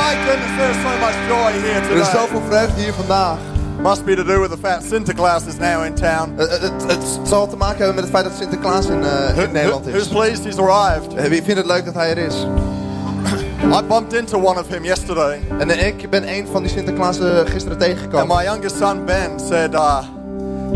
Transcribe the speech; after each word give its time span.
My 0.00 0.12
goodness, 0.26 0.52
there's 0.58 0.80
so 0.86 0.92
much 1.04 1.16
joy 1.28 1.50
here 1.64 1.80
Er 1.80 1.96
is 2.00 2.08
today. 2.08 2.20
zoveel 2.20 2.42
vreugde 2.48 2.80
hier 2.80 2.92
vandaag. 2.92 3.36
Must 3.82 4.04
be 4.04 4.14
to 4.14 4.24
do 4.24 4.40
with 4.40 4.50
the 4.50 4.58
fact 4.62 4.82
Sinterklaas 4.84 5.46
is 5.46 5.56
now 5.58 5.84
in 5.84 5.94
town. 5.94 6.32
Het, 6.36 6.50
het, 6.60 6.72
het 6.86 7.04
zal 7.22 7.48
te 7.48 7.56
maken 7.56 7.76
hebben 7.76 7.94
met 7.94 8.04
het 8.04 8.12
feit 8.12 8.24
dat 8.24 8.34
Sinterklaas 8.38 8.86
in, 8.86 9.04
eh, 9.04 9.42
in 9.44 9.52
Nederland 9.52 9.84
Who- 9.84 9.90
who's 9.92 10.02
is. 10.06 10.08
pleased 10.08 10.44
he's 10.44 10.58
arrived? 10.58 11.14
Eh, 11.14 11.24
Wie 11.24 11.42
vindt 11.42 11.56
het 11.60 11.66
leuk 11.66 11.84
dat 11.84 11.94
hij 11.94 12.10
er 12.10 12.18
is? 12.18 12.34
I 13.78 13.82
bumped 13.88 14.12
into 14.12 14.38
one 14.38 14.60
of 14.60 14.66
him 14.68 14.84
yesterday, 14.84 15.40
En 15.58 15.70
eh, 15.70 15.86
ik 15.86 16.10
ben 16.10 16.28
een 16.28 16.46
van 16.52 16.62
die 16.62 16.70
Sinterklaas 16.70 17.18
eh, 17.18 17.26
gisteren 17.44 17.70
and 17.70 17.80
tegengekomen. 17.80 18.36
my 18.36 18.42
youngest 18.44 18.76
son 18.76 19.04
Ben 19.04 19.30
said, 19.48 19.74
uh, 19.74 19.98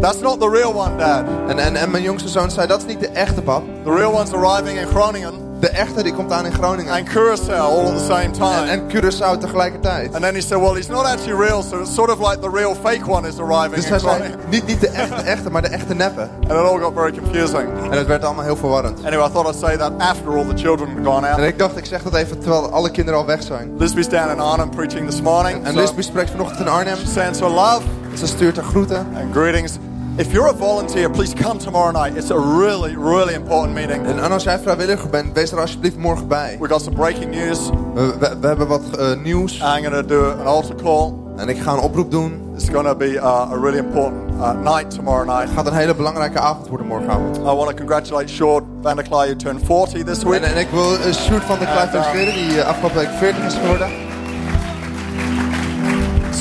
"That's 0.01 0.21
not 0.21 0.41
the 0.41 0.49
real 0.51 0.73
one, 0.75 0.97
Dad. 0.97 1.25
En, 1.49 1.59
en, 1.59 1.77
en 1.77 1.91
mijn 1.91 2.03
jongste 2.03 2.29
zoon 2.29 2.51
zei, 2.51 2.67
dat 2.67 2.79
is 2.79 2.87
niet 2.87 3.01
de 3.01 3.09
echte 3.09 3.43
pap. 3.43 3.63
The 3.85 3.95
real 3.95 4.13
one's 4.13 4.33
arriving 4.33 4.79
in 4.81 4.87
Groningen 4.87 5.33
De 5.65 5.71
echte 5.71 6.03
die 6.03 6.13
komt 6.15 6.33
aan 6.33 6.47
in 6.47 6.53
Groningen. 6.53 6.93
and 6.93 7.03
Curacao 7.09 7.79
all 7.79 7.87
at 7.87 7.99
the 7.99 8.05
same 8.05 8.21
En, 8.23 8.33
time." 8.33 8.67
en 8.71 8.83
Curaçao 8.89 9.39
tegelijkertijd. 9.41 10.15
And 10.15 10.23
then 10.23 10.35
he 10.35 10.41
said, 10.41 10.59
"Well, 10.61 10.75
he's 10.75 10.87
not 10.89 11.05
actually 11.05 11.47
real, 11.47 11.63
so 11.63 11.79
it's 11.81 11.95
sort 11.95 12.11
of 12.11 12.19
like 12.19 12.39
the 12.39 12.51
real 12.53 12.75
fake 12.83 13.11
one 13.11 13.29
is 13.29 13.39
arriving 13.39 13.75
Dus 13.75 13.89
hij 13.89 13.99
zei, 13.99 14.13
Groningen." 14.15 14.39
niet, 14.49 14.67
niet 14.67 14.81
de 14.81 14.89
echte 14.89 15.15
echte, 15.23 15.51
maar 15.51 15.63
de 15.63 15.69
echte 15.69 15.95
neppe. 15.95 16.21
And 16.49 16.51
it 16.51 16.57
all 16.71 16.79
got 16.79 16.93
very 16.95 17.13
confusing. 17.13 17.69
En 17.91 17.99
het 17.99 18.07
werd 18.07 18.25
allemaal 18.25 18.45
heel 18.45 18.57
verwarrend. 18.57 18.99
Anyway, 19.05 19.27
I 19.29 19.31
thought 19.33 19.55
I'd 19.55 19.61
say 19.61 19.77
that 19.77 19.93
after 19.99 20.29
all 20.37 20.45
the 20.45 20.57
children 20.63 20.89
had 20.97 21.05
gone 21.05 21.27
En 21.27 21.33
out. 21.35 21.43
ik 21.43 21.59
dacht, 21.59 21.77
ik 21.77 21.85
zeg 21.85 22.03
dat 22.03 22.15
even 22.15 22.39
terwijl 22.39 22.71
alle 22.71 22.91
kinderen 22.91 23.21
al 23.21 23.27
weg 23.27 23.43
zijn. 23.43 23.71
Lisby's 23.79 24.09
down 24.09 24.31
in 24.31 24.41
Arnhem 24.41 24.71
preaching 24.71 25.11
this 25.11 25.21
morning. 25.23 25.65
En 25.65 25.73
so 25.73 25.81
Lisby 25.81 26.03
spreekt 26.03 26.31
vanochtend 26.31 26.61
in 26.61 26.69
Arnhem. 26.69 26.97
sends 27.07 27.39
her 27.41 27.51
love 27.51 27.81
Ze 28.17 28.27
stuurt 28.27 28.57
haar 28.57 28.65
groeten. 28.65 28.97
and 29.23 29.35
greetings. 29.35 29.73
If 30.17 30.33
you're 30.33 30.47
a 30.47 30.53
volunteer, 30.53 31.11
please 31.11 31.35
come 31.35 31.59
tomorrow 31.59 31.91
night. 31.91 32.17
It's 32.17 32.31
a 32.31 32.39
really, 32.39 32.95
really 32.95 33.35
important 33.35 33.75
meeting. 33.75 34.07
En 34.07 34.33
als 34.33 34.43
jij 34.43 34.59
vrijwilliger 34.59 35.11
bent, 35.11 35.33
wees 35.33 35.53
er 35.53 35.61
alsjeblieft 35.61 35.97
morgen 35.97 36.29
bij. 36.29 36.57
We 36.61 36.69
got 36.69 36.83
some 36.83 36.97
breaking 36.97 37.31
news. 37.31 37.71
We, 37.95 38.19
we, 38.19 38.37
we 38.41 38.47
hebben 38.47 38.67
wat 38.67 38.99
eh, 38.99 39.17
nieuws. 39.23 39.59
I'm 39.59 39.83
going 39.83 39.95
to 39.95 40.07
do 40.07 40.31
an 40.31 40.47
altar 40.47 40.77
call. 40.77 41.13
En 41.37 41.49
ik 41.49 41.59
ga 41.59 41.73
een 41.73 41.79
oproep 41.79 42.11
doen. 42.11 42.53
It's 42.55 42.69
going 42.69 42.87
to 42.87 42.95
be 42.97 43.11
uh, 43.11 43.53
a 43.53 43.59
really 43.61 43.79
important 43.79 44.31
uh, 44.31 44.53
night 44.53 44.91
tomorrow 44.91 45.27
night. 45.27 45.43
Het 45.43 45.57
gaat 45.57 45.67
een 45.67 45.75
hele 45.75 45.95
belangrijke 45.95 46.39
avond 46.39 46.69
worden 46.69 46.87
morgenavond. 46.87 47.37
I 47.37 47.41
want 47.41 47.69
to 47.69 47.75
congratulate 47.75 48.29
Short 48.29 48.65
van 48.83 48.97
der 48.97 49.05
Klaai, 49.05 49.29
who 49.29 49.37
turned 49.37 49.65
40 49.65 50.05
this 50.05 50.23
week. 50.23 50.43
En, 50.43 50.55
en 50.55 50.61
ik 50.61 50.69
wil 50.71 50.93
uh, 50.93 51.13
Sjoerd 51.13 51.45
van 51.45 51.59
der 51.59 51.69
Kluif 51.69 51.93
En, 51.93 51.99
uh, 51.99 52.05
feliciteren, 52.05 52.49
die 52.49 52.61
eh, 52.61 52.69
afgelopen 52.69 52.99
week 52.99 53.11
40 53.19 53.47
is 53.47 53.55
geworden. 53.55 54.04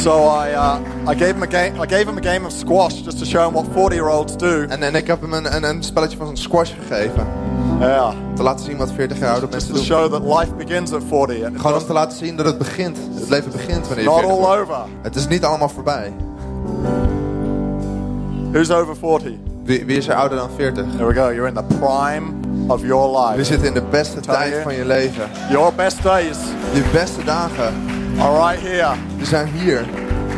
So 0.04 0.28
I, 0.28 0.52
uh, 0.54 1.12
I 1.12 1.16
gave 1.16 1.34
him 1.34 1.44
a 1.44 1.48
game. 1.48 1.80
I 1.84 1.86
gave 1.86 2.06
him 2.09 2.18
a 2.18 2.22
game 2.22 2.46
of 2.46 2.52
squash 2.52 3.02
just 3.06 3.20
to 3.20 3.26
show 3.26 3.48
him 3.48 3.54
what 3.54 3.66
40-year-olds 3.66 4.36
do. 4.38 4.66
En, 4.70 4.84
en 4.84 4.96
ik 4.96 5.08
heb 5.08 5.22
hem 5.22 5.34
een, 5.34 5.56
een, 5.56 5.64
een 5.64 5.84
spelletje 5.84 6.18
van 6.18 6.38
squash 6.38 6.72
gegeven. 6.88 7.28
Yeah, 7.80 8.08
Om 8.30 8.36
te 8.36 8.44
laten 8.44 8.66
zien 8.66 8.78
wat 8.78 8.92
40 8.92 9.20
jaar 9.20 9.31
oude 9.31 9.48
mensen 9.50 9.70
to 9.70 9.76
doen. 9.76 9.84
show 9.84 10.12
that 10.12 10.40
life 10.40 10.54
begins 10.56 10.94
at 10.94 11.02
40. 11.08 11.44
And 11.44 11.56
Gewoon 11.62 11.80
om 11.80 11.86
te 11.86 11.94
laten 11.94 12.18
zien 12.18 12.36
dat 12.36 12.46
het 12.46 12.58
begint. 12.58 12.98
Het 13.20 13.30
leven 13.30 13.52
begint 13.52 13.88
wanneer 13.88 14.04
je 14.04 14.09
not 14.09 14.20
40 14.20 14.31
all 14.31 14.46
wordt. 14.46 14.62
over. 14.62 14.76
Het 15.02 15.16
is 15.16 15.28
niet 15.28 15.44
allemaal 15.44 15.70
voorbij. 15.70 16.14
Who's 18.52 18.70
over 18.70 18.96
40? 18.96 19.31
Wie, 19.64 19.86
wie 19.86 19.98
is 19.98 20.08
er 20.08 20.16
ouder 20.16 20.38
dan 20.38 20.50
40? 20.56 20.86
There 20.96 21.08
we 21.08 21.14
go. 21.14 21.31
You're 21.31 21.48
in 21.48 21.54
the 21.54 21.76
prime 21.80 22.24
of 22.68 22.81
your 22.81 23.12
We 23.12 23.36
life. 23.38 23.44
zitten 23.44 23.68
in 23.68 23.74
de 23.74 23.84
beste 23.90 24.20
tijd 24.20 24.54
van 24.64 24.74
je 24.74 24.86
leven. 24.86 25.30
Your 25.50 25.74
best 25.76 26.04
days 26.04 26.38
Je 26.74 26.84
beste 26.92 27.24
dagen, 27.24 27.74
are 28.19 28.50
right 28.50 28.59
here. 28.59 28.95
die 29.17 29.25
zijn 29.25 29.47
hier. 29.47 29.86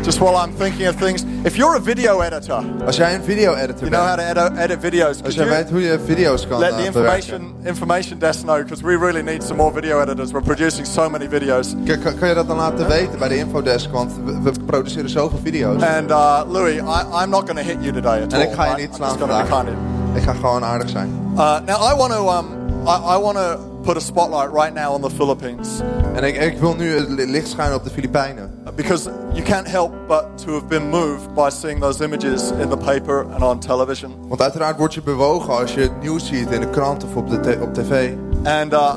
Just 0.06 0.20
while 0.20 0.36
I'm 0.36 0.54
thinking 0.54 0.88
of 0.88 0.96
things. 0.96 1.26
If 1.44 1.56
you're 1.56 1.76
a 1.76 1.82
video 1.82 2.22
editor, 2.22 2.64
Als 2.86 2.96
jij 2.96 3.16
een 3.16 3.24
video-editor 3.24 3.88
you 3.88 3.90
know 3.90 4.08
how 4.08 4.16
to 4.16 4.24
edit, 4.24 4.58
edit 4.58 4.80
videos. 4.80 5.24
Als 5.24 5.36
jij 5.36 5.48
weet 5.48 5.70
hoe 5.70 5.82
je 5.82 6.00
video's 6.06 6.48
kan 6.48 6.60
let 6.60 6.72
eh, 6.72 6.78
the 6.78 6.86
information 6.86 7.56
information 7.64 8.20
desk 8.20 8.42
know? 8.42 8.58
Because 8.58 8.84
we 8.84 8.98
really 8.98 9.22
need 9.22 9.44
some 9.44 9.58
more 9.58 9.74
video 9.74 10.02
editors. 10.02 10.32
We're 10.32 10.46
producing 10.46 10.88
so 10.88 11.10
many 11.10 11.28
videos. 11.30 11.76
Kan, 11.86 12.18
kan, 12.20 12.28
je 12.28 12.34
dat 12.34 12.48
dan 12.48 12.58
laten 12.58 12.88
weten 12.88 13.20
bij 13.20 13.28
de 13.28 13.38
infodesk? 13.38 13.92
Want 13.92 14.12
we, 14.26 14.42
we 14.42 14.52
produceren 14.66 15.10
zoveel 15.10 15.40
video's. 15.44 15.82
And 15.82 16.10
uh, 16.10 16.42
Louis, 16.48 16.76
I, 16.76 17.24
I'm 17.24 17.30
not 17.30 17.50
going 17.50 17.58
to 17.58 17.64
hit 17.64 17.78
you 17.80 17.94
today 17.94 18.24
at 18.24 18.34
En 18.34 18.40
all. 18.40 18.46
ik 18.46 18.54
ga 18.54 18.66
je 18.66 18.82
niet 18.82 18.96
slaan 18.96 19.10
just 19.10 19.22
going 19.22 19.32
to 19.32 19.42
be 19.42 19.48
vandaag. 19.48 19.76
Ik 20.14 20.24
ga 20.24 20.34
gewoon 20.34 20.64
aardig 20.64 20.90
zijn. 20.90 21.10
Uh, 21.38 21.60
now 21.66 21.92
I 21.92 21.96
want 21.96 22.12
to 22.12 22.30
um, 22.30 22.46
I, 22.88 23.16
I 23.16 23.20
want 23.20 23.38
to 23.38 23.75
put 23.86 23.98
a 23.98 24.00
spotlight 24.00 24.52
right 24.52 24.74
now 24.74 24.94
on 24.94 25.02
the 25.02 25.10
Philippines 25.10 25.82
En 26.16 26.24
ik, 26.24 26.36
ik 26.36 26.58
wil 26.58 26.76
nu 26.76 26.98
het 26.98 27.10
licht 27.30 27.48
schijnen 27.48 27.76
op 27.76 27.84
de 27.84 27.90
Filipijnen. 27.90 28.54
because 28.76 29.10
you 29.34 29.42
can't 29.44 29.68
help 29.68 29.92
but 30.08 30.26
to 30.46 30.54
have 30.54 30.66
been 30.66 30.90
moved 30.90 31.34
by 31.34 31.50
seeing 31.50 31.80
those 31.82 32.04
images 32.04 32.52
in 32.52 32.70
the 32.70 32.78
paper 32.78 33.26
and 33.34 33.44
on 33.44 33.60
television. 33.60 34.12
Want 34.28 34.42
uiteraard 34.42 34.78
word 34.78 34.94
je 34.94 35.02
bewogen 35.02 35.58
als 35.58 35.74
je 35.74 35.82
het 35.82 36.02
nieuws 36.02 36.26
ziet 36.26 36.52
in 36.52 36.60
de 36.60 36.70
krant 36.70 37.04
of 37.04 37.16
op, 37.16 37.30
de 37.30 37.58
op 37.62 37.74
tv. 37.74 38.14
And 38.44 38.74
uh, 38.74 38.94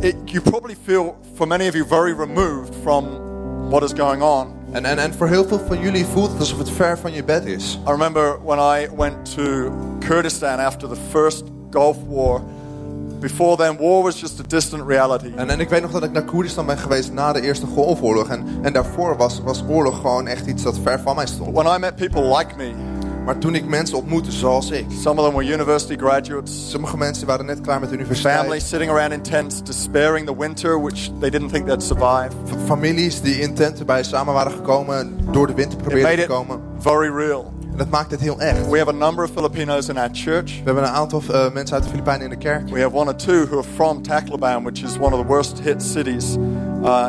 it, 0.00 0.14
you 0.24 0.40
probably 0.42 0.76
feel, 0.84 1.16
for 1.34 1.46
many 1.46 1.68
of 1.68 1.74
you, 1.74 1.86
very 1.86 2.12
removed 2.18 2.74
from 2.82 3.04
what 3.70 3.82
is 3.82 3.92
going 3.96 4.22
on. 4.22 4.46
En, 4.72 4.84
en, 4.84 4.98
en 4.98 5.14
voor 5.14 5.26
heel 5.26 5.44
veel 5.44 5.60
van 5.66 5.80
jullie 5.80 6.04
voelt 6.06 6.30
het 6.30 6.38
alsof 6.38 6.58
het 6.58 6.70
ver 6.70 6.98
van 6.98 7.12
je 7.12 7.24
bed 7.24 7.44
is. 7.44 7.78
I 7.86 7.90
remember 7.90 8.38
when 8.44 8.58
I 8.58 8.88
went 8.96 9.34
to 9.34 9.42
Kurdistan 9.98 10.58
after 10.58 10.88
the 10.88 10.96
first 11.10 11.44
Gulf 11.70 11.96
War. 12.08 12.40
Before 13.20 13.56
then, 13.56 13.76
war 13.76 14.02
was 14.02 14.20
just 14.20 14.40
a 14.40 14.42
distant 14.46 14.82
reality. 14.88 15.32
En, 15.36 15.50
en 15.50 15.60
ik 15.60 15.68
weet 15.68 15.82
nog 15.82 15.90
dat 15.90 16.02
ik 16.04 16.12
naar 16.12 16.24
Koerdistan 16.24 16.66
ben 16.66 16.78
geweest 16.78 17.12
na 17.12 17.32
de 17.32 17.40
Eerste 17.40 17.66
Golfoorlog. 17.66 18.28
En, 18.28 18.46
en 18.62 18.72
daarvoor 18.72 19.16
was, 19.16 19.40
was 19.44 19.64
oorlog 19.68 19.96
gewoon 20.00 20.26
echt 20.26 20.46
iets 20.46 20.62
dat 20.62 20.78
ver 20.82 21.00
van 21.00 21.14
mij 21.16 21.26
stond. 21.26 21.54
When 21.54 21.66
I 21.76 21.78
met 21.78 21.96
people 21.96 22.36
like 22.36 22.56
me, 22.56 22.70
Maar 23.24 23.38
toen 23.38 23.54
ik 23.54 23.64
mensen 23.68 23.96
ontmoette 23.98 24.32
zoals 24.32 24.70
ik. 24.70 24.84
some 25.02 25.20
of 25.20 25.26
them 25.26 25.34
were 25.36 25.52
university 25.52 25.96
graduates, 25.96 26.70
Sommige 26.70 26.96
mensen 26.96 27.26
waren 27.26 27.46
net 27.46 27.60
klaar 27.60 27.80
met 27.80 27.88
de 27.88 27.94
universiteit. 27.94 28.38
families 28.38 28.68
sitting 28.68 28.90
around 28.90 29.12
in 29.12 29.22
tents, 29.22 29.62
despairing 29.62 30.26
the 30.26 30.36
winter, 30.38 30.80
which 30.82 31.10
they 31.20 31.30
didn't 31.30 31.52
think 31.52 31.66
they'd 31.66 31.82
survive. 31.82 32.28
Families 32.66 33.20
die 33.20 33.34
in 33.40 33.54
tenten 33.54 33.86
bij 33.86 34.02
samen 34.02 34.34
waren 34.34 34.52
gekomen. 34.52 35.18
Door 35.32 35.46
de 35.46 35.54
winter 35.54 35.78
probeerden 35.78 36.18
te 36.18 36.26
komen. 36.26 36.60
very 36.78 37.08
real. 37.14 37.52
En 37.76 37.82
dat 37.82 37.90
maakt 37.90 38.10
het 38.10 38.20
heel 38.20 38.40
echt. 38.40 38.70
We 38.70 38.78
have 38.78 38.88
a 38.90 38.92
number 38.92 39.24
of 39.24 39.30
Filipinos 39.30 39.88
in 39.88 39.98
our 39.98 40.08
church. 40.12 40.44
We 40.44 40.62
hebben 40.64 40.82
een 40.82 40.88
aantal 40.88 41.22
eh, 41.30 41.52
mensen 41.52 41.74
uit 41.74 41.84
de 41.84 41.90
Filipijnen 41.90 42.24
in 42.24 42.30
de 42.30 42.36
kerk. 42.36 42.68
We 42.68 42.80
have 42.80 42.94
one 42.94 43.10
or 43.10 43.16
two 43.16 43.46
who 43.46 43.58
are 43.58 43.68
from 43.74 44.02
Tacloban, 44.02 44.62
which 44.62 44.82
is 44.82 44.98
one 44.98 45.14
of 45.14 45.20
the 45.20 45.26
worst 45.26 45.60
hit 45.60 45.82
cities 45.82 46.36
uh, 46.36 47.08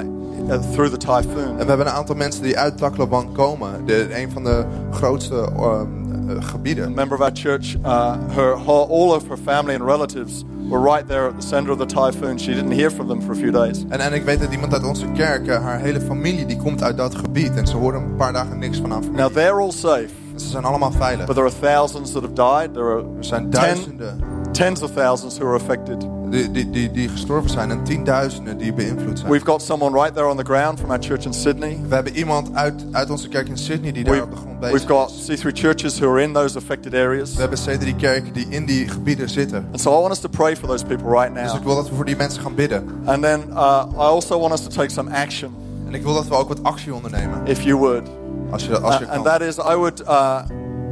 uh, 0.49 0.59
through 0.71 0.91
the 0.91 0.97
typhoon. 0.97 1.49
En 1.49 1.57
we 1.57 1.65
hebben 1.65 1.87
een 1.87 1.93
aantal 1.93 2.15
mensen 2.15 2.43
die 2.43 2.57
uit 2.57 2.77
Tacloban 2.77 3.31
komen. 3.31 3.85
De, 3.85 4.19
een 4.21 4.31
van 4.31 4.43
de 4.43 4.65
grootste 4.91 5.35
eh, 5.35 5.81
A 6.29 6.41
gebieden. 6.41 6.93
member 6.93 7.17
of 7.17 7.21
our 7.21 7.31
church, 7.33 7.75
uh, 7.85 8.17
her, 8.29 8.55
all 8.55 9.13
of 9.13 9.27
her 9.27 9.37
family 9.37 9.73
and 9.73 9.83
relatives 9.83 10.43
were 10.69 10.79
right 10.79 11.07
there 11.07 11.27
at 11.27 11.39
the 11.39 11.47
center 11.47 11.71
of 11.71 11.77
the 11.77 11.85
typhoon. 11.85 12.37
She 12.37 12.53
didn't 12.53 12.71
hear 12.71 12.91
from 12.91 13.07
them 13.07 13.21
for 13.21 13.31
a 13.31 13.35
few 13.35 13.51
days. 13.51 13.85
En, 13.89 13.99
en 13.99 14.13
ik 14.13 14.23
weet 14.23 14.39
dat 14.39 14.51
iemand 14.51 14.73
uit 14.73 14.83
onze 14.83 15.05
kerk, 15.11 15.47
eh, 15.47 15.63
haar 15.63 15.79
hele 15.79 16.01
familie, 16.01 16.45
die 16.45 16.57
komt 16.57 16.83
uit 16.83 16.97
dat 16.97 17.15
gebied. 17.15 17.55
En 17.55 17.67
ze 17.67 17.77
horen 17.77 18.01
een 18.01 18.15
paar 18.15 18.33
dagen 18.33 18.59
niks 18.59 18.77
van 18.77 18.91
haar 18.91 19.01
familie. 19.01 19.21
Now 19.21 19.31
they're 19.31 19.61
all 19.61 19.71
safe, 19.71 20.09
ze 20.41 20.47
zijn 20.49 20.63
allemaal 20.63 20.91
veilig. 20.91 21.25
but 21.25 21.35
there 21.35 21.47
are 21.47 21.59
thousands 21.59 22.11
that 22.11 22.21
have 22.21 22.33
died. 22.33 22.73
There 22.73 22.85
are 22.85 23.03
Er 23.17 23.23
zijn 23.25 23.49
ten, 23.49 23.61
duizenden 23.61 24.19
tens 24.51 24.81
of 24.81 24.91
thousands 24.91 25.37
who 25.37 25.47
are 25.47 25.55
affected. 25.55 26.07
die, 26.29 26.51
die, 26.51 26.69
die, 26.69 26.91
die 26.91 27.09
gestorven 27.09 27.49
zijn 27.49 27.71
en 27.71 27.83
tienduizenden 27.83 28.57
die 28.57 28.73
beïnvloed 28.73 29.19
zijn. 29.19 29.31
We've 29.31 29.45
got 29.45 29.61
someone 29.61 29.97
right 30.01 30.13
there 30.15 30.27
on 30.27 30.37
the 30.37 30.43
ground 30.43 30.79
from 30.79 30.89
our 30.89 30.99
church 31.03 31.25
in 31.25 31.33
Sydney. 31.33 31.79
We 31.87 31.95
hebben 31.95 32.15
iemand 32.15 32.49
uit, 32.53 32.85
uit 32.91 33.09
onze 33.09 33.27
kerk 33.27 33.47
in 33.47 33.57
Sydney 33.57 33.91
die 33.91 34.03
daar 34.03 34.21
op 34.21 34.31
de 34.31 34.37
grond 34.37 34.59
bezig 34.59 34.75
we've 34.87 34.93
got 34.93 35.11
is. 35.27 35.41
C3 35.43 35.47
churches 35.53 35.99
who 35.99 36.09
are 36.11 36.21
in 36.21 36.33
those 36.33 36.57
affected 36.57 36.93
areas. 36.93 37.33
We 37.33 37.39
hebben 37.41 37.59
C3 37.59 37.95
kerken 37.97 38.33
die 38.33 38.45
in 38.49 38.65
die 38.65 38.87
gebieden 38.87 39.29
zitten. 39.29 39.67
And 39.71 39.81
so 39.81 39.91
I 39.97 40.01
want 40.01 40.11
us 40.11 40.19
to 40.19 40.29
pray 40.29 40.55
for 40.55 40.67
those 40.67 40.85
people 40.85 41.09
right 41.09 41.33
Dus 41.35 41.43
now. 41.51 41.55
ik 41.55 41.63
wil 41.63 41.75
dat 41.75 41.89
we 41.89 41.95
voor 41.95 42.05
die 42.05 42.15
mensen 42.15 42.41
gaan 42.41 42.55
bidden. 42.55 43.01
And 43.05 43.21
then 43.23 43.43
uh, 43.49 43.83
I 43.93 43.97
also 43.97 44.39
want 44.39 44.53
us 44.53 44.61
to 44.61 44.69
take 44.69 44.89
some 44.89 45.11
action, 45.15 45.51
En 45.87 45.93
ik 45.93 46.03
wil 46.03 46.13
dat 46.13 46.27
we 46.27 46.35
ook 46.35 46.47
wat 46.47 46.63
actie 46.63 46.93
ondernemen. 46.93 47.41
if 47.45 47.61
you 47.61 47.77
would. 47.77 48.09
Als 48.51 48.65
je, 48.65 48.79
als 48.79 48.97
je 48.97 49.03
Uh, 49.05 49.11
and 49.11 49.25
that 49.25 49.41
is, 49.41 49.57
I 49.57 49.75
would, 49.75 50.01
uh, 50.01 50.39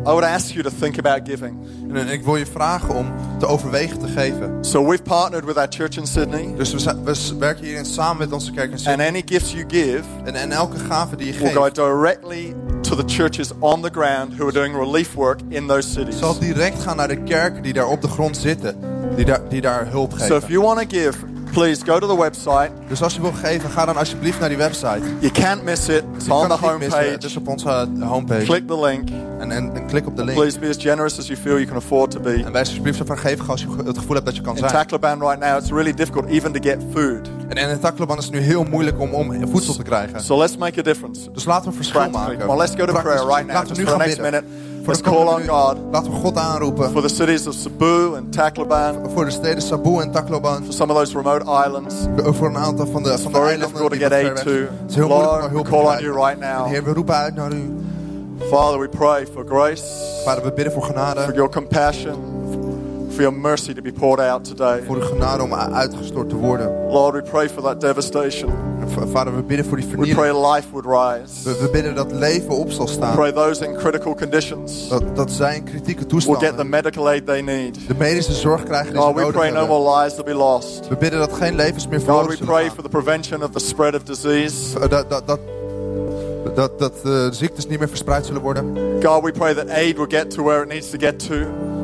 I 0.08 0.10
would 0.12 0.24
ask 0.24 0.52
you 0.52 0.64
to 0.64 0.70
think 0.80 0.98
about 0.98 1.20
giving. 1.30 1.58
En 1.94 2.08
ik 2.10 2.24
wil 2.24 2.36
je 2.36 2.46
vragen 2.46 2.96
om 2.96 3.14
te 3.40 3.46
overwegen 3.48 4.00
te 4.00 4.08
geven. 4.08 4.58
So 4.66 4.86
we've 4.88 5.02
partnered 5.04 5.46
with 5.46 5.58
our 5.58 5.68
church 5.70 5.98
in 5.98 6.08
Sydney, 6.08 6.54
Dus 6.58 6.74
we, 6.74 6.94
we 7.04 7.36
werken 7.40 7.66
hierin 7.66 7.86
samen 7.86 8.18
met 8.18 8.31
onze 8.31 8.52
kerk 8.52 8.66
in 8.68 8.72
and 8.72 8.80
Sydney. 8.81 9.07
any 9.07 9.22
gifts 9.25 9.52
you 9.52 9.63
give 9.68 10.04
En, 10.24 10.36
en 10.36 10.52
elke 10.52 10.78
gave 10.90 11.16
die 11.16 11.34
je 11.34 11.40
will 11.40 11.52
go 11.54 11.62
geeft, 11.62 11.75
directly 11.75 12.54
to 12.81 12.96
the 12.96 13.04
churches 13.06 13.52
on 13.60 13.81
the 13.81 13.90
ground 13.92 14.34
who 14.38 14.44
are 14.44 14.54
doing 14.54 14.75
relief 14.75 15.13
work 15.13 15.40
in 15.50 15.68
those 15.68 15.90
cities. 15.92 16.18
zal 16.19 16.40
direct 16.40 16.80
gaan 16.84 16.96
naar 16.96 17.08
de 17.08 17.24
kerken 17.24 17.63
die 17.63 17.74
daar 17.74 17.88
op 17.88 18.01
de 18.01 18.08
grond 18.08 18.38
zitten. 18.38 18.75
Die 19.16 19.25
daar, 19.25 19.42
die 19.50 19.62
daar 19.62 19.88
hulp 19.90 20.12
So 20.12 20.18
if 20.18 20.30
geven. 20.31 20.48
you 20.50 20.62
want 20.62 20.80
to 20.80 20.98
give, 21.00 21.18
please 21.56 21.86
go 21.86 22.00
to 22.00 22.07
the 22.07 22.18
website. 22.18 22.72
Dus 22.88 23.02
als 23.02 23.13
je 23.16 23.22
wil 23.22 23.31
geven, 23.31 23.69
ga 23.69 23.86
dan 23.86 23.98
alsjeblieft 23.98 24.40
naar 24.40 24.50
die 24.50 24.57
website. 24.57 25.02
You 25.19 25.31
can't 25.31 25.63
miss 25.63 25.88
it. 25.88 26.04
It's 26.16 26.25
Je 26.25 26.34
on 26.34 26.48
the 26.48 26.78
missen. 26.80 27.12
Het 27.12 27.24
is 27.24 27.36
homepage. 27.36 27.40
op 27.40 27.48
onze 27.48 27.88
homepage. 28.00 28.44
Click 28.46 28.68
the 28.68 28.80
link. 28.80 29.10
En, 29.40 29.52
en, 29.52 29.75
en 29.75 29.86
klik 29.86 30.07
op 30.07 30.16
de 30.16 30.24
link. 30.24 30.38
Please 30.38 30.60
be 30.60 30.68
as 30.68 30.75
generous 30.78 31.19
as 31.19 31.28
you 31.28 31.40
feel 31.40 31.56
you 31.56 31.66
can 31.66 31.75
afford 31.75 32.12
to 32.12 32.19
be. 32.19 32.44
En 32.46 32.52
wees 32.52 32.68
alsjeblieft 32.68 32.98
zo 32.98 33.06
vrijgevig 33.06 33.50
als 33.50 33.62
je 33.62 33.68
het 33.86 33.98
gevoel 33.98 34.13
hebt 34.13 34.25
dat 34.25 34.36
je 34.36 34.42
kan 34.42 34.54
In 34.54 34.60
zijn. 34.60 34.72
Tacloban 34.72 35.19
right 35.19 35.40
now, 35.40 35.57
it's 35.57 35.69
really 35.69 35.94
difficult 35.94 36.25
even 36.25 36.52
to 36.52 36.60
get 36.62 36.78
food. 36.94 37.30
En, 37.48 37.58
en 37.58 37.69
in 37.69 37.80
Tacloban 37.80 38.18
is 38.18 38.24
het 38.24 38.34
nu 38.34 38.40
heel 38.40 38.63
moeilijk 38.63 39.00
om, 39.00 39.13
om 39.13 39.48
voedsel 39.51 39.74
te 39.74 39.84
krijgen. 39.84 40.24
So 40.24 40.38
let's 40.38 40.58
make 40.58 40.80
a 40.80 40.84
difference. 40.84 41.31
Dus 41.31 41.46
laten 41.46 41.69
we 41.69 41.75
verschil 41.75 42.10
maken. 42.10 42.50
On, 42.50 42.58
let's 42.58 42.75
go 42.75 42.86
to 42.86 42.94
prayer 42.94 43.25
right 43.25 43.46
now. 43.46 43.56
Laten 43.56 43.75
we 43.75 43.81
nu 43.81 43.88
gaan 43.88 43.98
bidden. 43.98 44.22
minute. 44.22 44.44
Voor 44.86 44.94
Let's 44.94 45.02
call 45.02 45.28
on 45.28 45.48
God 45.48 45.78
Laten 45.92 46.12
we 46.12 46.18
God 46.18 46.38
aanroepen. 46.38 46.92
for 46.92 47.02
the 47.02 47.10
cities 47.10 47.48
of 47.48 47.54
Cebu 47.54 48.16
and 48.16 48.34
Tacloban, 48.34 49.10
Voor 49.14 49.26
de 49.26 49.32
steden 49.32 49.62
Sabu 49.62 50.02
en 50.02 50.12
Tacloban. 50.12 50.64
for 50.64 50.74
some 50.74 50.92
of 50.94 50.98
those 50.98 51.18
remote 51.18 51.46
islands. 51.66 51.96
Voor 52.18 52.48
een 52.48 52.58
aantal 52.58 52.88
van 52.88 53.04
de, 53.04 53.18
van 53.18 53.32
de 53.32 53.38
eilanden. 53.38 53.60
difficult 53.60 53.92
to 53.92 53.98
get 53.98 54.12
aid 54.12 54.36
to. 54.36 54.52
Het 54.52 54.90
is 54.90 54.96
heel 54.96 55.08
moeilijk 55.08 55.32
om 55.32 55.40
Lord, 55.40 55.44
we 55.44 55.54
hulp 55.54 55.66
te 55.66 55.72
call 55.72 55.96
on 55.98 56.04
you 56.04 56.26
right 56.26 56.40
now. 56.40 56.68
Heer, 56.68 56.84
we 56.84 56.94
roepen 56.94 57.16
uit 57.16 57.36
naar 57.36 57.52
u. 57.52 57.74
Father, 58.50 58.80
we 58.80 58.88
pray 58.90 59.28
for 59.34 59.46
grace, 59.46 59.84
Vader, 60.24 60.44
we 60.44 60.54
bidden 60.54 60.74
voor 60.74 60.84
for 60.84 61.34
your 61.34 61.50
compassion, 61.50 62.16
for 63.10 63.22
your 63.22 63.38
mercy 63.38 63.74
to 63.74 63.82
be 63.82 63.92
poured 63.92 64.20
out 64.30 64.44
today. 64.44 64.84
Voor 64.86 64.96
uw 64.96 65.02
genade 65.02 65.44
om 65.44 65.54
uitgestort 65.54 66.30
te 66.30 66.36
worden. 66.36 66.92
Lord, 66.92 67.14
we 67.14 67.22
pray 67.32 67.50
for 67.50 67.64
that 67.64 67.82
devastation. 67.82 68.75
Vader, 69.12 69.36
we 69.36 69.42
bidden 69.42 69.66
voor 69.66 69.78
die 69.78 69.86
We 69.86 69.92
vernieling. 69.92 70.18
pray 70.34 70.54
life 70.56 70.68
would 70.72 70.86
rise. 70.86 71.44
We, 71.50 71.58
we 71.62 71.70
bidden 71.70 71.96
dat 71.96 72.12
leven 72.12 72.50
op 72.50 72.72
zal 72.72 72.88
staan. 72.88 73.16
Pray 73.16 73.32
those 73.32 73.66
in 73.66 73.76
critical 73.76 74.16
conditions 74.16 74.88
Dat, 74.90 75.16
dat 75.16 75.32
zij 75.32 75.56
in 75.56 75.64
kritieke 75.64 76.06
will 76.08 76.18
get 76.18 76.20
the 76.20 76.32
toestanden 76.32 76.70
medical 76.70 77.08
aid 77.08 77.26
they 77.26 77.42
need. 77.42 77.88
de 77.88 77.96
medische 77.98 78.34
zorg 78.34 78.64
krijgen 78.64 78.92
die 78.94 79.02
ze 79.02 79.08
God, 79.08 79.16
we 79.16 79.22
nodig 79.22 79.36
pray 79.36 79.50
no 79.50 79.58
hebben. 79.58 79.78
more 79.78 80.00
lives 80.02 80.16
will 80.16 80.26
be 80.26 80.34
lost. 80.34 80.88
We 80.90 80.96
bidden 80.98 81.20
dat 81.20 81.34
geen 81.34 81.56
levens 81.56 81.88
meer 81.88 82.02
verloren 82.02 82.28
we 82.28 82.32
zullen 82.36 82.48
pray 82.54 82.64
gaan. 82.66 82.74
for 82.74 82.84
the 82.84 82.90
prevention 82.90 83.44
of 83.44 83.50
the 83.52 83.60
spread 83.60 83.96
of 83.96 84.04
disease. 84.04 84.80
Eh, 84.80 84.90
Dat, 84.90 85.10
dat, 85.10 85.28
dat, 85.28 85.40
dat, 86.56 86.80
dat 86.80 86.94
eh, 87.04 87.28
ziektes 87.32 87.68
niet 87.68 87.80
meer 87.80 87.88
verspreid 87.90 88.26
zullen 88.26 88.42
worden. 88.42 88.78
God, 89.04 89.24
we 89.24 89.32
pray 89.32 89.54
that 89.54 89.70
aid 89.70 89.98
will 89.98 90.20
get 90.20 90.30
to 90.32 90.44
where 90.44 90.62
it 90.62 90.68
needs 90.68 90.90
to 90.90 90.98
get 91.00 91.28
to. 91.28 91.36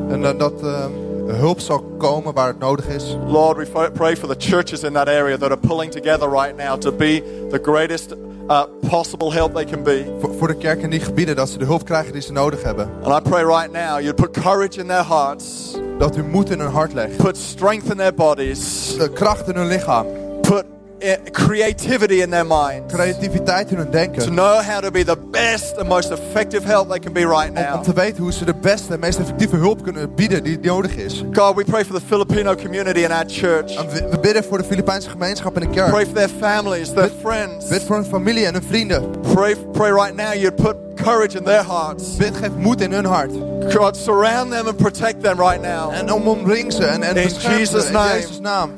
En 0.10 0.22
dat, 0.22 0.40
dat 0.40 0.54
eh, 0.64 0.86
hulp 1.28 1.60
zal 1.60 1.84
komen 1.98 2.34
waar 2.34 2.48
het 2.48 2.60
nodig 2.60 2.88
is. 2.88 3.18
Lord, 3.28 3.58
we 3.72 3.90
pray 3.94 4.16
for 4.18 4.28
the 4.30 4.36
churches 4.50 4.84
in 4.84 4.94
that 4.94 5.08
area 5.08 5.38
that 5.38 5.50
are 5.52 5.60
pulling 5.68 5.92
together 5.92 6.30
right 6.30 6.58
now 6.58 6.78
to 6.80 6.92
be 6.92 7.24
the 7.50 7.60
greatest 7.64 8.14
uh, 8.50 8.64
possible 8.90 9.32
help 9.34 9.54
they 9.54 9.66
can 9.66 9.84
be. 9.84 10.16
Voor, 10.20 10.34
voor 10.38 10.48
de 10.48 10.56
kerk 10.56 10.82
in 10.82 10.90
die 10.90 11.00
gebieden, 11.00 11.36
dat 11.36 11.50
ze 11.50 11.58
de 11.58 11.66
hulp 11.66 11.86
krijgen 11.86 12.14
die 12.14 12.22
ze 12.22 12.32
nodig 12.32 12.64
hebben. 12.64 12.90
And 13.04 13.26
I 13.26 13.30
pray 13.30 13.44
right 13.44 13.72
now 13.72 14.00
you'd 14.00 14.16
put 14.16 14.32
courage 14.32 14.80
in 14.80 14.88
their 14.88 15.06
hearts, 15.08 15.76
Dat 15.98 16.18
u 16.18 16.24
moed 16.24 16.50
in 16.50 16.60
hun 16.60 16.72
hart 16.72 16.94
legt. 16.94 17.18
put 17.18 17.38
strength 17.38 17.90
in 17.92 17.98
their 17.98 18.14
bodies, 18.14 18.96
De 18.98 19.10
kracht 19.10 19.48
in 19.48 19.56
hun 19.56 19.68
lichaam. 19.68 20.06
put 20.42 20.64
Eh, 21.02 21.16
creativity 21.32 22.22
in 22.22 22.30
their 22.30 22.46
minds 22.46 22.94
Creativiteit 22.94 23.72
in 23.72 23.78
hun 23.78 23.92
denken. 23.92 24.24
to 24.24 24.30
know 24.30 24.62
how 24.62 24.80
to 24.82 24.92
be 24.92 25.04
the 25.04 25.18
best 25.32 25.78
and 25.78 25.88
most 25.90 26.12
effective 26.12 26.64
help 26.64 26.90
they 26.90 27.00
can 27.00 27.14
be 27.14 27.26
right 27.26 27.54
now. 27.54 27.76
om 27.76 27.82
te 27.84 27.94
weten 27.94 28.24
hoe 28.24 28.32
ze 28.34 28.46
de 28.46 28.54
beste 28.54 28.94
en 28.94 29.00
meest 29.00 29.20
effectieve 29.20 29.56
hulp 29.56 29.84
kunnen 29.84 30.16
bieden 30.16 30.44
die 30.44 30.60
nodig 30.60 30.96
is. 30.96 31.24
God, 31.34 31.56
we 31.56 31.64
pray 31.64 31.86
for 31.86 31.96
the 32.00 32.06
Filipino 32.08 32.56
community 32.56 33.00
in 33.00 33.12
our 33.12 33.24
church. 33.28 33.76
En 33.76 33.88
we, 33.90 34.08
we 34.10 34.20
bidden 34.20 34.44
voor 34.44 34.58
de 34.58 34.64
Filipijnse 34.64 35.10
gemeenschap 35.10 35.56
in 35.60 35.70
de 35.70 35.76
kerk. 35.76 35.90
Pray 35.90 36.06
for 36.06 36.14
their 36.14 36.30
families, 36.40 36.94
their 36.94 37.12
friends. 37.22 37.68
Bid 37.68 37.84
voor 37.84 37.96
hun 37.96 38.06
familie 38.06 38.46
en 38.46 38.54
hun 38.54 38.64
vrienden. 38.64 39.10
Pray, 39.34 39.56
pray 39.72 39.92
right 39.92 40.16
now 40.16 40.34
you'd 40.34 40.56
put 40.56 40.76
courage 40.96 41.38
in 41.38 41.44
their 41.44 41.64
hearts. 41.64 42.16
Bid, 42.18 42.36
geef 42.36 42.56
moed 42.58 42.82
in 42.82 42.92
hun 42.92 43.06
hart. 43.06 43.32
God, 43.74 43.98
surround 43.98 44.52
them 44.52 44.68
and 44.68 44.78
protect 44.78 45.24
them 45.24 45.40
right 45.40 45.62
now. 45.62 45.92
En 45.92 46.12
om 46.12 46.28
omring 46.28 46.74
ze 46.74 46.86
en, 46.86 47.04
en 47.04 47.16
In 47.16 47.24
bescherm 47.24 47.58
Jesus' 47.58 47.82
ze 47.82 47.88
in 47.88 47.94
name. 47.94 48.14
Jezus' 48.14 48.40
naam. 48.40 48.72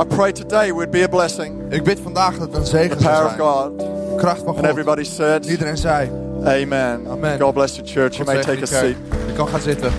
I 0.00 0.04
pray 0.04 0.32
today 0.32 0.72
would 0.72 0.90
be 0.90 1.02
a 1.02 1.08
blessing. 1.08 1.72
Ik 1.72 1.84
bid 1.84 2.00
vandaag 2.00 2.38
dat 2.38 2.48
het 2.48 2.56
een 2.56 2.66
zegen 2.66 2.96
The 2.98 3.04
power 3.04 3.24
of. 3.24 3.36
God. 3.36 3.72
Kracht 4.16 4.38
van 4.38 4.48
And 4.48 4.56
God. 4.56 4.66
everybody 4.66 5.04
said, 5.04 5.46
Iedereen 5.46 5.76
zei. 5.76 6.10
Amen. 6.44 7.06
Amen. 7.08 7.40
God 7.40 7.54
bless 7.54 7.76
your 7.76 7.90
church. 7.90 8.16
You 8.16 8.24
God 8.24 8.34
may 8.34 8.42
zegen 8.42 8.60
take 8.60 8.76
a 8.76 8.80
seat. 8.80 8.96
Je 9.26 9.32
kan 9.32 9.48
gaan 9.48 9.60
zitten. 9.60 9.92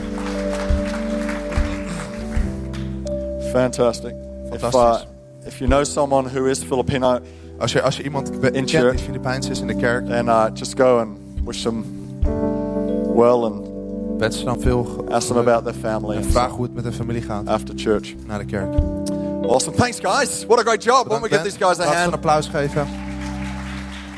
Fantastic. 3.51 4.13
If, 4.51 4.63
uh, 4.74 5.01
if 5.46 5.57
you 5.60 5.69
know 5.69 5.84
someone 5.84 6.30
who 6.30 6.46
is 6.46 6.63
Filipino, 6.63 7.19
Als 7.60 7.72
je, 7.72 7.81
als 7.81 7.98
je 7.98 8.04
iemand 8.04 8.30
In 8.31 8.40
kent 8.51 8.69
church. 8.69 8.96
die 8.96 9.04
Filipijns 9.06 9.50
is 9.50 9.60
in 9.60 9.68
de 9.68 9.75
kerk, 9.75 10.07
then 10.07 10.25
uh, 10.25 10.46
just 10.54 10.80
go 10.80 11.00
and 11.00 11.18
wish 11.46 11.62
them 11.63 11.86
well 13.16 13.44
and 13.44 14.34
ze 14.34 14.44
dan 14.44 14.60
veel 14.62 15.06
ask 15.10 15.28
them 15.28 15.38
about 15.38 15.63
their 15.63 15.74
family 15.81 16.16
en 16.16 16.24
and 16.24 16.31
vraag 16.31 16.51
hoe 16.51 16.63
het 16.63 16.74
met 16.74 16.84
de 16.84 16.92
familie 16.92 17.22
gaat 17.22 17.48
after 17.48 17.74
church. 17.78 18.16
naar 18.28 18.40
de 18.40 18.46
kerk. 18.46 18.74
Awesome. 19.50 19.74
Thanks, 19.74 20.00
guys. 20.00 20.46
What 20.46 20.60
a 20.60 20.63
great 20.63 20.80
job. 20.80 21.07
Why 21.07 21.13
don't 21.13 21.24
we 21.24 21.30
give 21.30 21.44
these 21.44 21.57
guys 21.57 21.80
a 21.80 21.86
Laten 21.86 21.90
we 21.90 21.96
een 21.96 22.01
hand? 22.01 22.13
applaus 22.13 22.48
geven. 22.48 22.88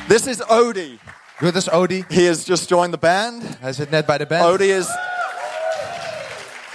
This 0.08 0.28
is 0.28 0.42
Odie. 0.50 1.00
Dit 1.40 1.56
is 1.56 1.70
Odi. 1.70 2.04
He 2.10 2.28
has 2.28 2.46
just 2.46 2.70
joined 2.70 2.92
the 2.92 3.00
band. 3.00 3.44
Hij 3.60 3.74
zit 3.74 3.90
net 3.90 4.06
bij 4.06 4.18
de 4.18 4.26
band. 4.26 4.44
Odie 4.44 4.76
is 4.76 4.88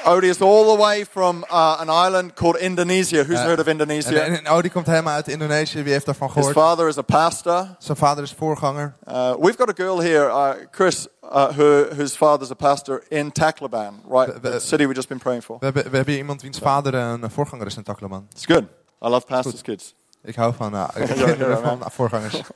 Odie 0.07 0.29
is 0.29 0.41
all 0.41 0.77
the 0.77 0.83
way 0.83 1.05
from 1.05 1.45
uh, 1.51 1.77
an 1.81 1.89
island 2.07 2.35
called 2.35 2.57
Indonesia. 2.57 3.25
Who's 3.25 3.39
heard 3.41 3.59
of 3.61 3.67
Indonesia? 3.67 4.21
en, 4.21 4.45
en 4.45 4.53
Odi 4.53 4.69
komt 4.71 4.87
helemaal 4.87 5.15
uit 5.15 5.29
Indonesië. 5.29 5.83
Wie 5.83 5.93
heeft 5.93 6.07
daarvan 6.07 6.31
His 6.35 6.47
father 6.51 6.89
is 6.89 6.97
a 6.99 7.03
pastor. 7.03 7.69
Zijn 7.79 7.97
vader 7.97 8.25
is 8.25 8.33
voorganger. 8.39 8.95
Uh, 9.09 9.35
we've 9.41 9.57
got 9.59 9.69
a 9.69 9.73
girl 9.75 10.01
here, 10.01 10.27
uh, 10.29 10.51
Chris, 10.71 11.07
uh, 11.23 11.49
who, 11.49 11.85
whose 11.97 12.17
father's 12.17 12.51
a 12.51 12.55
pastor 12.55 13.03
in 13.09 13.33
Tacloban, 13.33 14.01
right? 14.09 14.33
The- 14.35 14.41
the- 14.41 14.51
The 14.51 14.61
city 14.61 14.83
we've 14.85 14.95
just 14.95 15.09
been 15.09 15.19
praying 15.19 15.43
for. 15.45 15.57
We 15.59 15.65
hebben, 15.65 15.91
we 15.91 15.97
hebben 15.97 16.17
iemand 16.17 16.43
wiens 16.43 16.59
vader 16.59 16.95
een 16.95 17.31
voorganger 17.31 17.67
is 17.67 17.77
in 17.77 17.83
Takloman. 17.83 18.27
It's 18.33 18.45
good. 18.47 18.63
I 19.03 19.09
love 19.09 19.27
pastors' 19.27 19.63
kids. 19.63 19.95
Ik 20.25 20.35
hou 20.35 20.55
van, 20.55 20.75
uh, 20.75 20.85
ja, 20.97 21.05
kinderen 21.05 21.49
ja. 21.49 21.57
van 21.63 21.83
voorgangers. 21.93 22.41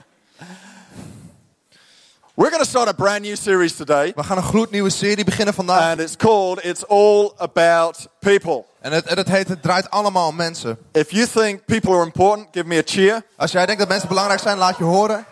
We're 2.41 2.51
going 2.51 2.63
to 2.65 2.69
start 2.69 2.89
a 2.89 2.95
brand 2.95 3.23
new 3.25 3.37
series 3.37 3.77
today, 3.77 4.13
We 4.17 4.23
gaan 4.23 4.37
een 4.37 4.43
gloednieuwe 4.43 4.91
serie 4.91 5.25
beginnen 5.25 5.55
vandaag. 5.55 5.91
and 5.91 6.01
it's 6.01 6.17
called 6.17 6.65
It's 6.65 6.87
All 6.87 7.33
About 7.37 8.09
People. 8.19 8.65
En 8.81 8.93
het, 8.93 9.07
en 9.07 9.17
het 9.17 9.29
heet 9.29 9.49
Het 9.49 9.63
draait 9.63 9.91
allemaal 9.91 10.29
om 10.29 10.37
mensen. 10.37 10.79
If 10.93 11.11
you 11.11 11.27
think 11.27 11.65
people 11.65 11.93
are 11.93 12.05
important, 12.05 12.49
give 12.53 12.67
me 12.67 12.79
a 12.79 12.83
cheer. 12.85 13.23
Als 13.37 13.53
jij 13.53 13.67
denkt 13.67 13.81
dat 13.81 13.89
mensen 13.89 14.09
belangrijk 14.09 14.41
zijn, 14.41 14.59
laat 14.59 14.79
je 14.79 14.85
horen. 14.85 15.27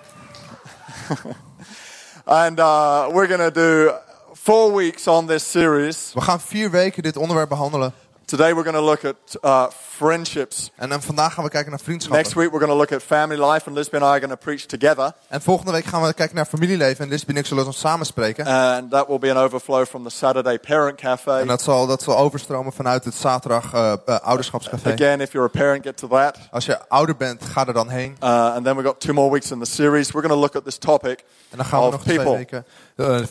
And 2.24 2.58
uh, 2.58 3.06
we're 3.12 3.36
going 3.36 3.52
to 3.54 3.60
do 3.60 3.92
four 4.34 4.74
weeks 4.74 5.06
on 5.06 5.26
this 5.26 5.50
series. 5.50 6.10
We 6.14 6.20
gaan 6.20 6.40
vier 6.40 6.70
weken 6.70 7.02
dit 7.02 7.16
onderwerp 7.16 7.48
behandelen. 7.48 7.92
Today 8.28 8.52
we're 8.52 8.62
going 8.62 8.76
to 8.76 8.84
look 8.84 9.04
at 9.04 9.36
uh, 9.42 9.66
friendships. 9.70 10.70
En 10.76 10.88
dan 10.88 11.02
vandaag 11.02 11.34
gaan 11.34 11.44
we 11.44 11.50
kijken 11.50 11.70
naar 11.70 11.80
Next 11.80 11.84
vriendschappen. 11.84 12.40
week 12.40 12.50
we're 12.50 12.66
going 12.66 12.72
to 12.72 12.76
look 12.76 12.92
at 12.92 13.02
family 13.02 13.50
life, 13.50 13.66
and 13.66 13.76
Lisbon 13.76 14.02
and 14.02 14.10
I 14.10 14.12
are 14.12 14.20
going 14.20 14.38
to 14.38 14.44
preach 14.44 14.66
together. 14.66 15.12
En 15.28 15.42
volgende 15.42 15.72
week 15.72 15.84
gaan 15.84 16.02
we 16.02 16.14
kijken 16.14 16.36
naar 16.36 16.46
familieleven. 16.46 17.04
En 17.04 17.10
Lisbeth 17.10 17.34
en 17.34 17.40
ik 17.40 17.46
zullen 17.46 17.66
ons 17.66 17.78
samen 17.78 18.06
spreken. 18.06 18.46
And 18.46 18.90
that 18.90 19.06
will 19.06 19.18
be 19.18 19.30
an 19.30 19.36
overflow 19.36 19.86
from 19.86 20.04
the 20.04 20.10
Saturday 20.10 20.58
Parent 20.58 21.00
Cafe. 21.00 21.30
En 21.30 21.46
dat 21.46 21.62
zal, 21.62 21.86
dat 21.86 22.02
zal 22.02 22.16
overstromen 22.18 22.72
vanuit 22.72 23.04
het 23.04 23.14
zaterdag 23.14 23.72
eh, 23.74 23.92
eh, 24.06 24.18
ouderschapscafé. 24.20 24.92
Again, 24.92 25.20
if 25.20 25.32
you're 25.32 25.48
a 25.54 25.58
parent, 25.58 25.84
get 25.84 25.96
to 25.96 26.08
that. 26.08 26.38
Als 26.50 26.66
je 26.66 26.88
ouder 26.88 27.16
bent, 27.16 27.44
ga 27.44 27.66
er 27.66 27.72
dan 27.72 27.88
heen. 27.88 28.16
Uh, 28.22 28.28
and 28.28 28.64
then 28.64 28.74
we've 28.74 28.88
got 28.88 29.00
two 29.00 29.12
more 29.12 29.30
weeks 29.30 29.50
in 29.50 29.58
the 29.58 29.70
series. 29.70 30.12
We're 30.12 30.28
going 30.28 30.34
to 30.34 30.40
look 30.40 30.56
at 30.56 30.64
this 30.64 30.78
topic 30.78 31.24
En 31.50 31.56
dan 31.56 31.66
gaan 31.66 31.84
we 31.84 31.90
nog 31.90 32.02
twee 32.02 32.16
people. 32.16 32.36
weken 32.36 32.64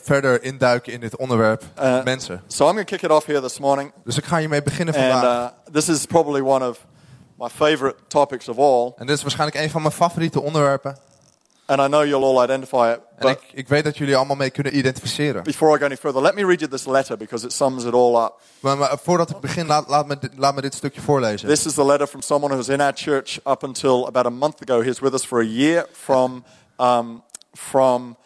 verder 0.03 0.43
induiken 0.43 0.93
in 0.93 0.99
dit 0.99 1.15
onderwerp. 1.17 1.63
Uh, 1.79 2.03
mensen. 2.03 2.41
So 2.47 2.65
I'm 2.65 2.73
going 2.73 2.87
to 2.87 2.95
kick 2.95 3.03
it 3.03 3.11
off 3.11 3.25
here 3.25 3.41
this 3.41 3.59
morning. 3.59 3.91
Dus 4.03 4.17
ik 4.17 4.25
ga 4.25 4.37
hiermee 4.37 4.61
beginnen 4.63 4.95
And 4.95 5.11
vandaag. 5.11 5.51
uh, 5.67 5.73
this 5.73 5.89
is 5.89 6.05
probably 6.05 6.41
one 6.41 6.67
of 6.69 6.85
my 7.39 7.49
favorite 7.49 7.95
topics 8.07 8.47
of 8.49 8.57
all. 8.57 8.93
En 8.97 9.05
dit 9.05 9.15
is 9.15 9.21
waarschijnlijk 9.21 9.59
een 9.59 9.69
van 9.69 9.81
mijn 9.81 9.93
favoriete 9.93 10.41
onderwerpen. 10.41 10.97
And 11.65 11.79
I 11.81 11.86
know 11.88 12.05
you'll 12.05 12.24
all 12.24 12.43
identify 12.43 12.93
it. 12.95 13.00
En 13.17 13.29
ik, 13.29 13.39
ik 13.53 13.67
weet 13.67 13.83
dat 13.83 13.97
jullie 13.97 14.15
allemaal 14.15 14.36
mee 14.36 14.50
kunnen 14.50 14.77
identificeren. 14.77 15.43
before 15.43 15.75
I 15.75 15.79
go 15.79 15.86
any 15.86 15.97
further, 15.97 16.21
let 16.21 16.36
me 16.36 16.45
read 16.45 16.59
you 16.59 16.71
this 16.71 16.86
letter 16.86 17.17
because 17.17 17.45
it 17.45 17.53
sums 17.53 17.83
it 17.83 17.93
all 17.93 18.15
up. 18.24 18.33
Maar, 18.59 18.77
maar 18.77 18.97
voordat 19.03 19.29
ik 19.29 19.39
begin, 19.39 19.65
laat, 19.65 19.88
laat, 19.88 20.07
me, 20.07 20.17
dit- 20.19 20.31
laat 20.38 20.55
me 20.55 20.62
dit 20.62 20.74
stukje 20.75 21.01
voorlezen. 21.01 21.47
This 21.47 21.65
is 21.65 21.74
the 21.74 21.86
letter 21.86 22.07
from 22.07 22.21
someone 22.21 22.53
who 22.53 22.57
was 22.65 22.69
in 22.69 22.81
our 22.81 22.93
church 22.95 23.39
up 23.45 23.63
until 23.63 24.05
about 24.07 24.25
a 24.25 24.29
month 24.29 24.62
ago. 24.69 24.81
He 24.81 24.88
was 24.88 25.00
with 25.00 25.13
us 25.13 25.25
for 25.25 25.39
a 25.39 25.45
year 25.45 25.86
from, 25.91 26.43
um, 26.79 27.24
from 27.53 28.17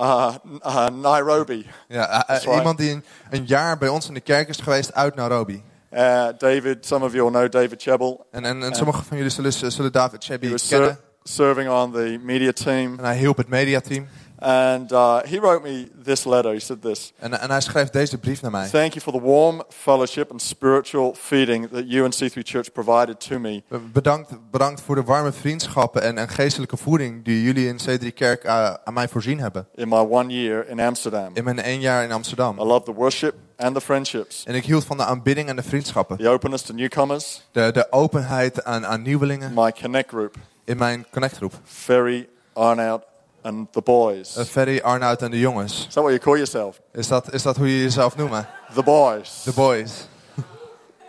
uh, 0.00 0.34
uh, 0.66 0.86
Nairobi. 0.88 1.66
Ja, 1.88 2.26
eh, 2.26 2.36
eh, 2.36 2.42
right. 2.42 2.58
Iemand 2.58 2.78
die 2.78 2.90
een, 2.90 3.04
een 3.30 3.44
jaar 3.46 3.78
bij 3.78 3.88
ons 3.88 4.08
in 4.08 4.14
de 4.14 4.20
kerk 4.20 4.48
is 4.48 4.56
geweest 4.56 4.94
uit 4.94 5.14
Nairobi. 5.14 5.62
Uh, 5.92 6.26
David, 6.38 6.86
some 6.86 7.04
of 7.04 7.12
you 7.12 7.22
will 7.22 7.32
know 7.32 7.50
David 7.50 7.82
Chebel. 7.82 8.26
En, 8.30 8.44
en, 8.44 8.62
en 8.62 8.74
sommigen 8.74 9.04
van 9.04 9.16
jullie 9.16 9.32
zullen, 9.32 9.52
zullen 9.52 9.92
David 9.92 10.28
was 10.28 10.68
kennen. 10.68 10.88
ser- 10.88 10.98
serving 11.22 11.70
on 11.70 11.92
the 11.92 12.18
media 12.22 12.52
team. 12.52 12.98
En 12.98 13.04
hij 13.04 13.16
hielp 13.16 13.36
het 13.36 13.48
mediateam. 13.48 14.08
And 14.40 14.92
uh, 14.92 15.18
he 15.22 15.38
wrote 15.40 15.62
me 15.62 15.88
this 16.04 16.24
letter. 16.24 16.52
He 16.52 16.58
said 16.60 16.82
this 16.82 17.12
En, 17.18 17.40
en 17.40 17.50
hij 17.50 17.60
schreef 17.60 17.90
deze 17.90 18.18
brief 18.18 18.42
naar 18.42 18.50
mij. 18.50 18.68
Thank 18.68 18.92
you 18.92 19.00
for 19.00 19.12
the 19.12 19.20
warm 19.20 19.62
fellowship 19.68 20.30
and 20.30 20.42
spiritual 20.42 21.14
feeding 21.18 21.68
that 21.70 21.82
you 21.86 22.04
and 22.04 22.14
C3 22.22 22.42
Church 22.42 22.72
provided 22.72 23.20
to 23.20 23.38
me. 23.38 23.62
Bedankt, 23.92 24.30
bedankt 24.50 24.80
voor 24.80 24.94
de 24.94 25.02
warme 25.02 25.32
vriendschappen 25.32 26.02
en, 26.02 26.18
en 26.18 26.28
geestelijke 26.28 26.76
voeding 26.76 27.24
die 27.24 27.42
jullie 27.42 27.66
in 27.66 27.78
C3 27.88 28.14
Kerk 28.14 28.44
eh, 28.44 28.74
aan 28.84 28.94
mij 28.94 29.08
voorzien 29.08 29.38
hebben. 29.40 29.66
in 29.74 29.88
my 29.88 29.96
one 30.10 30.42
year 30.42 30.68
in 30.68 30.80
Amsterdam. 30.80 31.30
In 31.34 31.44
mijn 31.44 31.60
één 31.62 31.80
jaar 31.80 32.02
in 32.02 32.08
I 32.10 32.12
Amsterdam. 32.12 32.56
love 32.62 32.84
the 32.84 32.92
worship 32.94 33.34
and 33.56 33.74
the 33.74 33.80
friendships, 33.80 34.44
En 34.44 34.54
ik 34.54 34.64
hield 34.64 34.84
van 34.84 34.96
de 34.96 35.04
aanbidding 35.04 35.48
en 35.48 35.56
de 35.56 35.62
vriendschappen. 35.62 36.16
the 36.16 36.28
openness 36.28 36.64
to 36.64 36.74
newcomers, 36.74 37.42
De, 37.52 37.70
de 37.72 37.92
openheid 37.92 38.64
aan, 38.64 38.86
aan 38.86 39.02
nieuwelingen 39.02 39.52
my 39.54 39.72
connect 39.72 40.08
group, 40.08 40.34
in 40.64 40.76
mijn 40.76 41.06
connectgroep. 41.12 41.52
Ferry, 41.64 42.28
Arnoud, 42.52 43.02
and 43.48 43.72
the 43.72 43.80
boys. 43.82 44.36
Uh, 44.36 44.42
Is 44.42 44.48
Ferry, 44.48 44.80
Arnoud 44.80 45.22
en 45.22 45.30
de 45.30 45.38
jongens. 45.38 45.86
that 45.90 46.02
what 46.02 46.12
you 46.12 46.18
call 46.18 46.34
yourself? 46.36 46.80
Is 46.92 47.08
dat, 47.08 47.32
is 47.32 47.42
dat 47.42 47.56
hoe 47.56 47.68
je 47.76 47.82
jezelf 47.82 48.16
noemt? 48.16 48.44
The 48.74 48.82
boys. 48.82 49.42
De 49.44 49.52
boys. 49.52 50.06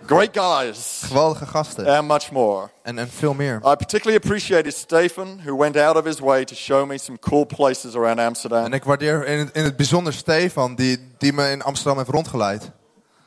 great 0.06 0.30
guys, 0.38 1.02
Geweldige 1.06 1.46
gasten. 1.46 1.86
and 1.88 2.08
much 2.08 2.32
more. 2.32 2.70
En, 2.84 2.98
en 2.98 3.10
veel 3.10 3.34
meer. 3.34 3.56
I 3.58 3.76
particularly 3.76 4.16
appreciated 4.16 4.74
Stephen, 4.74 5.42
who 5.46 5.58
went 5.58 5.78
out 5.78 5.96
of 5.96 6.06
his 6.06 6.20
way 6.20 6.44
to 6.46 6.56
show 6.56 6.86
me 6.86 6.98
some 6.98 7.18
cool 7.20 7.46
places 7.46 7.96
around 7.96 8.20
Amsterdam. 8.20 8.66
En 8.66 8.74
ik 8.74 8.84
waardeer 8.84 9.26
in 9.26 9.40
het, 9.40 9.50
in 9.56 9.64
het 9.64 9.76
bijzonder 9.76 10.14
Stefan, 10.14 10.76
die, 10.76 10.98
die 11.18 11.34
me 11.34 11.52
in 11.52 11.62
Amsterdam 11.62 11.98
heeft 11.98 12.10
rondgeleid. 12.10 12.72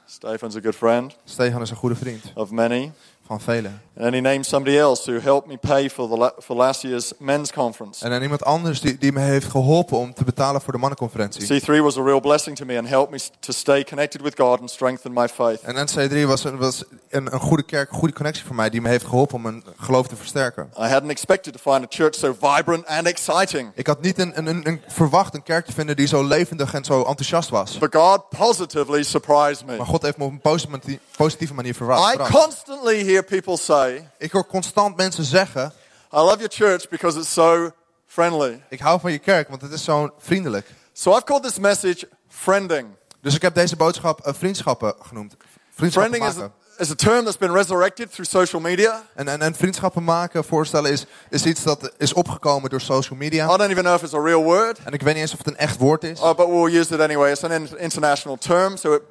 Stephen's 0.06 0.56
a 0.56 0.60
good 0.60 0.74
friend 0.74 1.16
Stefan 1.24 1.62
is 1.62 1.70
een 1.70 1.76
goede 1.76 1.94
vriend 1.96 2.24
of 2.34 2.50
many. 2.50 2.92
Van 3.26 3.40
velen. 3.40 3.80
And 4.00 4.14
he 4.14 4.20
named 4.20 4.46
somebody 4.46 4.78
else 4.78 5.10
who 5.10 5.20
helped 5.20 5.48
me 5.48 5.56
pay 5.56 5.90
for, 5.90 6.08
the 6.08 6.32
for 6.42 6.56
last 6.56 6.82
year's 6.82 7.12
men's 7.18 7.52
conference. 7.52 8.04
En 8.04 8.10
dan 8.10 8.22
iemand 8.22 8.44
anders 8.44 8.80
die, 8.80 8.98
die 8.98 9.12
me 9.12 9.20
heeft 9.20 9.46
geholpen 9.46 9.98
om 9.98 10.14
te 10.14 10.24
betalen 10.24 10.60
voor 10.60 10.72
de 10.72 10.78
mannenconferentie. 10.78 11.60
C3 11.60 11.66
was 11.66 11.98
a 11.98 12.02
real 12.02 12.20
blessing 12.20 12.56
to 12.56 12.64
me 12.64 12.78
and 12.78 12.88
helped 12.88 13.10
me 13.10 13.18
to 13.40 13.52
stay 13.52 13.84
connected 13.84 14.22
with 14.22 14.34
God 14.36 14.60
and 14.60 14.70
strengthen 14.70 15.12
my 15.12 15.28
faith. 15.28 15.60
En 15.60 15.88
NC3 15.88 16.26
was, 16.26 16.44
een, 16.44 16.58
was 16.58 16.84
een, 17.10 17.34
een 17.34 17.40
goede 17.40 17.62
kerk, 17.62 17.90
een 17.90 17.98
goede 17.98 18.14
connectie 18.14 18.44
voor 18.44 18.54
mij, 18.54 18.70
die 18.70 18.80
me 18.80 18.88
heeft 18.88 19.04
geholpen 19.04 19.34
om 19.34 19.42
mijn 19.42 19.64
geloof 19.76 20.06
te 20.06 20.16
versterken. 20.16 20.70
I 20.78 20.86
hadn't 20.86 21.10
expected 21.10 21.52
to 21.52 21.72
find 21.72 21.84
a 21.84 21.88
church 21.88 22.14
so 22.14 22.36
vibrant 22.40 22.86
and 22.86 23.06
exciting. 23.06 23.70
Ik 23.74 23.86
had 23.86 24.00
niet 24.00 24.18
een, 24.18 24.38
een, 24.38 24.46
een, 24.46 24.66
een 24.68 24.80
verwacht 24.86 25.34
een 25.34 25.42
kerk 25.42 25.66
te 25.66 25.72
vinden 25.72 25.96
die 25.96 26.06
zo 26.06 26.24
levendig 26.24 26.74
en 26.74 26.84
zo 26.84 26.98
enthousiast 26.98 27.48
was. 27.48 27.78
But 27.78 27.94
God 27.94 28.28
positively 28.28 29.02
surprised 29.02 29.66
me. 29.66 29.76
Maar 29.76 29.86
God 29.86 30.02
heeft 30.02 30.16
me 30.16 30.24
op 30.24 30.30
een 30.30 30.40
positieve 30.40 30.78
manier, 30.84 30.98
positieve 31.16 31.54
manier 31.54 31.74
verrast. 31.74 32.14
I 32.14 32.16
constantly 32.16 33.11
hear 33.12 33.22
people 33.24 33.56
say, 33.56 34.08
Ik 34.18 34.32
hoor 34.32 34.46
constant 34.46 34.96
mensen 34.96 35.24
zeggen, 35.24 35.72
I 36.12 36.16
love 36.16 36.36
your 36.36 36.48
church 36.52 36.88
because 36.88 37.18
it's 37.18 37.32
so 37.32 37.70
friendly. 38.06 38.62
ik 38.68 38.80
hou 38.80 39.00
van 39.00 39.12
je 39.12 39.18
kerk, 39.18 39.48
want 39.48 39.62
het 39.62 39.72
is 39.72 39.84
zo 39.84 40.14
vriendelijk. 40.18 40.66
So 40.92 41.10
I've 41.10 41.24
called 41.24 41.42
this 41.42 41.58
message 41.58 42.08
friending. 42.28 42.86
Dus 43.20 43.34
ik 43.34 43.42
heb 43.42 43.54
deze 43.54 43.76
boodschap 43.76 44.20
eh, 44.20 44.32
vriendschappen 44.34 44.94
genoemd. 45.02 45.34
Vriendschappen 45.74 46.12
Friending 46.14 46.36
is 46.36 46.42
a, 46.42 46.52
is 46.82 46.90
a 46.90 46.94
term 46.94 47.24
that's 47.24 47.36
been 47.38 47.52
resurrected 47.52 48.12
through 48.12 48.30
social 48.30 48.62
media. 48.62 49.02
En, 49.14 49.28
en, 49.28 49.42
en 49.42 49.54
vriendschappen 49.54 50.04
maken, 50.04 50.44
voorstellen, 50.44 50.90
is, 50.90 51.06
is 51.30 51.44
iets 51.44 51.62
dat 51.62 51.92
is 51.98 52.12
opgekomen 52.12 52.70
door 52.70 52.80
social 52.80 53.18
media. 53.18 53.44
I 53.44 53.56
don't 53.56 53.70
even 53.70 53.82
know 53.84 53.94
if 53.94 54.02
it's 54.02 54.14
a 54.14 54.22
real 54.22 54.42
word, 54.42 54.78
En 54.84 54.92
ik 54.92 55.02
weet 55.02 55.14
niet 55.14 55.22
eens 55.22 55.32
of 55.32 55.38
het 55.38 55.46
een 55.46 55.56
echt 55.56 55.78
woord 55.78 56.04
is. 56.04 56.18
uh, 56.20 56.34
but 56.34 56.46
we'll 56.46 56.76
use 56.78 56.94
it 56.94 57.00
anyway. 57.00 57.30
It's 57.30 57.44
an 57.44 57.50
in- 57.52 57.78
international 57.78 58.36
term, 58.36 58.76
so 58.76 58.92
it, 58.94 59.02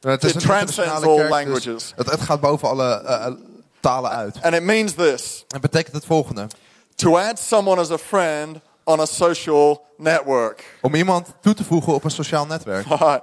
het 0.00 0.24
is 0.24 0.32
it 0.34 0.40
transcends 0.40 0.92
all 0.92 1.16
kerk, 1.16 1.18
dus 1.20 1.28
languages. 1.30 1.92
het, 1.96 2.10
het 2.10 2.20
gaat 2.20 2.40
boven 2.40 2.68
alle 2.68 3.02
eh, 3.02 3.26
eh, 3.26 3.32
talen 3.80 4.10
uit. 4.10 4.38
and 4.42 4.54
it 4.54 4.62
means 4.62 4.92
this 4.94 5.44
Het 5.48 5.60
betekent 5.60 5.94
het 5.94 6.04
volgende. 6.04 6.46
to 6.94 7.18
add 7.18 7.38
someone 7.38 7.80
as 7.80 7.90
a 7.90 7.98
friend 7.98 8.56
on 8.84 9.00
a 9.00 9.06
social 9.06 9.84
network. 9.96 10.78
Om 10.82 10.94
iemand 10.94 11.26
toe 11.40 11.54
te 11.54 11.64
voegen 11.64 11.94
op 11.94 12.04
een 12.04 12.10
sociaal 12.10 12.46
netwerk. 12.46 12.86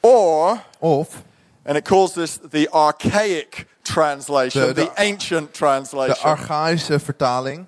Or, 0.00 0.62
Of, 0.78 1.08
and 1.64 1.76
it 1.76 1.84
calls 1.84 2.12
this 2.12 2.38
the 2.50 2.70
archaic 2.70 3.66
translation, 3.82 4.66
The- 4.66 4.72
the, 4.72 4.90
the- 4.94 5.02
ancient 5.02 5.46
de 5.46 5.58
translation. 5.58 6.36
archaïsche 6.36 7.00
vertaling. 7.00 7.66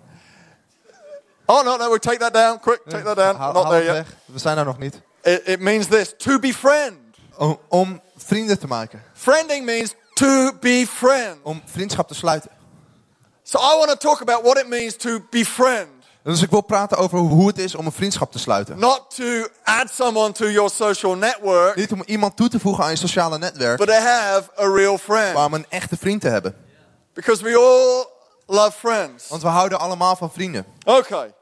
oh, 1.47 1.63
no, 1.65 1.77
no, 1.77 1.91
we 1.91 1.99
take 1.99 2.19
that 2.19 2.33
down. 2.35 2.59
Quick, 2.61 2.81
take 2.89 3.05
that 3.05 3.17
down. 3.17 3.37
Haal- 3.37 3.53
Not 3.53 3.63
haal 3.65 3.73
there 3.73 3.93
het 3.93 4.07
yet. 4.07 4.17
We 4.25 4.39
zijn 4.39 4.57
daar 4.57 4.65
nog 4.65 4.79
niet. 4.79 5.01
It, 5.23 5.41
it 5.45 5.61
means 5.61 5.87
this 5.87 6.15
to 6.19 6.39
befriend. 6.39 6.97
Om, 7.37 7.59
om 7.69 8.01
vrienden 8.25 8.59
te 8.59 8.67
maken. 8.67 9.03
Friending 9.15 9.65
means 9.65 9.95
to 10.15 10.53
befriend. 10.61 11.37
Om 11.43 11.63
vriendschap 11.65 12.09
te 12.09 12.15
sluiten. 12.15 12.51
So 13.43 13.59
I 13.59 13.77
want 13.77 13.89
to 13.89 13.97
talk 13.97 14.21
about 14.21 14.43
what 14.43 14.59
it 14.59 14.69
means 14.69 14.97
to 14.97 15.19
befriend. 15.31 15.89
Dus 16.23 16.43
ik 16.43 16.51
wil 16.51 16.61
praten 16.61 16.97
over 16.97 17.19
hoe 17.19 17.47
het 17.47 17.59
is 17.59 17.75
om 17.75 17.87
een 17.87 17.93
vriendschap 17.93 18.33
te 18.33 18.39
sluiten. 18.39 18.79
Not 18.79 19.15
to 19.17 19.47
add 19.65 19.95
someone 19.95 20.33
to 20.33 20.51
your 20.51 20.71
social 20.71 21.17
network, 21.17 21.77
Niet 21.77 21.93
om 21.93 22.03
iemand 22.07 22.37
toe 22.37 22.49
te 22.49 22.61
voegen 22.61 22.85
aan 22.85 22.91
je 22.91 22.97
sociale 22.97 23.39
netwerk, 23.39 23.79
but 23.79 23.87
to 23.87 23.95
have 23.95 24.51
a 24.61 24.75
real 24.75 24.99
friend. 24.99 25.35
maar 25.35 25.45
om 25.45 25.55
een 25.55 25.67
echte 25.69 25.97
vriend 25.97 26.21
te 26.21 26.29
hebben. 26.29 26.57
Because 27.13 27.43
we 27.43 27.57
all 27.57 28.07
love 28.57 28.73
friends. 28.79 29.29
Want 29.29 29.43
we 29.43 29.49
houden 29.49 29.79
allemaal 29.79 30.17
van 30.17 30.33
vrienden. 30.33 30.67
Okay. 30.85 31.35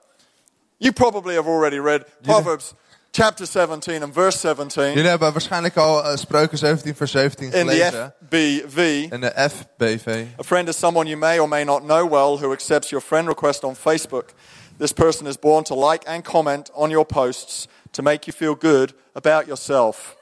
You 0.76 0.92
probably 0.92 1.34
have 1.34 1.48
already 1.48 1.78
read 1.78 2.04
Proverbs 2.22 2.72
chapter 3.12 3.46
17 3.46 4.02
and 4.02 4.14
verse 4.14 4.38
17 4.38 4.94
Jullie 4.94 5.08
hebben 5.08 5.32
waarschijnlijk 5.32 5.76
al 5.76 6.04
eh, 6.04 6.16
Spreuken 6.16 6.58
17 6.58 6.94
vers 6.94 7.10
17 7.10 7.44
in 7.44 7.50
the 7.50 7.58
gelezen. 7.58 8.14
FBV. 8.28 9.06
In 9.10 9.20
de 9.20 9.50
FBV. 9.50 10.24
A 10.40 10.42
friend 10.42 10.68
is 10.68 10.78
someone 10.78 11.08
you 11.08 11.18
may 11.18 11.38
or 11.38 11.48
may 11.48 11.64
not 11.64 11.82
know 11.82 12.10
well 12.10 12.38
who 12.38 12.52
accepts 12.52 12.90
your 12.90 13.04
friend 13.04 13.28
request 13.28 13.64
on 13.64 13.76
Facebook. 13.76 14.34
This 14.78 14.92
person 14.92 15.26
is 15.26 15.38
born 15.38 15.64
to 15.64 15.90
like 15.90 16.08
and 16.08 16.24
comment 16.24 16.70
on 16.74 16.90
your 16.90 17.04
posts 17.04 17.68
to 17.90 18.02
make 18.02 18.26
you 18.26 18.36
feel 18.36 18.56
good 18.70 18.94
about 19.12 19.46
yourself. 19.46 20.16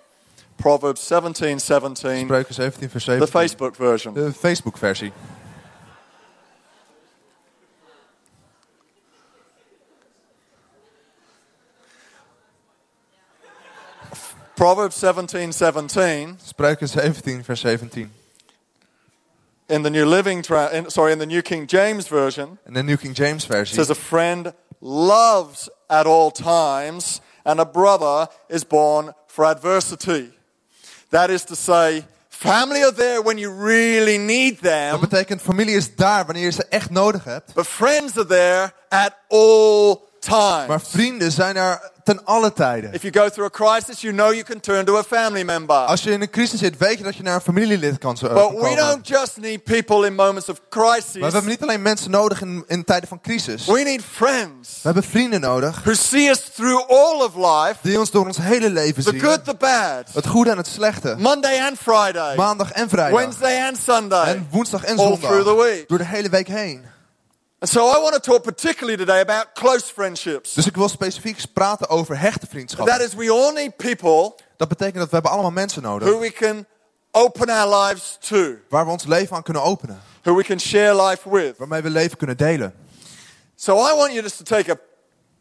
Proverbs 0.56 1.06
17 1.06 1.58
17, 1.58 2.26
Spreuken 2.26 2.54
17 2.54 2.88
vers 2.88 3.04
the 3.04 3.26
Facebook 3.26 3.76
version. 3.76 4.14
De 4.14 4.32
Facebook 4.32 4.78
versie. 4.78 5.12
Proverbs 14.64 14.98
17 14.98 15.52
17 15.52 16.38
Spreuken 16.44 16.88
17 16.88 17.42
vers 17.44 17.60
17. 17.60 18.12
in 19.68 19.82
the 19.82 19.90
New 19.90 20.04
Living, 20.04 20.42
tra- 20.42 20.68
in, 20.72 20.90
sorry, 20.90 21.12
in 21.12 21.18
the 21.18 21.26
New 21.26 21.40
King 21.42 21.66
James 21.66 22.08
version 22.08 22.58
In 22.66 22.74
de 22.74 22.82
New 22.82 22.96
King 22.98 23.14
James 23.14 23.46
versie. 23.46 23.74
says 23.74 23.88
a 23.90 23.94
friend 23.94 24.52
loves 24.80 25.70
at 25.88 26.06
all 26.06 26.30
times 26.30 27.20
and 27.44 27.58
a 27.60 27.64
brother 27.64 28.28
is 28.48 28.62
born 28.64 29.14
for 29.28 29.46
adversity. 29.46 30.30
That 31.10 31.30
is 31.30 31.44
to 31.44 31.54
say, 31.54 32.04
family 32.28 32.82
are 32.82 32.92
there 32.94 33.22
when 33.22 33.38
you 33.38 33.50
really 33.50 34.18
need 34.18 34.60
Dat 34.60 34.62
them, 34.62 35.00
betekent 35.00 35.40
familie 35.42 35.74
is 35.76 35.94
daar 35.96 36.24
wanneer 36.26 36.44
je 36.44 36.50
ze 36.52 36.64
echt 36.68 36.90
nodig 36.90 37.24
hebt. 37.24 37.54
but 37.54 37.66
friends 37.66 38.16
are 38.18 38.26
there 38.26 38.72
at 38.90 39.14
all 39.28 40.08
Maar 40.28 40.66
times. 40.66 40.88
vrienden 40.88 41.32
zijn 41.32 41.56
er 41.56 41.90
ten 42.16 42.24
alle 42.24 42.52
tijden. 42.52 42.92
If 42.92 43.02
you 43.02 43.12
go 43.14 43.28
through 43.28 43.54
a 43.54 43.74
crisis, 43.76 44.00
you 44.00 44.12
know 44.14 44.32
you 44.32 44.42
can 44.42 44.60
turn 44.60 44.84
to 44.84 44.96
a 44.96 45.02
family 45.02 45.42
member. 45.42 45.76
Als 45.76 46.02
je 46.02 46.10
in 46.10 46.20
een 46.20 46.30
crisis 46.30 46.58
zit, 46.58 46.78
weet 46.78 46.98
je 46.98 47.04
dat 47.04 47.16
je 47.16 47.22
naar 47.22 47.34
een 47.34 47.40
familielid 47.40 47.98
kan 47.98 48.16
zo- 48.16 48.26
But 48.28 48.36
kan 48.36 48.54
we 48.54 48.60
komen. 48.60 48.76
don't 48.76 49.08
just 49.08 49.36
need 49.36 49.64
people 49.64 50.06
in 50.06 50.14
moments 50.14 50.48
of 50.48 50.60
Maar 50.74 50.84
we 50.84 50.90
crisis. 51.00 51.32
hebben 51.32 51.50
niet 51.50 51.62
alleen 51.62 51.82
mensen 51.82 52.10
nodig 52.10 52.40
in, 52.40 52.64
in 52.66 52.84
tijden 52.84 53.08
van 53.08 53.20
crisis. 53.20 53.66
We 53.66 53.82
need 53.82 54.02
friends 54.12 54.68
We 54.68 54.80
hebben 54.82 55.02
vrienden 55.02 55.40
nodig 55.40 55.80
who 55.84 55.92
see 55.94 56.28
us 56.30 56.40
through 56.54 56.88
all 56.90 57.20
of 57.22 57.34
life, 57.34 57.74
die 57.82 57.98
ons 57.98 58.10
door 58.10 58.26
ons 58.26 58.36
hele 58.36 58.70
leven 58.70 59.02
the 59.04 59.10
zien. 59.10 59.20
good, 59.20 59.44
the 59.44 59.54
bad, 59.58 60.08
Het 60.12 60.26
goede 60.26 60.50
en 60.50 60.56
het 60.56 60.66
slechte. 60.66 61.14
Monday 61.18 61.60
and 61.60 61.78
Friday, 61.78 62.36
Maandag 62.36 62.72
en 62.72 62.88
vrijdag. 62.88 63.18
Wednesday 63.20 63.66
and 63.66 63.78
Sunday. 63.78 64.24
En 64.34 64.48
woensdag 64.50 64.84
en 64.84 64.98
all 64.98 65.16
through 65.16 65.26
the 65.38 65.44
zondag. 65.44 65.64
week. 65.64 65.88
Door 65.88 65.98
de 65.98 66.04
hele 66.04 66.28
week 66.28 66.48
heen. 66.48 66.84
And 67.60 67.70
so 67.70 67.80
I 67.80 67.98
want 68.00 68.14
to 68.14 68.20
talk 68.20 68.42
particularly 68.42 68.96
today 68.96 69.20
about 69.20 69.46
close 69.54 69.92
friendships. 69.92 70.52
Dus 70.52 70.66
ik 70.66 70.76
wil 70.76 70.88
specifiek 70.88 71.42
praten 71.52 71.88
over 71.88 72.18
hechte 72.18 72.46
vriendschappen. 72.46 72.98
That 72.98 73.06
is, 73.06 73.14
we 73.14 73.30
all 73.30 73.52
need 73.52 73.76
people 73.76 74.34
Dat 74.56 74.68
betekent 74.68 74.96
dat 74.96 75.06
we 75.08 75.14
hebben 75.14 75.30
allemaal 75.30 75.50
mensen 75.50 75.82
nodig. 75.82 76.08
who 76.08 76.18
we 76.18 76.30
can 76.32 76.66
open 77.10 77.48
our 77.50 77.84
lives 77.84 78.16
to, 78.20 78.54
Waar 78.68 78.84
we 78.84 78.90
ons 78.90 79.04
leven 79.06 79.36
aan 79.36 79.42
kunnen 79.42 79.62
openen. 79.62 80.00
who 80.22 80.34
we 80.36 80.42
can 80.44 80.60
share 80.60 81.06
life 81.08 81.28
with. 81.30 81.56
Waarmee 81.58 81.82
we 81.82 81.90
leven 81.90 82.16
kunnen 82.16 82.36
delen. 82.36 82.74
So 83.56 83.74
I 83.76 83.94
want 83.96 84.12
you 84.12 84.22
just 84.22 84.36
to 84.36 84.44
take 84.44 84.70
a 84.72 84.76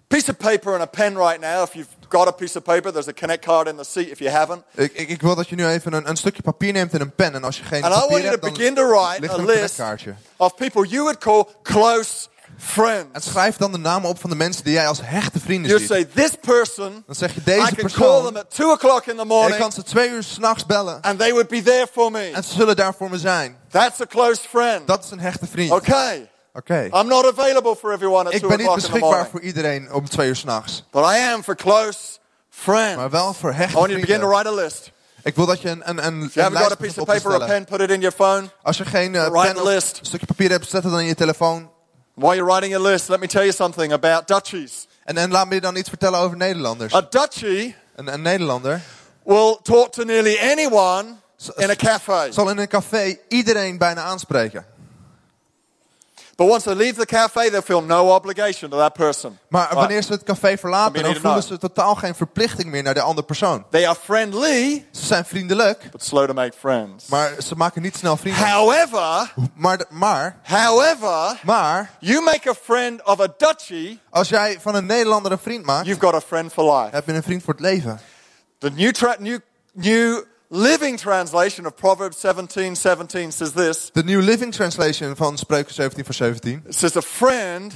piece 0.10 0.30
of 0.30 0.38
paper 0.38 0.74
and 0.74 0.82
a 0.82 0.86
pen 0.86 1.16
right 1.18 1.40
now. 1.40 1.64
If 1.64 1.74
you've 1.74 1.88
got 2.10 2.28
a 2.28 2.32
piece 2.32 2.58
of 2.58 2.64
paper, 2.64 2.92
there's 2.92 3.08
a 3.08 3.14
connect 3.14 3.46
card 3.46 3.68
in 3.68 3.76
the 3.78 3.84
seat 3.84 4.10
if 4.10 4.20
you 4.20 4.32
haven't. 4.32 4.64
Ik, 4.76 4.92
ik, 4.94 5.10
ik 5.10 5.22
wil 5.22 5.36
dat 5.36 5.50
je 5.50 5.56
nu 5.56 5.68
even 5.68 5.94
een, 5.94 6.10
een 6.10 6.18
stukje 6.18 6.42
papier 6.42 6.74
neemt 6.74 6.94
en 6.94 7.02
een 7.02 7.16
pen. 7.16 7.34
En 7.34 7.44
als 7.44 7.58
je 7.58 7.64
geen 7.64 7.84
And 7.84 7.94
I 7.94 7.98
want 7.98 8.08
papier 8.10 8.24
you 8.24 8.30
hebt, 8.30 8.42
to 8.42 8.48
dan 8.50 8.58
begin 8.58 8.76
to 8.76 8.88
write 8.90 9.20
ligt 9.22 9.34
a 9.34 9.36
er 9.36 9.40
een 9.40 9.46
list 9.46 9.58
connectkaartje. 9.58 10.14
of 10.38 10.56
people 10.56 10.88
you 10.88 11.02
would 11.02 11.18
call 11.18 11.46
close 11.64 12.28
En 12.50 12.66
friends. 12.66 13.26
schrijf 13.30 13.58
dan 13.58 13.72
de 13.72 13.78
namen 13.78 14.10
op 14.10 14.20
van 14.20 14.30
de 14.30 14.36
mensen 14.36 14.64
die 14.64 14.74
jij 14.74 14.88
als 14.88 15.00
hechte 15.04 15.40
vrienden 15.40 15.70
You 15.70 15.80
ziet. 15.80 15.90
say, 15.90 16.06
this 16.06 16.32
person, 16.42 17.04
Dan 17.06 17.16
zeg 17.16 17.34
je 17.34 17.40
I 17.42 17.44
deze 17.44 17.60
can 17.60 17.70
call 17.76 17.82
persoon. 17.84 18.26
them 18.26 18.36
at 18.38 18.50
2 18.50 18.72
o'clock 18.72 19.06
in 19.06 19.06
the 19.06 19.12
En 19.12 19.20
ik 19.20 19.26
morning 19.28 19.60
kan 19.60 19.72
ze 19.72 19.84
twee 19.84 20.10
uur 20.10 20.24
s'nachts 20.24 20.66
bellen. 20.66 21.02
and 21.02 21.20
they 21.20 21.30
would 21.32 21.48
be 21.48 21.62
there 21.62 21.88
for 21.92 22.12
me. 22.12 22.32
En 22.34 22.44
ze 22.44 22.54
zullen 22.54 22.76
daar 22.76 22.94
voor 22.98 23.10
me 23.10 23.18
zijn. 23.18 23.58
That's 23.72 24.02
a 24.02 24.06
close 24.06 24.42
friend. 24.50 24.88
Dat 24.88 25.04
is 25.04 25.12
een 25.12 25.20
hechte 25.20 25.48
vriend. 25.48 25.72
Oké. 25.72 25.90
Okay. 25.90 26.29
I'm 26.94 27.08
not 27.08 27.26
available 27.26 27.76
for 27.76 27.92
everyone 27.94 28.26
at 28.28 28.34
Ik 28.34 28.40
2 28.40 28.50
ben 28.50 28.58
niet 28.58 28.68
o'clock 28.68 28.78
in 28.78 28.84
the 28.84 28.90
beschikbaar 28.92 29.10
morning. 29.10 29.30
voor 29.32 29.42
iedereen 29.42 29.94
om 29.94 30.10
twee 30.10 30.28
uur 30.28 30.36
s'nachts. 30.36 30.84
But 30.92 31.04
I 31.04 31.32
am 31.34 31.44
for 31.44 31.56
close 31.56 31.98
friends. 32.50 32.96
Maar 32.96 33.10
wel 33.10 33.34
voor 33.34 33.52
I 33.52 33.54
hechte 33.54 33.74
want 33.78 33.90
you 33.90 34.02
to 34.02 34.06
begin 34.08 34.22
to 34.22 34.28
vrienden. 34.30 34.52
write 34.54 34.62
a 34.62 34.64
list. 34.66 34.92
Ik 35.24 35.36
wil 35.36 35.46
dat 35.46 35.62
je 35.62 35.70
een, 35.70 35.82
een, 35.90 36.06
een, 36.06 36.32
een 36.34 36.52
lijst 36.52 36.78
begint 36.78 36.98
op 37.00 37.08
te 37.10 37.20
stellen. 37.20 37.48
pen, 37.48 37.66
put 37.66 37.80
it 37.82 37.90
in 37.90 38.00
your 38.00 38.16
phone. 38.16 38.50
Als 38.62 38.78
je 38.78 38.86
geen 38.86 39.12
Write 39.12 39.30
pen 39.54 39.62
of 39.62 39.74
een 39.74 39.82
stukje 40.02 40.26
papier 40.26 40.50
hebt, 40.50 40.70
zet 40.70 40.84
het 40.84 40.92
dan 40.92 41.02
in 41.02 41.08
je 41.08 41.16
telefoon. 41.16 41.70
While 42.14 42.36
you're 42.36 42.52
writing 42.52 42.72
your 42.74 42.90
list, 42.92 43.08
let 43.10 43.20
me 43.20 43.28
tell 43.28 43.42
you 43.42 43.54
something 43.54 43.94
about 43.94 44.28
Dutchies. 44.28 44.88
En, 45.04 45.18
en 45.18 45.32
laat 45.32 45.48
me 45.48 45.54
je 45.54 45.62
dan 45.62 45.76
iets 45.76 45.90
vertellen 45.90 46.20
over 46.20 46.38
Nederlanders. 46.38 46.94
A 46.94 47.02
Dutchie 47.10 47.76
Een, 47.96 48.14
een 48.14 48.22
Nederlander 48.22 48.82
will 49.24 49.58
talk 49.62 49.92
to 49.92 50.04
nearly 50.04 50.38
anyone 50.52 51.06
in 51.56 51.70
a 51.70 51.76
cafe. 51.76 52.28
zal 52.32 52.50
in 52.50 52.58
een 52.58 52.68
café 52.68 53.18
iedereen 53.28 53.78
bijna 53.78 54.02
aanspreken. 54.02 54.66
But 56.40 56.50
once 56.50 56.64
they 56.64 56.76
leave 56.76 56.94
the 56.94 57.06
cafe, 57.06 57.50
they 57.50 57.62
feel 57.62 57.82
no 57.82 58.16
obligation 58.16 58.70
to 58.70 58.78
that 58.78 58.94
person. 58.94 59.40
Maar 59.50 59.70
wanneer 59.74 60.02
ze 60.04 60.12
het 60.12 60.24
café 60.24 60.58
verlaten, 60.58 61.04
dan 61.04 61.16
voelen 61.16 61.44
ze 61.44 61.58
totaal 61.58 61.96
geen 61.96 62.16
verplichting 62.16 62.70
meer 62.72 62.84
naar 62.84 62.94
de 62.94 63.02
andere 63.02 63.28
persoon. 63.28 63.66
They 63.70 63.88
are 63.88 63.98
friendly, 64.04 64.86
Ze 64.92 65.06
zijn 65.06 65.26
vriendelijk, 65.26 65.88
but 65.92 66.04
slow 66.04 66.28
to 66.28 66.34
make 66.34 66.54
friends. 66.60 67.06
maar 67.08 67.32
ze 67.46 67.56
maken 67.56 67.82
niet 67.82 67.98
snel 67.98 68.18
vrienden. 68.18 68.44
However, 68.50 69.34
Maar, 69.54 69.86
maar, 69.90 70.38
however, 70.44 71.40
maar, 71.44 71.92
you 72.00 72.22
make 72.24 72.50
a 72.50 72.54
friend 72.64 73.06
of 73.06 73.20
a 73.20 73.28
Dutchie, 73.38 74.00
als 74.10 74.30
jij 74.30 74.58
van 74.62 74.76
een 74.76 74.86
Nederlander 74.86 75.32
een 75.32 75.40
vriend 75.40 75.66
maakt, 75.66 75.86
you've 75.86 76.06
got 76.06 76.14
a 76.14 76.22
friend 76.22 76.54
for 76.54 76.78
life. 76.80 76.96
heb 76.96 77.06
je 77.06 77.14
een 77.14 77.24
vriend 77.24 77.44
voor 77.44 77.54
het 77.54 77.62
leven. 77.64 78.00
The 78.58 78.70
new, 78.70 78.92
tra- 78.92 79.16
new, 79.20 79.40
new 79.74 80.24
Living 80.52 80.98
Translation 81.00 81.66
of 81.66 81.76
Proverbs 81.76 82.20
17 82.20 82.76
17 82.76 83.32
says 83.32 83.52
this 83.52 83.90
De 83.94 84.04
New 84.04 84.22
Living 84.22 84.52
Translation 84.54 85.16
van 85.16 85.38
Spreuken 85.38 85.74
17 85.74 86.06
voor 86.06 86.14
17 86.14 86.64
It 86.68 86.76
says, 86.76 86.96
A 86.96 87.02
friend 87.02 87.74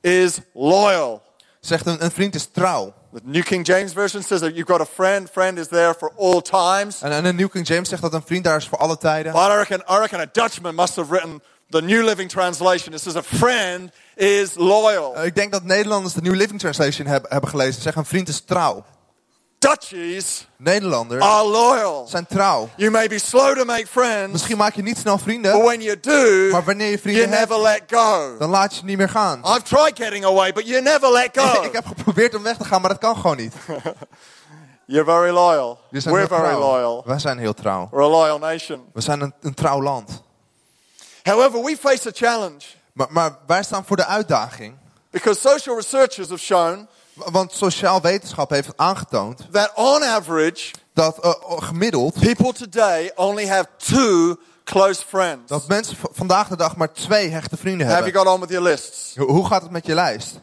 is 0.00 0.38
loyal. 0.54 1.22
zegt 1.60 1.86
een, 1.86 2.04
een 2.04 2.10
vriend 2.10 2.34
is 2.34 2.46
trouw. 2.52 2.94
The 3.14 3.20
New 3.24 3.42
King 3.44 3.66
James 3.66 3.92
Version 3.92 4.22
says 4.22 4.40
that 4.40 4.50
you've 4.54 4.72
got 4.72 4.80
a 4.80 4.86
friend, 4.94 5.30
friend 5.30 5.58
is 5.58 5.68
there 5.68 5.94
for 5.94 6.12
all 6.18 6.40
times. 6.40 7.02
En, 7.02 7.12
en 7.12 7.22
de 7.22 7.32
New 7.32 7.50
King 7.50 7.66
James 7.66 7.88
zegt 7.88 8.02
dat 8.02 8.14
een 8.14 8.22
vriend 8.26 8.44
daar 8.44 8.56
is 8.56 8.66
voor 8.68 8.78
alle 8.78 8.98
tijden. 8.98 9.32
But 9.32 9.40
I 9.42 9.54
reckon, 9.54 9.78
I 9.96 9.98
reckon 9.98 10.20
a 10.20 10.26
Dutchman 10.32 10.74
must 10.74 10.96
have 10.96 11.10
written 11.10 11.42
the 11.70 11.82
New 11.82 12.04
Living 12.04 12.30
Translation. 12.30 12.92
It 12.94 13.00
says, 13.00 13.16
A 13.16 13.22
friend 13.22 13.90
is 14.16 14.54
loyal. 14.54 15.14
Eh, 15.14 15.24
Ik 15.24 15.34
denk 15.34 15.52
dat 15.52 15.64
Nederlanders 15.64 16.14
de 16.14 16.20
New 16.20 16.34
Living 16.34 16.60
Translation 16.60 17.06
hebben, 17.06 17.30
hebben 17.30 17.50
gelezen. 17.50 17.74
Ze 17.74 17.80
zeggen 17.80 18.00
een 18.00 18.08
vriend 18.08 18.28
is 18.28 18.40
trouw. 18.40 18.84
Dutchies 19.62 20.46
Nederlanders 20.56 21.22
are 21.22 21.44
loyal. 21.48 22.06
zijn 22.08 22.26
trouw. 22.26 22.68
You 22.76 22.90
may 22.90 23.08
be 23.08 23.18
slow 23.18 23.56
to 23.58 23.64
make 23.64 23.86
friends, 23.86 24.32
Misschien 24.32 24.56
maak 24.56 24.74
je 24.74 24.82
niet 24.82 24.98
snel 24.98 25.14
but 25.14 25.22
vrienden, 25.22 25.62
when 25.62 25.80
you 25.80 26.00
do, 26.00 26.50
maar 26.50 26.64
wanneer 26.64 26.86
je 26.86 26.92
you 26.92 27.00
vrienden 27.02 27.28
hebt, 27.38 27.48
never 27.50 27.62
let 27.62 27.82
go. 27.86 28.36
dan 28.38 28.50
laat 28.50 28.72
je 28.72 28.78
ze 28.78 28.84
niet 28.84 28.96
meer 28.96 29.08
gaan. 29.08 29.38
I've 29.44 29.62
tried 29.62 29.96
getting 29.96 30.24
away, 30.24 30.52
but 30.52 30.66
you 30.66 30.82
never 30.82 31.10
let 31.12 31.38
go. 31.38 31.62
Ik 31.68 31.72
heb 31.72 31.86
geprobeerd 31.86 32.34
om 32.34 32.42
weg 32.42 32.56
te 32.56 32.64
gaan, 32.64 32.80
maar 32.80 32.90
dat 32.90 32.98
kan 32.98 33.16
gewoon 33.16 33.36
niet. 33.36 33.54
You're 34.86 35.04
very 35.04 35.30
loyal. 35.30 35.78
We're 35.90 36.02
heel 36.18 36.26
very 36.26 36.26
trouw. 36.26 36.58
loyal. 36.58 37.02
Wij 37.06 37.18
zijn 37.18 37.38
heel 37.38 37.54
trouw. 37.54 37.88
We're 37.90 38.04
a 38.04 38.08
loyal 38.08 38.38
nation. 38.38 38.84
We 38.92 39.00
zijn 39.00 39.20
een, 39.20 39.34
een 39.40 39.54
trouw 39.54 39.82
land. 39.82 40.22
However, 41.22 41.62
we 41.62 41.76
face 41.80 42.08
a 42.08 42.12
challenge 42.14 42.64
Maar, 42.92 43.06
maar 43.10 43.38
wij 43.46 43.62
staan 43.62 43.84
voor 43.84 43.96
de 43.96 44.06
uitdaging. 44.06 44.74
because 45.10 45.40
social 45.40 45.76
researchers 45.76 46.28
have 46.28 46.40
shown 46.40 46.88
Want 47.14 47.52
sociaal 47.52 48.00
wetenschap 48.00 48.50
heeft 48.50 48.68
aangetoond 48.76 49.46
that 49.50 49.72
on 49.74 50.02
average, 50.02 50.70
dat 50.94 51.18
eh, 51.18 51.32
gemiddeld 51.62 52.20
people 52.20 52.52
today 52.52 53.12
only 53.14 53.46
have 53.46 53.66
two 53.76 54.36
close 54.64 55.02
friends. 55.08 55.48
dat 55.48 55.68
mensen 55.68 55.96
vandaag 56.12 56.48
de 56.48 56.56
dag 56.56 56.76
maar 56.76 56.92
twee 56.92 57.28
hechte 57.28 57.56
vrienden 57.56 57.86
Have 57.86 57.98
you 57.98 58.04
hebben. 58.12 58.22
got 58.24 58.34
on 58.34 58.40
with 58.40 58.50
your 58.50 58.68
lists? 58.68 59.16
Ho- 59.16 59.26
Hoe 59.26 59.46
gaat 59.46 59.62
het 59.62 59.70
met 59.70 59.86
je 59.86 59.94
lijst? 59.94 60.40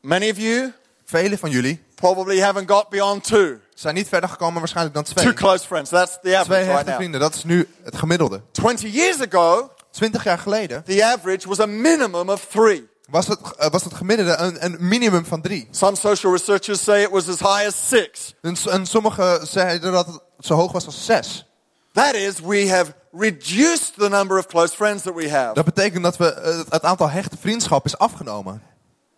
Many 0.00 0.30
of 0.30 0.36
you 0.38 0.72
Velen 1.04 1.38
van 1.38 1.50
jullie 1.50 1.82
probably 1.94 2.40
haven't 2.40 2.70
got 2.70 2.88
beyond 2.88 3.24
two. 3.24 3.58
zijn 3.74 3.94
niet 3.94 4.08
verder 4.08 4.28
gekomen 4.30 4.58
waarschijnlijk 4.58 4.94
dan 4.94 5.04
Two 5.04 5.14
twee. 5.14 5.34
close 5.34 5.66
friends. 5.66 5.90
That's 5.90 6.12
the 6.12 6.18
Twee 6.20 6.36
average 6.36 6.60
right 6.60 6.72
hechte 6.74 6.88
now. 6.90 6.96
vrienden, 6.98 7.20
dat 7.20 7.34
is 7.34 7.44
nu 7.44 7.68
het 7.82 7.96
gemiddelde. 7.96 8.40
20 8.52 8.92
years 8.92 9.20
ago, 9.20 9.70
Twintig 9.90 10.24
jaar 10.24 10.38
geleden 10.38 10.84
the 10.84 11.04
average 11.04 11.48
was 11.48 11.60
a 11.60 11.66
minimum 11.66 12.28
of 12.30 12.44
three. 12.44 12.88
Was 13.10 13.26
het, 13.26 13.38
eh, 13.56 13.70
was 13.70 13.84
het 13.84 13.94
gemiddelde 13.94 14.36
een, 14.36 14.64
een 14.64 14.76
minimum 14.78 15.24
van 15.24 15.40
drie. 15.40 15.68
Some 15.70 15.96
social 15.96 16.32
researchers 16.32 16.82
say 16.82 17.02
it 17.02 17.10
was 17.10 17.28
as 17.28 17.38
high 17.38 17.66
as 17.66 17.88
six. 17.88 18.34
En, 18.42 18.56
en 18.70 18.86
sommigen 18.86 19.46
zeiden 19.46 19.92
dat 19.92 20.06
het 20.06 20.20
zo 20.38 20.54
hoog 20.54 20.72
was 20.72 20.86
als 20.86 21.04
zes. 21.04 21.44
That 21.92 22.14
is, 22.14 22.40
we 22.40 22.70
have 22.70 22.94
reduced 23.12 23.92
the 23.96 24.08
number 24.08 24.38
of 24.38 24.46
close 24.46 24.74
friends 24.74 25.02
that 25.02 25.14
we 25.14 25.30
have. 25.30 25.54
Dat 25.54 25.64
betekent 25.64 26.02
dat 26.02 26.16
we, 26.16 26.32
eh, 26.32 26.58
het 26.68 26.82
aantal 26.82 27.10
hechte 27.10 27.36
vriendschappen 27.40 27.92
is 27.92 27.98
afgenomen. 27.98 28.62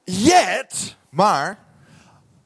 Yet, 0.04 0.96
Maar 1.08 1.58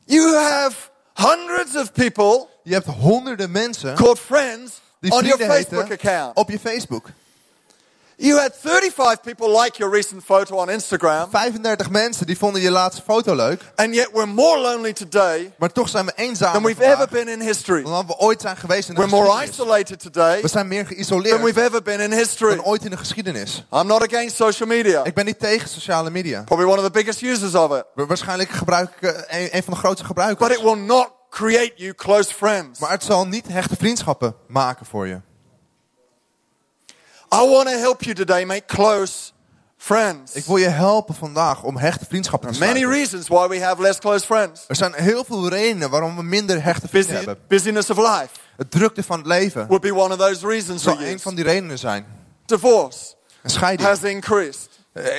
you 0.05 0.37
have 0.37 0.75
hundreds 1.15 1.77
of 1.77 1.93
people 1.93 2.47
je 2.63 2.73
hebt 2.73 2.87
honderden 2.87 3.51
mensen 3.51 3.95
called 3.95 4.19
friends 4.19 4.81
die 5.01 5.13
on 5.13 5.25
your 5.25 5.45
Facebook 5.45 5.91
account. 5.91 6.37
op 6.37 6.51
je 6.51 6.59
Facebook. 6.59 7.07
You 8.19 8.39
had 8.41 8.53
35 8.61 9.21
people 9.21 9.61
like 9.63 9.77
your 9.79 9.95
recent 9.95 10.25
photo 10.25 10.57
on 10.57 10.71
Instagram, 10.71 11.31
35 11.31 11.91
mensen 11.91 12.27
die 12.27 12.39
vonden 12.39 12.63
je 12.63 12.71
laatste 12.71 13.03
foto 13.03 13.35
leuk. 13.35 13.63
and 13.75 13.95
yet 13.95 14.09
we're 14.13 14.27
more 14.27 14.59
lonely 14.61 14.93
today 14.93 15.53
Maar 15.59 15.73
toch 15.73 15.89
zijn 15.89 16.07
we 16.07 16.13
than 16.15 16.25
eenzamer 16.25 16.63
we've 16.63 16.83
vandaag 16.83 16.95
ever 17.07 17.09
been 17.25 17.29
in 17.29 17.41
history. 17.41 17.83
dan 17.83 18.07
we 18.07 18.17
ooit 18.19 18.41
zijn 18.41 18.57
geweest 18.57 18.89
in 18.89 18.95
de 18.95 19.01
We're 19.01 19.11
more 19.17 19.45
isolated 19.45 20.01
today 20.01 20.41
We 20.43 20.49
zijn 20.49 20.69
meer 20.69 20.85
than 20.85 20.95
geïsoleerd 20.95 21.43
we've 21.43 21.63
ever 21.65 21.83
been 21.83 22.01
in 22.01 22.13
history. 22.13 22.57
dan 22.57 22.65
ooit 22.65 22.85
in 22.85 22.91
de 22.91 22.97
geschiedenis. 22.97 23.65
I'm 23.73 23.87
not 23.87 24.03
against 24.13 24.37
social 24.37 24.69
media. 24.69 25.05
Ik 25.05 25.15
ben 25.15 25.25
niet 25.25 25.39
tegen 25.39 25.69
sociale 25.69 26.11
media. 26.11 26.43
Probably 26.43 26.69
one 26.71 26.79
of 26.79 26.85
the 26.85 26.91
biggest 26.93 27.23
users 27.23 27.55
of 27.55 27.77
it. 27.77 27.85
Wa- 27.95 28.07
Waarschijnlijk 28.07 28.51
gebruik 28.51 28.91
ik 29.01 29.11
eh, 29.11 29.41
een, 29.43 29.49
een 29.57 29.63
van 29.63 29.73
de 29.73 29.79
grootste 29.79 30.07
But 30.07 30.17
it 30.19 30.27
gebruikers. 30.37 30.63
will 30.63 30.85
not 30.85 31.11
create 31.31 31.73
you 31.77 31.95
close 31.95 32.35
friends. 32.35 32.79
Maar 32.81 32.91
het 32.91 33.05
zal 33.05 33.27
niet 33.27 33.49
hechte 33.49 33.77
vriendschappen 33.77 34.35
maken 34.49 34.87
voor 34.87 35.07
je. 35.07 35.21
I 37.35 37.49
want 37.49 37.69
to 37.69 37.75
help 37.79 38.03
you 38.03 38.15
today 38.15 38.45
make 38.45 38.65
close 38.67 39.33
friends. 39.77 40.33
Ik 40.33 40.45
wil 40.45 40.57
je 40.57 40.69
helpen 40.69 41.15
vandaag 41.15 41.63
om 41.63 41.77
hechte 41.77 42.05
vriendschappen 42.09 42.53
te 42.53 42.59
Many 42.59 42.71
sluiten. 42.79 42.99
reasons 42.99 43.29
why 43.29 43.47
we 43.49 43.61
have 43.65 43.83
less 43.83 43.99
close 43.99 44.25
friends. 44.27 44.65
Er 44.69 44.77
zijn 44.77 44.93
heel 44.95 45.25
veel 45.25 45.49
redenen 45.49 45.91
waarom 45.91 46.17
we 46.17 46.23
minder 46.23 46.63
hechte 46.63 46.89
vrienden 46.89 47.13
Busy, 47.13 47.25
hebben. 47.27 47.45
busyness 47.49 47.91
of 47.91 47.97
life 47.97 48.29
Het 48.57 48.71
drukte 48.71 49.03
van 49.03 49.19
het 49.19 49.27
leven 49.27 49.67
would 49.67 49.83
be 49.83 49.95
one 49.95 50.15
of 50.15 50.19
those 50.21 50.47
reasons 50.47 50.85
we 50.85 51.11
een 51.11 51.21
van 51.21 51.35
die 51.35 51.45
redenen 51.45 51.79
zijn. 51.79 52.07
Divorce 52.47 53.15
Een 53.43 53.51
scheiding 53.51 53.89
has 53.89 54.03
increased. 54.03 54.69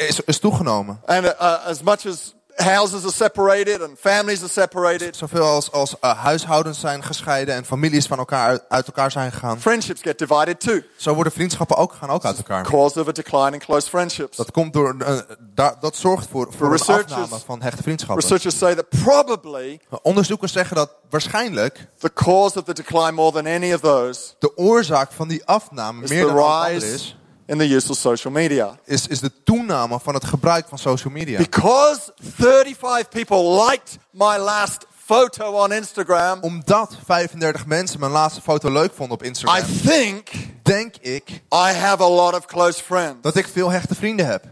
is, 0.08 0.20
is 0.20 0.40
toegenomen. 0.40 1.02
And 1.06 1.26
uh, 1.26 1.66
as 1.66 1.82
much 1.82 2.06
as 2.06 2.36
houses 2.64 3.04
are 3.04 3.14
separated 3.14 3.82
and 3.82 3.98
families 4.00 4.40
are 4.42 4.50
separated, 4.50 5.16
Zoveel 5.16 5.44
als, 5.46 5.72
als 5.72 6.00
eh, 6.00 6.24
huishoudens 6.24 6.80
zijn 6.80 7.04
gescheiden 7.04 7.56
en 7.56 7.66
families 7.66 8.08
van 8.08 8.18
elkaar 8.18 8.60
uit, 8.70 8.88
elkaar 8.88 9.12
zijn 9.12 9.32
gegaan. 9.32 9.60
friendships 9.60 10.02
get 10.02 10.20
divided 10.20 10.60
too. 10.60 10.82
Zo 10.96 11.14
worden 11.14 11.34
vriendschappen 11.34 11.76
ook, 11.78 11.94
gaan 11.94 12.10
ook 12.10 12.26
uit 12.26 12.38
elkaar. 12.38 12.64
Cause 12.64 13.00
of 13.02 13.08
a 13.08 13.12
decline 13.12 13.52
in 13.52 13.60
close 13.60 13.90
friendships. 13.90 14.38
Dat, 14.38 14.52
komt 14.52 14.74
door, 14.74 14.96
eh, 15.00 15.18
da- 15.54 15.78
dat 15.80 15.96
zorgt 15.96 16.28
voor, 16.32 16.54
voor 16.58 16.74
een 16.74 16.80
afname 16.82 17.40
van 17.46 17.62
hechte 17.62 17.84
vriendschappen. 17.84 18.22
Researchers 18.24 18.58
say 18.58 18.76
that 18.76 18.90
probably 18.90 19.80
Onderzoekers 20.02 20.52
zeggen 20.52 20.76
dat 20.76 20.90
waarschijnlijk 21.10 21.88
the 22.00 22.14
cause 22.14 22.60
of 22.60 22.64
the 22.66 22.74
decline 22.74 23.12
more 23.12 23.32
than 23.32 23.46
any 23.46 23.74
of 23.74 23.80
those 23.80 24.20
de 24.40 24.58
oorzaak 24.58 25.12
van 25.12 25.28
die 25.28 25.46
afname 25.46 26.08
meer 26.08 26.26
dan 26.26 26.38
andere 26.38 26.74
rise 26.74 26.94
is, 26.94 27.18
in 27.48 27.58
the 27.58 27.76
use 27.76 27.90
of 27.92 27.98
social 27.98 28.34
media. 28.34 28.78
is, 28.86 29.08
is 29.08 29.20
de 29.20 29.32
toename 29.44 30.00
van 30.00 30.14
het 30.14 30.26
gebruik 30.26 30.68
van 30.68 30.78
social 30.78 31.14
media. 31.14 31.38
Because 31.38 32.12
35 32.36 33.10
people 33.10 33.66
liked 33.70 33.98
my 34.12 34.38
last 34.38 34.86
photo 35.06 35.52
on 35.52 35.72
Instagram, 35.72 36.38
Omdat 36.42 36.98
35 37.06 37.66
mensen 37.66 38.00
mijn 38.00 38.12
laatste 38.12 38.42
foto 38.42 38.72
leuk 38.72 38.94
vonden 38.94 39.18
op 39.18 39.24
I 39.24 39.28
Instagram, 39.28 39.66
think 39.86 40.30
denk 40.64 40.96
ik 40.96 41.30
I 41.54 41.72
have 41.74 42.04
a 42.04 42.10
lot 42.10 42.34
of 42.34 42.46
close 42.46 42.84
friends. 42.84 43.18
dat 43.22 43.36
ik 43.36 43.48
veel 43.48 43.70
hechte 43.70 43.96
vrienden 43.96 44.26
heb. 44.26 44.44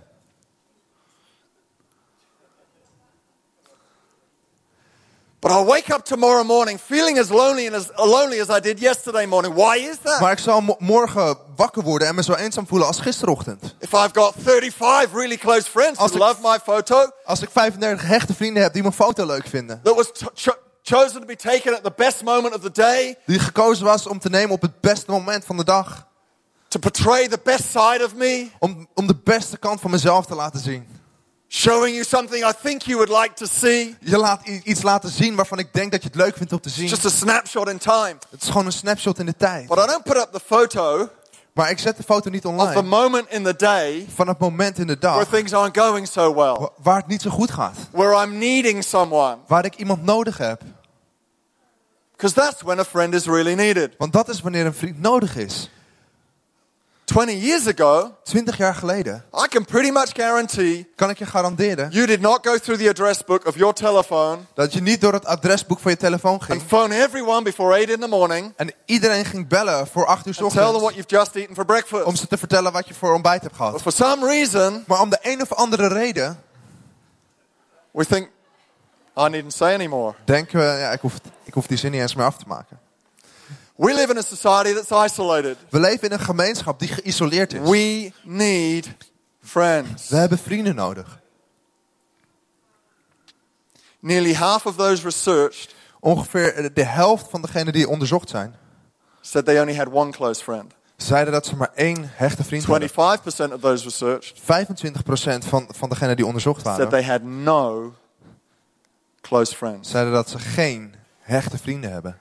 But 5.46 5.54
I'll 5.54 5.66
wake 5.66 5.94
up 5.94 6.04
tomorrow 6.06 6.44
morning 6.44 6.80
feeling 6.80 7.20
as 7.20 7.30
lonely 7.30 7.68
and 7.68 7.76
as 7.76 7.90
lonely 7.96 8.40
as 8.42 8.50
I 8.50 8.60
did 8.60 8.80
yesterday 8.80 9.26
morning. 9.28 9.54
Why 9.54 9.76
is 9.78 9.98
that? 10.04 10.20
Maar 10.22 10.32
ik 10.32 10.40
zal 10.40 10.62
mo- 10.62 10.76
morgen 10.80 11.38
wakker 11.56 11.84
worden 11.84 12.08
en 12.08 12.16
me 12.16 12.24
zo 12.24 12.34
eenzaam 12.34 12.68
voelen 12.68 12.88
als 12.88 13.00
gisterochtend. 13.00 13.76
If 13.80 13.94
I've 13.94 14.10
got 14.14 14.34
35 14.44 15.14
really 15.14 15.38
close 15.38 15.70
friends 15.70 15.94
who 15.98 16.04
Als 16.04 16.12
ik- 16.12 16.18
love 16.18 16.36
my 16.42 16.60
photo, 16.64 17.10
Als 17.26 17.42
ik 17.42 17.50
35 17.52 18.08
hechte 18.08 18.34
vrienden 18.34 18.64
heb 18.64 18.74
die 18.74 18.82
mijn 18.82 18.94
foto 18.94 19.26
leuk 19.26 19.48
vinden. 19.48 19.80
that 19.84 19.96
was 19.96 20.12
chosen 20.84 21.20
to 21.20 21.26
be 21.26 21.36
taken 21.36 21.76
at 21.76 21.84
the 21.84 21.94
best 21.96 22.24
moment 22.24 22.56
of 22.56 22.62
the 22.62 22.72
day, 22.72 23.16
Die 23.26 23.40
gekozen 23.40 23.86
was 23.86 24.08
om 24.08 24.20
te 24.20 24.30
nemen 24.30 24.52
op 24.56 24.62
het 24.62 24.80
beste 24.82 25.12
moment 25.12 25.46
van 25.46 25.58
de 25.58 25.64
dag. 25.64 26.08
to 26.68 26.80
portray 26.80 27.28
the 27.28 27.40
best 27.44 27.64
side 27.72 28.02
of 28.06 28.16
me, 28.16 28.48
Om, 28.60 28.88
om 28.94 29.08
de 29.08 29.16
beste 29.24 29.58
kant 29.58 29.82
van 29.82 29.92
mezelf 29.92 30.26
te 30.26 30.36
laten 30.36 30.60
zien. 30.60 30.88
Showing 31.56 31.94
you 31.94 32.04
something 32.04 32.44
I 32.44 32.52
think 32.64 32.82
you 32.82 32.98
would 32.98 33.22
like 33.22 33.34
to 33.34 33.46
see. 33.46 33.96
Je 34.00 34.18
laat 34.18 34.48
iets 34.64 34.82
laten 34.82 35.10
zien 35.10 35.36
waarvan 35.36 35.60
ik 35.60 35.74
denk 35.74 35.92
dat 35.92 36.02
je 36.02 36.08
het 36.08 36.18
leuk 36.18 36.38
vindt 36.38 36.54
om 36.54 36.60
te 36.60 36.70
zien. 36.70 36.88
Just 36.88 37.06
a 37.06 37.10
snapshot 37.10 37.70
in 37.70 37.78
time. 37.78 38.16
Het 38.30 38.42
is 38.42 38.48
gewoon 38.48 38.66
een 38.66 38.72
snapshot 38.72 39.20
in 39.20 39.26
de 39.26 39.36
tijd. 39.38 39.68
But 39.68 39.78
I 39.78 39.86
don't 39.86 40.04
put 40.04 40.16
up 40.16 40.30
the 40.32 40.40
photo 40.46 41.10
Maar 41.54 41.70
ik 41.70 41.80
zet 41.80 41.98
de 41.98 42.04
foto 42.04 42.30
niet 42.30 42.46
of 42.46 42.56
the 42.56 42.62
online 42.62 42.82
moment 42.82 43.30
in 43.30 43.44
the 43.44 43.56
day 43.56 44.08
van 44.16 44.28
het 44.28 44.40
moment 44.40 44.78
in 44.78 44.88
de 44.88 44.98
where 45.00 45.18
dag 45.18 45.30
things 45.30 45.54
aren't 45.54 45.78
going 45.78 46.08
so 46.08 46.34
well, 46.34 46.54
wa- 46.54 46.70
waar 46.82 46.98
het 46.98 47.08
niet 47.08 47.22
zo 47.22 47.30
goed 47.30 47.52
gaat. 47.52 47.78
where 47.92 48.24
I'm 48.24 48.38
needing 48.38 48.84
someone. 48.84 49.38
Waar 49.48 49.66
ik 49.66 49.76
iemand 49.76 50.04
nodig 50.04 50.38
heb. 50.38 50.62
Because 52.12 52.36
that's 52.36 52.62
when 52.62 52.80
a 52.80 52.86
friend 52.86 53.14
is 53.14 53.26
really 53.26 53.54
needed. 53.54 53.94
Want 53.98 54.14
dat 54.14 54.30
is 54.30 54.42
wanneer 54.42 54.66
een 54.66 54.74
vriend 54.74 55.02
nodig 55.02 55.36
is. 55.36 55.70
20 57.06 57.42
years 57.42 57.68
ago, 57.68 58.12
20 58.24 58.58
jaar 58.58 58.76
geleden, 58.76 59.24
I 59.44 59.48
can 59.48 59.66
pretty 59.66 59.92
much 59.92 60.10
guarantee 60.14 60.92
kan 60.96 61.10
ik 61.10 61.18
je 61.18 61.26
garanderen 61.26 61.90
you 61.92 62.06
did 62.06 62.22
not 62.22 62.48
go 62.48 62.58
through 62.58 62.82
the 62.82 62.90
address 62.90 63.24
book 63.24 63.46
of 63.48 63.56
your 63.56 63.74
telephone 63.74 64.38
dat 64.54 64.74
je 64.74 64.82
niet 64.82 65.02
door 65.02 65.14
het 65.14 65.26
adresboek 65.26 65.80
van 65.80 65.92
je 65.92 65.98
telefoon 65.98 66.34
and 66.34 66.44
ging 66.44 66.62
phone 66.62 66.96
everyone 67.04 67.42
before 67.44 67.80
8 67.82 67.90
in 67.90 68.00
the 68.00 68.08
morning 68.08 68.54
en 68.56 68.72
iedereen 68.86 69.26
ging 69.26 69.48
bellen 69.48 69.88
voor 69.88 70.06
8 70.06 70.26
uur 70.28 70.34
's 70.34 70.42
and 70.42 70.52
tell 70.52 70.62
them 70.64 70.72
what 70.72 70.84
ochtends 70.84 70.96
you've 71.12 71.16
just 71.26 71.36
eaten 71.36 71.56
for 71.56 71.66
breakfast. 71.66 72.04
om 72.04 72.16
ze 72.16 72.28
te 72.28 72.38
vertellen 72.38 72.72
wat 72.72 72.88
je 72.88 72.94
voor 72.94 73.14
ontbijt 73.14 73.42
hebt 73.42 73.58
But 73.58 73.66
gehad. 73.66 73.82
for 73.82 73.92
some 73.92 74.26
reason, 74.28 74.84
Maar 74.88 75.02
om 75.02 75.10
de 75.10 75.20
een 75.22 75.42
of 75.42 75.54
andere 75.54 75.88
reden 75.88 76.40
we 77.92 78.06
think, 78.06 78.30
I 79.18 79.30
needn't 79.30 79.54
say 79.54 79.74
anymore. 79.74 80.14
denken 80.26 80.60
we, 80.60 80.66
ja, 80.66 80.92
ik, 80.92 81.00
hoef, 81.02 81.14
ik 81.44 81.54
hoef 81.54 81.68
die 81.68 81.78
zin 81.78 81.92
niet 81.92 82.02
eens 82.02 82.16
meer 82.16 82.26
af 82.26 82.38
te 82.38 82.46
maken. 82.48 82.80
We 83.76 83.94
live 83.94 84.12
in 84.12 84.18
a 84.18 84.22
society 84.22 84.74
that's 84.74 84.92
isolated. 85.06 85.58
We 85.70 85.80
leven 85.80 86.10
in 86.10 86.12
een 86.12 86.26
gemeenschap 86.26 86.80
die 86.80 86.88
geïsoleerd 86.88 87.54
is. 87.54 87.70
We 87.70 88.12
need 88.24 88.88
friends. 89.42 90.10
We 90.10 90.16
hebben 90.16 90.38
vrienden 90.38 90.76
nodig. 90.76 91.20
Nearly 94.00 94.34
half 94.34 94.66
of 94.66 94.76
those 94.76 95.04
researched 95.04 95.76
Ongeveer 96.06 96.74
de 96.74 96.84
helft 96.84 97.30
van 97.30 97.42
degenen 97.42 97.74
die 97.74 97.90
onderzocht 97.90 98.30
zijn, 98.30 98.56
said 99.22 99.46
they 99.46 99.60
only 99.60 99.76
had 99.76 99.88
one 99.92 100.12
close 100.12 100.44
friend. 100.44 100.74
zeiden 100.98 101.34
dat 101.34 101.46
ze 101.46 101.56
maar 101.56 101.72
één 101.76 102.12
hechte 102.14 102.44
vriend 102.44 102.64
hadden. 102.64 102.90
25% 102.90 102.94
of 103.54 103.60
those 103.60 103.84
researched 103.84 104.42
25% 104.42 105.48
van, 105.48 105.68
van 105.70 105.90
degenen 105.90 106.16
die 106.16 106.26
onderzocht 106.26 106.62
said 106.62 106.78
waren, 106.78 106.90
they 106.90 107.04
had 107.04 107.22
no 107.22 107.94
close 109.22 109.56
friends. 109.56 109.90
zeiden 109.90 110.14
dat 110.14 110.30
ze 110.30 110.40
geen 110.40 110.96
hechte 111.20 111.58
vrienden 111.58 111.92
hebben. 111.92 112.18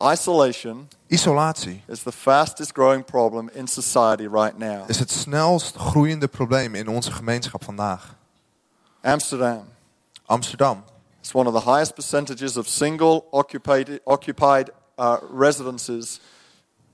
Isolation 0.00 0.88
Isolatie 1.10 1.80
is 1.88 2.02
the 2.04 2.12
fastest 2.12 2.72
growing 2.72 3.04
problem 3.04 3.50
in 3.54 3.66
society 3.66 4.28
right 4.28 4.58
now. 4.58 4.84
is 4.86 4.98
het 4.98 5.10
snelst 5.10 5.76
groeiende 5.76 6.28
probleem 6.28 6.74
in 6.74 6.88
onze 6.88 7.12
gemeenschap 7.12 7.64
vandaag. 7.64 8.14
Amsterdam 9.02 9.64
Amsterdam 10.26 10.84
is 11.22 11.32
one 11.32 11.48
of 11.48 11.64
the 11.64 11.70
highest 11.70 11.94
percentages 11.94 12.56
of 12.56 12.68
single 12.68 13.24
occupied, 13.30 14.00
occupied 14.04 14.70
uh, 14.98 15.16
residences 15.36 16.20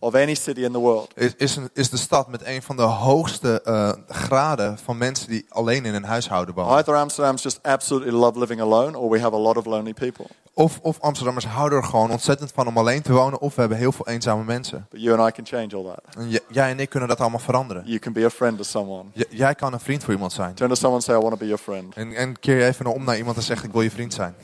of 0.04 0.14
any 0.14 0.34
city 0.34 0.60
in 0.60 0.72
the 0.72 0.78
world. 0.78 1.12
is, 1.14 1.34
is, 1.36 1.56
een, 1.56 1.70
is 1.72 1.90
de 1.90 1.96
stad 1.96 2.28
met 2.28 2.46
een 2.46 2.62
van 2.62 2.76
de 2.76 2.82
hoogste 2.82 3.62
eh, 3.62 3.92
graden 4.08 4.78
van 4.78 4.98
mensen 4.98 5.28
die 5.28 5.46
alleen 5.48 5.84
in 5.84 5.94
een 5.94 6.04
huishouden 6.04 6.54
wonen. 6.54 6.76
Either 6.76 6.96
Amsterdam's 6.96 7.42
just 7.42 7.58
absolutely 7.62 8.12
love 8.12 8.38
living 8.38 8.60
alone, 8.60 8.98
or 8.98 9.10
we 9.10 9.20
have 9.20 9.34
a 9.34 9.38
lot 9.38 9.56
of 9.56 9.64
lonely 9.64 9.92
people. 9.92 10.26
Of, 10.54 10.78
of 10.82 11.00
Amsterdammers 11.00 11.46
houden 11.46 11.78
er 11.78 11.84
gewoon 11.84 12.10
ontzettend 12.10 12.52
van 12.54 12.66
om 12.66 12.78
alleen 12.78 13.02
te 13.02 13.12
wonen, 13.12 13.40
of 13.40 13.54
we 13.54 13.60
hebben 13.60 13.78
heel 13.78 13.92
veel 13.92 14.08
eenzame 14.08 14.44
mensen. 14.44 14.86
But 14.90 15.00
you 15.02 15.18
and 15.18 15.28
I 15.28 15.32
can 15.42 15.46
change 15.46 15.84
all 15.84 15.94
that. 15.94 16.16
En 16.16 16.28
jij 16.48 16.70
en 16.70 16.80
ik 16.80 16.88
kunnen 16.88 17.08
dat 17.08 17.20
allemaal 17.20 17.38
veranderen. 17.38 17.82
You 17.86 17.98
can 17.98 18.12
be 18.12 18.24
a 18.24 18.30
friend 18.30 18.56
to 18.56 18.62
someone. 18.62 19.08
J- 19.12 19.24
jij 19.30 19.54
kan 19.54 19.72
een 19.72 19.80
vriend 19.80 20.04
voor 20.04 20.12
iemand 20.12 20.32
zijn. 20.32 20.54
Turn 20.54 20.70
to 20.70 20.74
someone 20.74 20.96
and 20.96 21.04
say, 21.04 21.16
I 21.16 21.18
want 21.18 21.32
to 21.32 21.38
be 21.38 21.46
your 21.46 21.62
friend. 21.62 21.94
En, 21.94 22.14
en 22.14 22.38
keer 22.38 22.56
je 22.56 22.64
even 22.64 22.86
om 22.86 23.04
naar 23.04 23.16
iemand 23.16 23.36
en 23.36 23.42
zegt 23.42 23.64
ik 23.64 23.72
wil 23.72 23.82
je 23.82 23.90
vriend 23.90 24.14
zijn. 24.14 24.34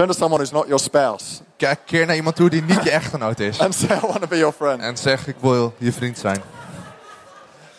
Turn 0.00 0.08
to 0.08 0.18
someone 0.18 0.40
who's 0.40 0.52
not 0.52 0.66
your 0.66 0.78
spouse 0.78 1.42
Kijk, 1.56 1.80
keer 1.84 2.06
naar 2.06 2.16
iemand 2.16 2.36
toe 2.36 2.50
die 2.50 2.62
niet 2.62 2.82
je 2.82 2.90
echtgenoot 2.90 3.40
is. 3.40 3.60
and 3.60 3.74
say, 3.74 3.96
I 3.96 4.00
want 4.00 4.20
to 4.20 4.26
be 4.26 4.36
your 4.36 4.52
friend. 4.52 4.80
En 4.80 4.96
zeg 4.96 5.26
ik 5.26 5.36
wil 5.40 5.74
je 5.78 5.92
vriend 5.92 6.18
zijn. 6.18 6.42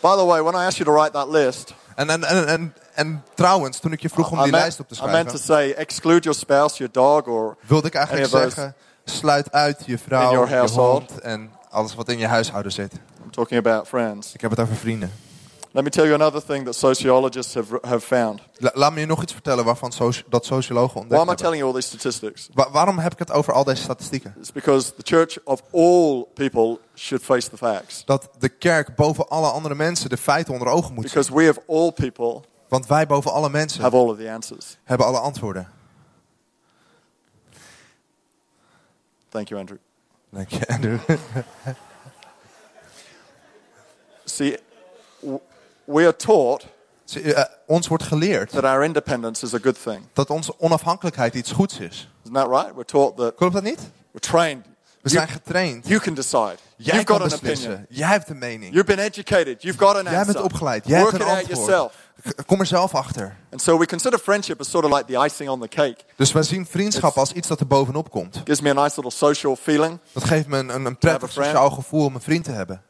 By 0.00 0.16
the 0.16 0.24
way, 0.24 0.42
when 0.42 0.54
I 0.54 0.66
asked 0.66 0.76
you 0.76 0.84
to 0.84 0.92
write 0.92 1.12
that 1.12 1.28
list, 1.28 1.74
En, 1.94 2.10
en, 2.10 2.24
en, 2.24 2.46
en, 2.46 2.74
en 2.94 3.24
trouwens, 3.34 3.78
toen 3.78 3.92
ik 3.92 4.00
je 4.00 4.08
vroeg 4.08 4.30
om 4.30 4.38
I 4.38 4.42
die 4.42 4.50
meant, 4.50 4.62
lijst 4.64 4.80
op 4.80 4.88
te 4.88 4.94
I 4.94 5.10
meant 5.10 5.28
to 5.28 5.36
schrijven, 5.36 5.74
say, 5.74 5.82
exclude 5.82 6.20
your 6.20 6.38
spouse, 6.38 6.76
your 6.76 6.92
dog, 6.92 7.26
or 7.26 7.56
wilde 7.66 7.86
ik 7.86 7.94
eigenlijk 7.94 8.28
zeggen, 8.28 8.74
sluit 9.04 9.52
uit 9.52 9.82
je 9.86 9.98
vrouw, 9.98 10.46
je 10.48 10.70
hond 10.70 11.20
en 11.20 11.50
alles 11.70 11.94
wat 11.94 12.08
in 12.08 12.18
je 12.18 12.26
huishouden 12.26 12.72
zit. 12.72 12.92
I'm 13.24 13.30
talking 13.30 13.66
about 13.66 13.88
friends. 13.88 14.34
Ik 14.34 14.40
heb 14.40 14.50
het 14.50 14.60
over 14.60 14.76
vrienden. 14.76 15.12
Let 15.74 15.84
me 15.84 15.90
tell 15.90 16.04
you 16.04 16.14
another 16.14 16.40
thing 16.42 16.64
that 16.64 16.74
sociologists 16.74 17.54
have, 17.54 17.78
have 17.82 18.00
found. 18.00 18.40
La- 18.58 18.70
laat 18.74 18.92
me 18.92 19.00
je 19.00 19.06
nog 19.06 19.22
iets 19.22 19.32
vertellen 19.32 19.64
waarvan 19.64 19.92
soci- 19.92 20.22
dat 20.28 20.44
sociologen 20.46 20.94
Why 20.94 21.00
ontdekt 21.00 21.20
am 21.22 21.30
I 21.30 21.34
telling 21.34 21.56
you 21.60 21.66
all 21.72 21.80
these 21.80 21.88
statistics? 21.98 22.48
Wa- 22.54 22.70
waarom 22.70 22.98
heb 22.98 23.12
ik 23.12 23.18
het 23.18 23.30
over 23.30 23.52
al 23.52 23.64
deze 23.64 23.82
statistieken? 23.82 24.34
It's 24.38 24.52
because 24.52 24.94
the 24.94 25.02
church 25.04 25.38
of 25.44 25.62
all 25.72 26.26
people 26.34 26.78
should 26.94 27.24
face 27.24 27.48
the 27.50 27.56
facts. 27.56 28.04
Dat 28.04 28.28
de 28.38 28.48
kerk 28.48 28.96
boven 28.96 29.28
alle 29.28 29.48
andere 29.50 29.74
mensen 29.74 30.08
de 30.10 30.16
feiten 30.16 30.52
onder 30.52 30.68
ogen 30.68 30.94
moet 30.94 31.10
zien. 31.10 31.22
Because 31.22 31.34
we 31.34 31.48
of 31.50 31.76
all 31.78 31.90
people 31.92 32.40
Want 32.68 32.86
wij 32.86 33.06
boven 33.06 33.32
alle 33.32 33.50
mensen 33.50 33.82
have 33.82 33.96
all 33.96 34.08
of 34.08 34.16
the 34.16 34.30
answers. 34.30 34.76
hebben 34.84 35.06
alle 35.06 35.18
antwoorden. 35.18 35.68
Thank 39.28 39.48
you, 39.48 39.60
Andrew. 39.60 39.78
Dank 40.30 40.48
je, 40.48 40.68
Andrew. 40.68 40.98
See, 44.24 44.58
we 45.92 46.02
are 46.02 46.16
taught 46.16 46.66
je, 47.04 47.34
eh, 47.34 47.44
ons 47.66 47.88
wordt 47.88 48.04
geleerd 48.04 48.50
that 48.50 48.64
our 48.64 48.84
independence 48.84 49.46
is 49.46 49.54
a 49.54 49.58
good 49.62 49.82
thing. 49.82 50.00
dat 50.12 50.30
onze 50.30 50.54
onafhankelijkheid 50.58 51.34
iets 51.34 51.52
goeds 51.52 51.78
is. 51.78 52.10
Isn't 52.22 52.34
that 52.34 52.48
right? 52.48 52.74
We're 52.74 52.84
taught 52.84 53.16
that 53.16 53.34
Klopt 53.34 53.52
dat 53.54 53.62
niet? 53.62 53.80
we're 54.10 54.20
trained. 54.20 54.64
We 55.02 55.08
zijn 55.08 55.28
getraind. 55.28 55.88
you 55.88 56.00
can 56.00 56.14
decide. 56.14 56.56
Jij 56.76 56.94
You've 56.94 57.04
kan 57.04 57.20
got 57.20 57.32
an 57.32 57.38
beslissen. 57.40 57.70
opinion. 57.70 57.86
Jij 57.88 58.08
hebt 58.08 58.28
een 58.28 58.38
mening. 58.38 58.72
You've 58.74 58.84
been 58.84 58.98
educated. 58.98 59.62
You've 59.62 59.78
got 59.78 59.96
an 59.96 60.04
Jij 60.04 60.24
bent 60.24 60.42
opgeleid. 60.42 60.86
Jij 60.86 61.00
Work 61.00 61.12
hebt 61.12 61.24
een 61.24 61.56
antwoord. 61.56 61.92
Kom 62.46 62.60
er 62.60 62.66
zelf 62.66 62.94
achter. 62.94 63.36
And 63.50 63.62
so 63.62 63.78
we 63.78 63.86
consider 63.86 64.18
friendship 64.18 64.60
as 64.60 64.70
sort 64.70 64.84
of 64.84 64.92
like 64.92 65.04
the 65.12 65.24
icing 65.24 65.50
on 65.50 65.60
the 65.60 65.68
cake. 65.68 65.96
Dus 66.16 66.32
wij 66.32 66.42
zien 66.42 66.66
vriendschap 66.66 67.16
als 67.16 67.32
iets 67.32 67.48
dat 67.48 67.60
er 67.60 67.66
bovenop 67.66 68.10
komt. 68.10 68.40
Gives 68.44 68.60
me 68.60 68.70
a 68.70 68.82
nice 68.82 68.94
little 69.00 69.10
social 69.10 69.56
feeling. 69.56 69.98
Dat 70.12 70.24
geeft 70.24 70.46
me 70.46 70.58
een, 70.58 70.84
een, 70.84 70.98
prettig 70.98 71.32
sociaal 71.32 71.70
gevoel 71.70 72.04
om 72.04 72.14
een 72.14 72.20
vriend 72.20 72.44
te 72.44 72.50
hebben. 72.50 72.82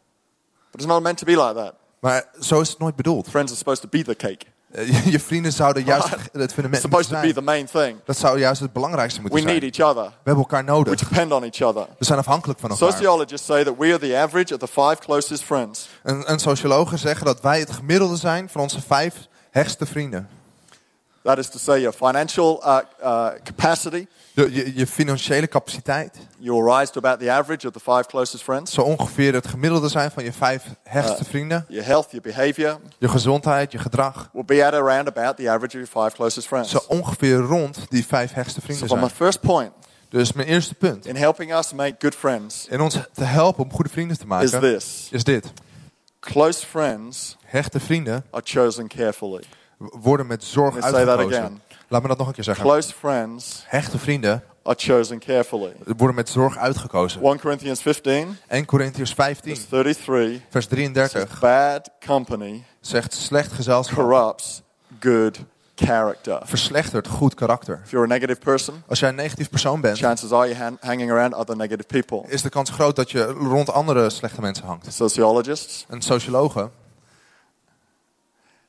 But 0.70 0.80
it's 0.80 0.90
not 0.90 1.02
meant 1.02 1.18
to 1.18 1.24
be 1.24 1.36
like 1.36 1.54
that. 1.54 1.74
Maar 2.02 2.24
zo 2.40 2.60
is 2.60 2.68
het 2.68 2.78
nooit 2.78 2.96
bedoeld. 2.96 3.28
Friends 3.28 3.50
are 3.50 3.58
supposed 3.58 3.82
to 3.82 3.88
be 3.98 4.04
the 4.04 4.14
cake. 4.16 4.38
Eh, 4.72 5.06
Je, 5.12 5.20
vrienden 5.20 5.52
zouden 5.52 5.84
juist 5.84 6.08
het 6.32 6.52
fundament 6.52 6.82
supposed 6.82 7.10
moeten 7.10 7.10
to 7.10 7.20
be 7.20 7.20
zijn. 7.22 7.34
the 7.34 7.40
main 7.42 7.66
thing. 7.86 8.00
Dat 8.04 8.16
zou 8.18 8.38
juist 8.38 8.60
het 8.60 8.72
belangrijkste 8.72 9.20
moeten 9.20 9.38
We 9.42 9.48
zijn. 9.48 9.60
need 9.62 9.76
each 9.78 9.88
other. 9.90 10.04
We 10.04 10.10
hebben 10.24 10.42
elkaar 10.44 10.64
We 10.64 10.70
nodig. 10.70 11.08
depend 11.08 11.32
on 11.32 11.42
each 11.42 11.60
other. 11.62 11.86
We 11.98 12.04
zijn 12.04 12.18
afhankelijk 12.18 12.60
van 12.60 12.70
elkaar. 12.70 12.92
Sociologists 12.92 13.46
say 13.46 13.64
that 13.64 13.74
we 13.78 13.86
are 13.86 13.98
the 13.98 14.16
average 14.16 14.54
of 14.54 14.60
the 14.60 14.66
five 14.68 14.96
closest 14.98 15.42
friends. 15.42 15.88
En, 16.02 16.26
en 16.26 16.38
sociologen 16.38 16.98
zeggen 16.98 17.26
dat 17.26 17.40
wij 17.40 17.58
het 17.60 17.70
gemiddelde 17.72 18.16
zijn 18.16 18.48
van 18.48 18.60
onze 18.60 18.80
vijf 18.80 19.14
hechtste 19.50 19.86
vrienden. 19.86 20.28
That 21.22 21.38
is 21.38 21.48
to 21.50 21.58
say, 21.58 21.80
your 21.80 21.92
financial 21.96 22.62
uh, 22.64 22.78
uh, 23.02 23.28
capacity, 23.44 24.06
Je, 24.34 24.52
je, 24.54 24.72
je 24.76 24.86
financiële 24.86 25.48
capaciteit. 25.48 26.18
you 26.38 26.54
will 26.62 26.74
rise 26.78 26.92
to 26.92 26.98
about 27.04 27.20
the 27.20 27.30
average 27.32 27.66
of 27.66 27.72
the 27.72 27.80
five 27.80 28.06
closest 28.06 28.42
friends. 28.42 28.72
Zo 28.72 28.80
ongeveer 28.82 29.34
het 29.34 29.46
gemiddelde 29.46 29.88
zijn 29.88 30.10
van 30.10 30.24
je 30.24 30.32
vijf 30.32 30.64
hechtste 30.82 31.22
Uh, 31.22 31.28
vrienden. 31.28 31.64
Your 31.68 31.86
health, 31.86 32.06
your 32.10 32.22
behavior 32.22 32.80
Je 32.98 33.08
gezondheid, 33.08 33.72
je 33.72 33.78
gedrag. 33.78 34.28
will 34.32 34.44
be 34.44 34.64
at 34.66 34.72
around 34.74 35.08
about 35.08 35.36
the 35.36 35.50
average 35.50 35.78
of 35.80 35.88
your 35.90 36.06
five 36.06 36.16
closest 36.16 36.46
friends. 36.46 36.70
Zo 36.70 36.78
ongeveer 36.88 37.36
rond 37.36 37.78
die 37.88 38.06
vijf 38.06 38.32
hechtste 38.32 38.60
So, 38.60 38.66
vrienden 38.66 38.88
for 38.88 38.96
my 38.96 39.02
zijn. 39.04 39.16
first 39.16 39.40
point 39.40 39.72
Dus 40.08 40.32
mijn 40.32 40.48
eerste 40.48 40.74
punt. 40.74 41.06
in 41.06 41.16
helping 41.16 41.54
us 41.54 41.72
make 41.72 41.94
good 41.98 42.14
friends 42.14 42.66
In 42.68 42.80
ons 42.80 42.98
te 43.12 43.24
helpen 43.24 43.64
om 43.64 43.72
goede 43.72 43.90
vrienden 43.90 44.16
te 44.16 44.22
is 44.22 44.28
maken. 44.28 44.60
this 44.60 45.08
Is 45.10 45.24
dit. 45.24 45.52
close 46.20 46.66
friends 46.66 47.36
Hechte 47.44 47.80
vrienden 47.80 48.24
are 48.30 48.42
chosen 48.46 48.88
carefully. 48.88 49.42
Worden 49.90 50.26
met 50.26 50.44
zorg 50.44 50.80
uitgekozen. 50.80 51.62
Laat 51.88 52.02
me 52.02 52.08
dat 52.08 52.18
nog 52.18 52.26
een 52.26 52.32
keer 52.32 52.44
zeggen. 52.44 52.64
Close 52.64 52.92
friends 52.94 53.64
Hechte 53.66 53.98
vrienden 53.98 54.44
are 54.62 54.76
chosen 54.78 55.18
carefully. 55.18 55.72
worden 55.96 56.16
met 56.16 56.28
zorg 56.28 56.56
uitgekozen. 56.56 57.22
1 57.22 57.40
Corinthians 57.40 57.80
15, 57.82 58.36
1 58.48 58.64
Corinthiërs 58.64 59.12
15, 59.12 59.56
verse 59.56 59.68
33 59.68 60.40
vers 60.50 60.64
says, 60.64 60.66
33 60.66 61.40
Bad 61.40 61.90
company 62.06 62.64
zegt 62.80 63.14
slecht 63.14 63.52
gezelschap 63.52 63.96
corrupts 64.04 64.62
good 65.00 65.38
character. 65.74 66.40
verslechtert 66.44 67.06
goed 67.08 67.34
karakter. 67.34 67.80
If 67.84 67.90
you're 67.90 68.06
a 68.06 68.08
negative 68.08 68.40
person, 68.40 68.82
Als 68.88 68.98
jij 69.00 69.08
een 69.08 69.14
negatief 69.14 69.50
persoon 69.50 69.80
bent, 69.80 69.98
chances 69.98 70.32
are 70.32 70.54
han- 70.54 70.78
hanging 70.80 71.10
around 71.10 71.34
other 71.34 71.56
negative 71.56 71.86
people. 71.86 72.22
is 72.28 72.42
de 72.42 72.48
kans 72.48 72.70
groot 72.70 72.96
dat 72.96 73.10
je 73.10 73.24
rond 73.24 73.70
andere 73.72 74.10
slechte 74.10 74.40
mensen 74.40 74.66
hangt. 74.66 74.92
Sociologists 74.92 75.86
En 75.88 76.02
sociologen 76.02 76.70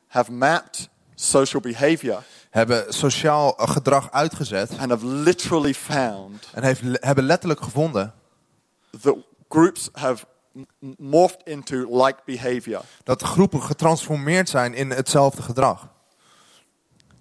have 0.07 0.31
mapped 0.31 0.89
social 1.23 1.61
behavior 1.61 2.23
hebben 2.49 2.93
sociaal 2.93 3.53
gedrag 3.57 4.11
uitgezet 4.11 4.69
and 4.77 4.89
have 4.89 5.05
literally 5.05 5.73
found 5.73 6.49
en 6.53 6.63
heeft, 6.63 6.81
hebben 6.91 7.23
letterlijk 7.23 7.61
gevonden 7.61 8.13
that 9.01 9.15
groups 9.49 9.89
have 9.91 10.25
morphed 10.97 11.41
into 11.43 12.05
like 12.05 12.19
behavior. 12.25 12.81
dat 13.03 13.21
groepen 13.21 13.61
getransformeerd 13.61 14.49
zijn 14.49 14.73
in 14.73 14.91
hetzelfde 14.91 15.41
gedrag. 15.41 15.87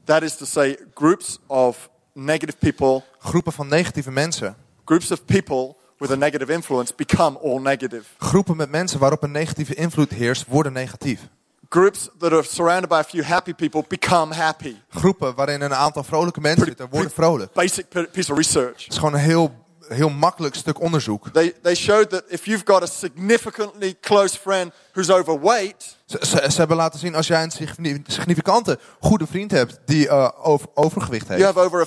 That 0.04 0.22
is 0.22 0.36
to 0.36 0.44
say, 0.44 0.78
groups 0.94 1.38
of 1.46 1.90
negative 2.12 2.58
people, 2.58 3.02
Groepen 3.18 3.52
van 3.52 3.68
negatieve 3.68 4.10
mensen, 4.10 4.56
groups 4.84 5.10
of 5.10 5.24
people 5.24 5.76
with 5.98 6.10
a 6.10 6.16
negative 6.16 6.52
influence 6.52 6.94
become 6.96 7.38
all 7.38 7.60
negative. 7.60 8.04
groepen 8.18 8.56
met 8.56 8.70
mensen 8.70 8.98
waarop 8.98 9.22
een 9.22 9.30
negatieve 9.30 9.74
invloed 9.74 10.10
heerst, 10.10 10.46
worden 10.46 10.72
negatief. 10.72 11.28
Groups 11.72 12.08
that 12.18 12.32
are 12.32 12.42
surrounded 12.42 12.88
by 12.88 12.94
a 12.96 13.04
few 13.04 13.22
happy 13.24 13.52
people 13.54 13.85
become 13.88 14.35
happy. 14.35 14.76
Groepen 14.90 15.35
waarin 15.35 15.61
een 15.61 15.74
aantal 15.74 16.02
vrolijke 16.04 16.40
mensen 16.40 16.66
zitten, 16.66 16.88
worden 16.90 17.11
vrolijk. 17.11 17.52
Basic 17.52 17.87
piece 18.12 18.30
of 18.32 18.37
research. 18.37 18.82
Het 18.82 18.92
is 18.92 18.96
gewoon 18.98 19.14
een 19.14 19.20
heel, 19.20 19.54
heel 19.88 20.08
makkelijk 20.08 20.54
stuk 20.54 20.80
onderzoek. 20.80 21.28
They, 21.32 21.52
they 21.62 21.74
showed 21.74 22.11
that 22.11 22.22
if 22.28 22.44
you've 22.44 22.64
got 22.66 22.82
a 22.82 22.87
significantly 22.87 23.96
close 24.00 24.38
friend 24.38 24.72
who's 24.92 25.11
overweight, 25.11 25.96
Ze, 26.06 26.18
ze, 26.20 26.50
ze 26.50 26.58
hebben 26.58 26.76
laten 26.76 26.98
zien 26.98 27.14
als 27.14 27.26
jij 27.26 27.42
een 27.42 27.50
signi- 27.50 28.02
significante 28.06 28.78
goede 29.00 29.26
vriend 29.26 29.50
hebt 29.50 29.78
die 29.87 30.08
eh, 30.08 30.28
over, 30.42 30.68
overgewicht 30.74 31.26
you 31.28 31.40
heeft. 31.42 31.54
have 31.54 31.61
over 31.66 31.80
a 31.80 31.87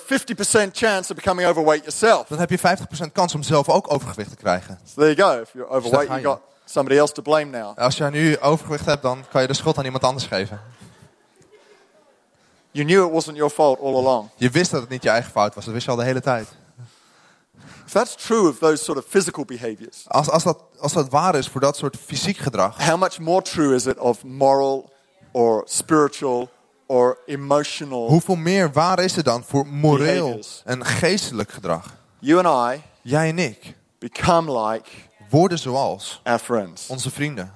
50% 0.68 0.72
chance 0.72 1.10
of 1.10 1.16
becoming 1.16 1.48
overweight 1.50 1.86
yourself. 1.86 2.28
Dan 2.28 2.40
heb 2.40 2.50
je 2.50 2.60
50% 2.60 3.12
kans 3.14 3.36
om 3.36 3.44
zelf 3.44 3.70
ook 3.70 3.92
overgewicht 3.94 4.30
te 4.30 4.36
krijgen. 4.36 4.80
So 4.86 5.02
there 5.02 5.14
you 5.16 5.36
go. 5.36 5.42
If 5.42 5.50
you're 5.54 5.70
overweight, 5.70 6.08
ga 6.08 6.14
you've 6.20 6.22
je. 6.22 6.28
got 6.28 6.42
somebody 6.66 7.00
else 7.00 7.14
to 7.14 7.22
blame 7.22 7.46
now. 7.46 7.78
Als 7.78 7.98
jij 7.98 8.10
nu 8.10 8.40
overgewicht 8.40 8.86
hebt, 8.86 9.02
dan 9.02 9.24
kan 9.32 9.42
je 9.42 9.48
de 9.48 9.54
schuld 9.54 9.78
aan 9.78 9.86
iemand 9.86 10.04
anders 10.04 10.26
geven. 10.26 10.60
You 12.72 12.86
knew 12.86 13.06
it 13.06 13.12
wasn't 13.12 13.38
your 13.38 13.52
fault 13.52 13.80
all 13.80 13.96
along. 13.96 14.30
Je 14.36 14.50
wist 14.50 14.72
dat 14.72 14.82
het 14.82 14.90
niet 14.90 15.04
je 15.04 15.10
eigen 15.10 15.32
fout 15.32 15.56
was, 15.56 15.66
dat 15.66 15.74
wist 15.74 15.86
je 15.86 15.92
al 15.92 15.98
de 15.98 16.04
hele 16.04 16.22
tijd. 16.22 16.48
If 17.86 17.92
that's 17.92 18.16
true 18.16 18.50
of 18.50 18.58
those 18.58 18.84
sort 18.84 18.98
of 18.98 19.06
physical 19.10 19.46
behaviors, 19.46 20.04
Als, 20.08 20.30
als, 20.30 20.44
dat, 20.44 20.64
als 20.80 20.94
dat 20.94 21.10
waar 21.10 21.36
is 21.36 21.48
voor 21.48 21.62
dat 21.62 21.78
soort 21.78 21.98
fysiek 22.06 22.38
gedrag, 22.38 22.86
how 22.88 23.00
much 23.00 23.20
more 23.20 23.42
true 23.42 23.76
is 23.76 23.86
it 23.86 23.98
of 24.00 24.24
moral 24.24 24.92
or 25.32 25.62
spiritual 25.66 26.50
or 26.86 27.18
emotional? 27.26 28.08
hoeveel 28.08 28.36
meer 28.36 28.72
waar 28.72 29.00
is 29.00 29.18
er 29.18 29.24
dan 29.24 29.44
voor 29.44 29.68
moreel 29.68 30.24
Behaviors. 30.24 30.62
en 30.66 30.86
geestelijk 30.86 31.52
gedrag? 31.52 31.94
You 32.20 32.46
and 32.46 32.78
I 32.78 32.82
Jij 33.02 33.30
en 33.30 33.40
ik 33.40 33.76
become 34.00 34.68
like 34.68 34.90
worden 35.30 35.58
zoals 35.58 36.20
our 36.24 36.40
friends. 36.40 36.88
onze 36.90 37.12
vrienden. 37.12 37.52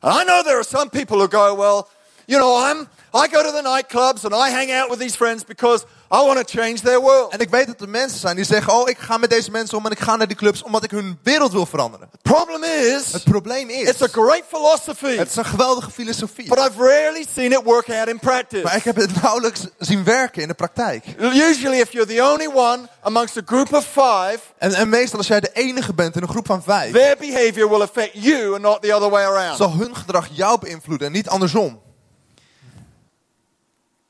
And 0.00 0.12
I 0.20 0.24
know 0.24 0.42
there 0.42 0.56
are 0.56 0.64
some 0.64 0.88
people 0.90 1.18
who 1.18 1.28
go, 1.28 1.54
well, 1.54 1.88
you 2.26 2.38
know, 2.38 2.70
I'm, 2.70 2.88
I 3.14 3.26
go 3.32 3.42
to 3.42 3.50
the 3.50 3.62
nightclubs 3.62 4.24
and 4.24 4.34
I 4.34 4.50
hang 4.54 4.72
out 4.72 4.88
with 4.90 4.98
these 4.98 5.16
friends 5.16 5.44
because 5.44 5.84
I 6.12 6.16
want 6.26 6.46
to 6.48 6.58
change 6.60 6.80
their 6.80 7.00
world. 7.00 7.32
En 7.32 7.38
ik 7.38 7.50
weet 7.50 7.66
dat 7.66 7.80
er 7.80 7.88
mensen 7.88 8.18
zijn 8.18 8.36
die 8.36 8.44
zeggen, 8.44 8.72
oh 8.72 8.88
ik 8.88 8.98
ga 8.98 9.16
met 9.18 9.30
deze 9.30 9.50
mensen 9.50 9.78
om 9.78 9.84
en 9.86 9.90
ik 9.92 9.98
ga 10.00 10.16
naar 10.16 10.26
die 10.26 10.36
clubs 10.36 10.62
omdat 10.62 10.84
ik 10.84 10.90
hun 10.90 11.18
wereld 11.22 11.52
wil 11.52 11.66
veranderen. 11.66 12.08
Problem 12.22 12.62
is, 12.64 13.12
Het 13.12 13.24
probleem 13.24 13.68
is, 13.68 13.88
it's 13.88 14.02
a 14.02 14.06
great 14.06 14.42
philosophy, 14.48 15.16
het 15.16 15.28
is 15.28 15.36
een 15.36 15.44
geweldige 15.44 15.90
filosofie. 15.90 16.48
but 16.48 16.58
I've 16.58 16.76
rarely 16.84 17.26
seen 17.34 17.52
it 17.52 17.60
work 17.64 17.90
out 17.90 18.08
in 18.08 18.18
practice. 18.18 18.62
Maar 18.62 18.76
ik 18.76 18.84
heb 18.84 18.96
het 18.96 19.22
nauwelijks 19.22 19.60
zien 19.78 20.04
werken 20.04 20.42
in 20.42 20.48
de 20.48 20.54
praktijk. 20.54 21.04
Usually, 21.20 21.78
if 21.80 21.92
you're 21.92 22.14
the 22.14 22.22
only 22.32 22.46
one 22.54 22.88
amongst 23.02 23.36
a 23.36 23.42
group 23.44 23.72
of 23.74 23.84
five, 23.84 24.38
En, 24.58 24.74
en 24.74 24.88
meestal 24.88 25.18
als 25.18 25.26
jij 25.26 25.40
de 25.40 25.50
enige 25.52 25.94
bent 25.94 26.16
in 26.16 26.22
een 26.22 26.28
groep 26.28 26.46
van 26.46 26.62
vijf, 26.62 26.92
their 26.92 27.16
behavior 27.18 27.68
will 27.68 27.82
affect 27.82 28.10
you 28.12 28.52
and 28.52 28.62
not 28.62 28.82
the 28.82 28.94
other 28.94 29.10
way 29.10 29.24
around. 29.24 29.56
zal 29.56 29.72
hun 29.72 29.96
gedrag 29.96 30.28
jou 30.32 30.58
beïnvloeden 30.58 31.06
en 31.06 31.12
niet 31.12 31.28
andersom. 31.28 31.80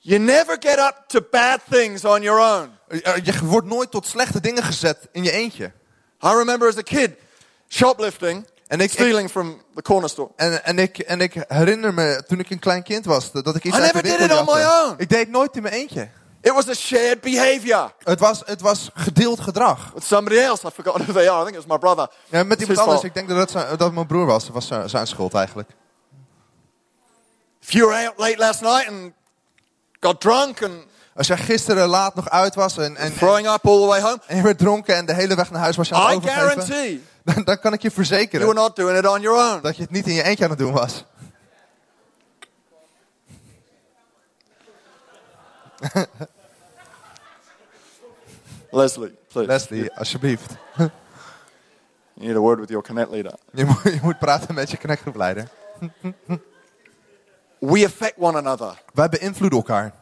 You 0.09 0.19
never 0.19 0.57
get 0.61 0.79
up 0.79 1.05
to 1.09 1.21
bad 1.21 1.61
things 1.71 2.05
on 2.05 2.23
your 2.23 2.41
own. 2.41 2.71
Eh, 2.89 3.25
Je 3.25 3.45
wordt 3.45 3.67
nooit 3.67 3.91
tot 3.91 4.07
slechte 4.07 4.41
dingen 4.41 4.63
gezet 4.63 5.09
in 5.13 5.25
je 5.25 5.31
eentje. 5.31 5.73
I 6.25 6.29
remember 6.29 6.69
as 6.69 6.77
a 6.77 6.83
kid 6.83 7.11
shoplifting, 7.69 8.47
En 8.67 8.81
ik, 8.81 8.91
stealing 8.91 9.31
from 9.31 9.63
the 9.75 9.83
corner 9.83 10.09
store. 10.09 10.31
en, 10.37 10.65
en, 10.65 10.79
ik, 10.79 10.99
en 10.99 11.21
ik 11.21 11.45
herinner 11.49 11.95
me 11.95 12.23
toen 12.27 12.39
ik 12.39 12.51
een 12.51 12.59
klein 12.59 12.83
kind 12.83 13.05
was 13.05 13.33
dat 13.33 13.57
ik 13.57 13.65
iets 13.65 13.77
I 13.77 13.81
uit 13.81 13.93
de 13.93 14.03
never 14.03 14.19
did 14.19 14.31
it 14.31 14.39
on 14.39 14.45
my 14.45 14.65
own. 14.65 14.95
Ik 14.97 15.09
deed 15.09 15.29
nooit 15.29 15.57
in 15.57 15.63
mijn 15.63 15.75
eentje. 15.75 16.09
It 16.41 16.53
was 16.53 16.69
a 16.69 16.75
shared 16.75 17.21
behavior 17.21 17.93
Het 18.03 18.21
was, 18.21 18.43
het 18.45 18.61
was 18.61 18.91
gedeeld 18.95 19.41
gedrag. 19.41 19.91
with 19.95 20.05
somebody 20.05 20.39
else. 20.39 20.67
I 20.67 20.71
forgot 20.71 21.03
who 21.03 21.13
they 21.13 21.29
are. 21.31 21.41
I 21.41 21.45
think 21.45 21.57
it 21.57 21.67
was 21.67 21.79
my 21.79 21.79
brother. 21.79 22.09
Ja, 22.29 22.43
met 22.43 22.61
iemand 22.61 22.79
anders. 22.79 23.01
fault. 23.01 23.05
Ik 23.05 23.15
denk 23.15 23.29
dat 23.29 23.39
het, 23.39 23.51
zijn, 23.51 23.77
dat 23.77 23.93
mijn 23.93 24.07
broer 24.07 24.27
was. 24.27 24.45
Dat 24.45 24.55
was 24.55 24.67
zijn, 24.67 24.89
zijn 24.89 25.07
schuld 25.07 25.35
eigenlijk. 25.35 25.71
If 27.61 27.73
you 27.73 27.87
were 27.87 28.07
out 28.07 28.19
late 28.19 28.39
last 28.39 28.61
night 28.61 28.89
and 28.89 29.13
got 30.01 30.21
drunk 30.21 30.63
and 30.63 30.87
Als 31.15 31.27
jij 31.27 31.37
gisteren 31.37 31.89
laat 31.89 32.15
nog 32.15 32.31
uit 32.31 32.55
was 32.55 32.77
en, 32.77 32.85
en, 32.85 32.97
en, 32.97 33.15
throwing 33.15 33.47
up 33.47 33.67
all 33.67 33.81
the 33.81 33.87
way 33.87 34.01
home, 34.01 34.19
je 34.29 34.43
werd 34.43 34.59
dronken 34.59 34.97
en 34.97 35.07
de 35.07 35.15
hele 35.15 35.35
weg 35.35 35.51
naar 35.51 35.61
huis 35.61 35.77
was 35.77 35.89
je 35.89 35.95
aan 35.95 36.07
het 36.07 36.17
overgeven, 36.17 36.49
guarantee 36.49 37.03
dan, 37.35 37.45
dan 37.45 37.59
kan 37.59 37.73
ik 37.73 37.83
je 37.83 37.89
you 37.89 37.97
were 37.97 38.07
verzekeren 38.07 38.55
not 38.55 38.77
doing 38.77 38.99
it 38.99 39.07
on 39.07 39.21
your 39.21 39.53
own. 39.53 39.63
dat 39.63 39.77
je 39.77 39.83
het 39.83 39.91
niet 39.91 40.07
in 40.07 40.15
je 40.15 40.23
eentje 40.23 40.45
aan 40.45 40.51
het 40.51 40.59
doen 40.59 40.73
was. 40.73 41.05
Leslie, 48.71 49.17
please. 49.29 49.47
Leslie, 49.47 49.93
alsjeblieft. 49.95 50.55
You 50.77 50.91
need 52.15 52.37
a 52.37 52.41
word 52.41 52.59
with 52.59 52.69
your 52.69 52.85
connect 52.85 53.11
leader. 53.11 53.33
Je 53.53 53.65
moet, 53.65 53.83
je 53.83 53.99
moet 54.03 54.19
praten 54.19 54.55
met 54.55 54.71
je 54.71 54.79
connectgroepleider. 54.79 55.49
We 57.61 57.85
affect 57.85 58.15
one 58.19 58.39
another. 58.39 58.83
Wij 58.95 59.09
beïnvloeden 59.09 59.59
elkaar. 59.59 59.93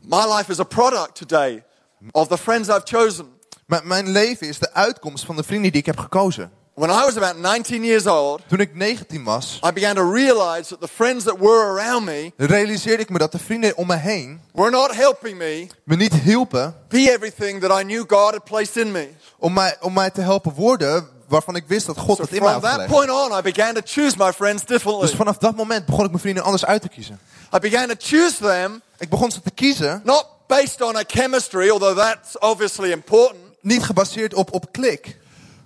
My 0.00 0.24
life 0.36 0.50
is 0.50 0.58
a 0.58 0.64
product 0.64 1.14
today 1.14 1.64
of 2.12 2.28
the 2.28 2.38
friends 2.38 2.68
I've 2.68 2.82
chosen. 2.84 3.26
Maar 3.66 3.86
mijn 3.86 4.08
leven 4.08 4.48
is 4.48 4.58
de 4.58 4.72
uitkomst 4.72 5.24
van 5.24 5.36
de 5.36 5.42
vrienden 5.42 5.70
die 5.72 5.80
ik 5.80 5.86
heb 5.86 5.98
gekozen. 5.98 6.50
When 6.74 6.90
I 6.90 7.04
was 7.04 7.16
about 7.16 7.36
19 7.36 7.84
years 7.84 8.06
old, 8.06 8.42
Toen 8.46 8.60
ik 8.60 8.74
19 8.74 9.24
was, 9.24 9.60
I 9.64 9.72
began 9.72 9.94
to 9.94 10.12
realize 10.12 10.68
that 10.68 10.80
the 10.80 10.88
friends 10.88 11.24
that 11.24 11.38
were 11.38 11.64
around 11.64 12.04
me 12.04 12.32
realiseerde 12.36 13.02
ik 13.02 13.10
me 13.10 13.18
dat 13.18 13.32
de 13.32 13.38
vrienden 13.38 13.76
om 13.76 13.86
me 13.86 13.96
heen 13.96 14.40
were 14.52 14.70
not 14.70 14.94
helping 14.94 15.38
me 15.38 15.66
me 15.84 15.96
niet 15.96 16.14
hielpen 16.14 16.74
be 16.88 17.10
everything 17.10 17.60
that 17.60 17.80
I 17.80 17.82
knew 17.82 18.04
God 18.06 18.32
had 18.32 18.44
placed 18.44 18.76
in 18.76 18.92
me. 18.92 19.08
om 19.38 19.52
mij, 19.52 19.76
om 19.80 19.92
mij 19.92 20.10
te 20.10 20.20
helpen 20.20 20.52
worden 20.54 21.08
waarvan 21.28 21.56
ik 21.56 21.64
wist 21.66 21.86
dat 21.86 21.98
God 21.98 22.16
So 22.16 22.22
het 22.22 22.32
in 22.32 22.42
mij 22.42 22.52
had 22.52 22.66
gelegd. 22.66 22.90
point 22.90 23.10
on, 23.10 23.38
I 23.38 23.42
began 23.42 23.74
to 23.74 23.80
choose 23.84 24.16
my 24.18 24.32
friends 24.32 24.64
differently. 24.64 25.06
Dus 25.06 25.16
vanaf 25.16 25.36
dat 25.38 25.56
moment 25.56 25.86
begon 25.86 26.04
ik 26.04 26.10
mijn 26.10 26.22
vrienden 26.22 26.42
anders 26.42 26.64
uit 26.64 26.82
te 26.82 26.88
kiezen. 26.88 27.20
I 27.54 27.58
began 27.58 27.88
to 27.88 27.94
choose 27.98 28.36
them 28.36 28.82
Ik 28.98 29.08
begon 29.08 29.30
ze 29.30 29.40
te 29.40 29.50
kiezen, 29.50 30.00
not 30.04 30.26
based 30.46 30.80
on 30.80 30.96
a 30.96 31.02
chemistry, 31.06 31.70
although 31.70 31.96
that's 31.96 32.38
obviously 32.38 32.90
important, 32.90 33.42
niet 33.60 33.82
gebaseerd 33.82 34.34
op, 34.34 34.52
op 34.52 34.72
klik, 34.72 35.16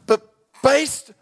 but 0.04 0.20
based 0.60 1.12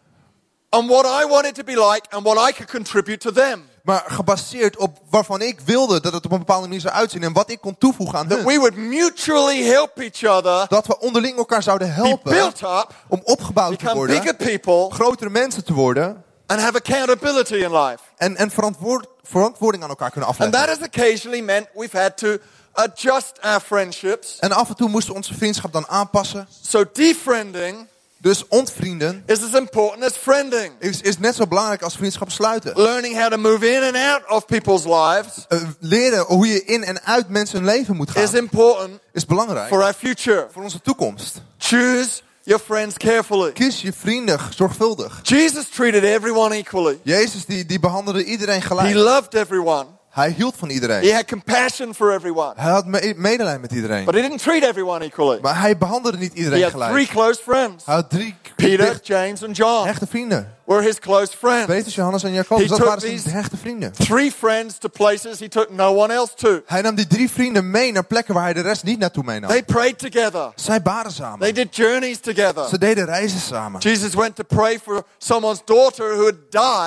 on 0.71 0.87
what 0.87 1.05
I 1.05 1.27
wanted 1.27 1.55
to 1.55 1.65
be 1.65 1.93
like 1.93 2.03
and 2.11 2.25
what 2.25 2.49
I 2.49 2.53
could 2.53 2.71
contribute 2.71 3.19
to 3.19 3.33
them. 3.33 3.70
Maar 3.91 4.05
gebaseerd 4.07 4.77
op 4.77 4.99
waarvan 5.11 5.43
ik 5.43 5.61
wilde 5.61 6.01
dat 6.01 6.13
het 6.13 6.25
op 6.25 6.33
een 6.33 6.39
bepaalde 6.39 6.67
manier 6.67 6.81
zou 6.81 6.95
uitzien 6.95 7.23
en 7.23 7.33
wat 7.33 7.51
ik 7.51 7.61
kon 7.61 7.79
toevoegen 7.79 8.19
aan 8.19 8.29
hun. 8.29 8.45
we 8.47 8.57
would 8.59 8.77
mutually 8.77 9.63
help 9.65 9.99
each 9.99 10.37
other 10.37 10.67
Dat 10.69 10.87
we 10.87 10.99
onderling 10.99 11.37
elkaar 11.37 11.63
zouden 11.63 11.89
be 11.89 11.95
helpen 11.95 12.33
built 12.33 12.61
up, 12.63 12.95
om 13.09 13.21
opgebouwd 13.25 13.79
te 13.79 13.85
become 13.85 14.07
bigger 14.07 14.25
worden, 14.25 14.47
people, 14.61 14.95
grotere 14.97 15.31
mensen 15.31 15.65
te 15.65 15.73
worden 15.73 16.25
and 16.47 16.61
have 16.61 16.77
accountability 16.77 17.55
in 17.55 17.73
life. 17.77 17.99
en, 18.17 18.37
en 18.37 18.51
verantwoord, 18.51 19.07
verantwoording 19.23 19.83
aan 19.83 19.89
elkaar 19.89 20.11
kunnen 20.11 20.29
And 20.29 20.39
afleggen. 20.39 20.67
that 20.67 20.79
has 20.79 20.87
occasionally 20.89 21.43
meant 21.45 21.67
we've 21.75 21.99
had 21.99 22.17
to 22.17 22.37
adjust 22.73 23.39
our 23.41 23.61
friendships. 23.61 24.39
En 24.39 24.53
af 24.53 24.69
en 24.69 24.77
toe 24.77 24.89
moesten 24.89 25.11
we 25.11 25.17
onze 25.17 25.35
vriendschap 25.35 25.73
dan 25.73 25.89
aanpassen. 25.89 26.49
So 26.63 26.85
defriending 26.93 27.87
Dus 28.23 28.49
ontvrienden 28.49 29.23
is 29.27 29.43
as 29.43 29.55
important 29.61 30.05
as 30.05 30.13
friending. 30.17 30.73
is, 30.79 31.01
is 31.01 31.19
net 31.19 31.35
zo 31.35 31.47
belangrijk 31.47 31.83
als 31.83 31.95
vriendschap 31.97 32.31
sluiten. 32.31 32.73
Learning 32.77 33.19
how 33.21 33.31
to 33.31 33.37
move 33.39 33.71
in 33.71 33.83
and 33.83 33.97
out 33.97 34.29
of 34.29 34.47
people's 34.47 34.85
lives 34.85 35.45
Eh, 35.49 35.59
leren 35.79 36.25
hoe 36.25 36.47
je 36.47 36.65
in 36.65 36.85
en 36.85 37.03
uit 37.05 37.29
mensen 37.29 37.57
hun 37.57 37.67
leven 37.67 37.97
moet 37.97 38.17
is 38.17 38.31
gaan 38.31 38.39
important 38.39 38.99
is 39.13 39.27
belangrijk 39.27 39.69
for 39.69 39.83
our 39.83 39.95
future. 39.95 40.47
voor 40.53 40.63
onze 40.63 40.81
toekomst. 40.81 41.43
Choose 41.59 42.09
your 42.43 42.63
friends 42.63 42.97
carefully. 42.97 43.53
Kies 43.53 43.83
je 43.83 43.93
vrienden 43.93 44.39
zorgvuldig. 44.57 45.21
Jesus 45.23 45.69
treated 45.69 46.03
everyone 46.03 46.55
equally. 46.55 46.99
Jezus 47.03 47.45
die, 47.45 47.67
die 47.67 47.81
behandelde 47.81 48.25
iedereen 48.25 48.61
He 48.61 48.67
gelijk. 48.67 48.95
loved 48.95 49.35
everyone. 49.35 49.87
Hij 50.11 50.31
hield 50.31 50.55
van 50.57 50.69
He 50.69 50.75
iedereen. 50.75 51.15
had 51.15 51.25
compassion 51.27 51.95
for 51.95 52.13
everyone. 52.15 52.53
Hij 52.57 52.71
had 52.71 52.87
me- 52.87 53.15
medelijden 53.17 53.61
met 53.61 53.73
iedereen. 53.73 54.05
But 54.05 54.15
he 54.15 54.21
didn't 54.21 54.43
treat 54.43 54.63
everyone 54.63 55.05
equally. 55.05 55.39
Maar 55.43 55.61
hij 55.61 55.77
behandelde 55.79 56.19
niet 56.19 56.33
He 56.33 56.39
iedereen 56.39 56.63
had 56.63 56.71
three 56.73 56.89
gelijk. 56.91 57.09
close 57.09 57.41
friends. 57.43 57.85
Hij 57.85 57.95
had 57.95 58.11
drie 58.11 58.35
Peter, 58.57 59.01
James, 59.03 59.43
and 59.45 59.57
John 59.57 59.87
hechte 59.87 60.07
vrienden. 60.07 60.55
were 60.65 60.83
his 60.83 60.99
close 60.99 61.37
friends. 61.39 61.67
Petrus, 61.67 61.95
Johannes 61.95 62.23
en 62.23 62.33
Jacobus. 62.33 62.63
He 62.71 62.77
Dat 62.77 62.87
waren 62.87 63.01
zijn 63.01 63.35
hechte 63.35 63.57
vrienden. 63.57 63.93
Three 63.93 64.33
friends 64.33 64.79
to 64.79 64.89
places 64.89 65.39
he 65.41 65.49
took 65.49 65.71
no 65.71 65.95
one 66.03 66.13
else 66.15 66.33
to. 66.37 66.61
Hij 66.67 66.81
nam 66.83 66.95
die 66.95 67.07
drie 67.07 67.31
vrienden 67.31 67.71
mee 67.71 67.93
naar 67.93 68.05
plekken 68.05 68.35
waar 68.35 68.43
hij 68.45 68.53
de 68.53 68.61
rest 68.61 68.85
niet 68.85 68.99
naartoe 68.99 69.25
meenam. 69.25 69.51
They 69.51 69.63
prayed 69.63 69.99
together. 69.99 70.53
Zij 70.55 70.83
baden 70.83 71.13
samen. 71.13 71.39
They 71.39 71.53
did 71.53 71.77
journeys 71.77 72.19
together. 72.21 72.69
Ze 72.69 72.79
deden 72.79 73.05
reizen 73.05 73.41
samen. 73.41 73.81
Jesus 73.81 74.15
went 74.15 74.37
to 74.37 74.45
pray 74.45 74.79
for 74.83 75.03
someone's 75.19 75.61
daughter 75.65 76.15
who 76.17 76.25
had 76.25 76.35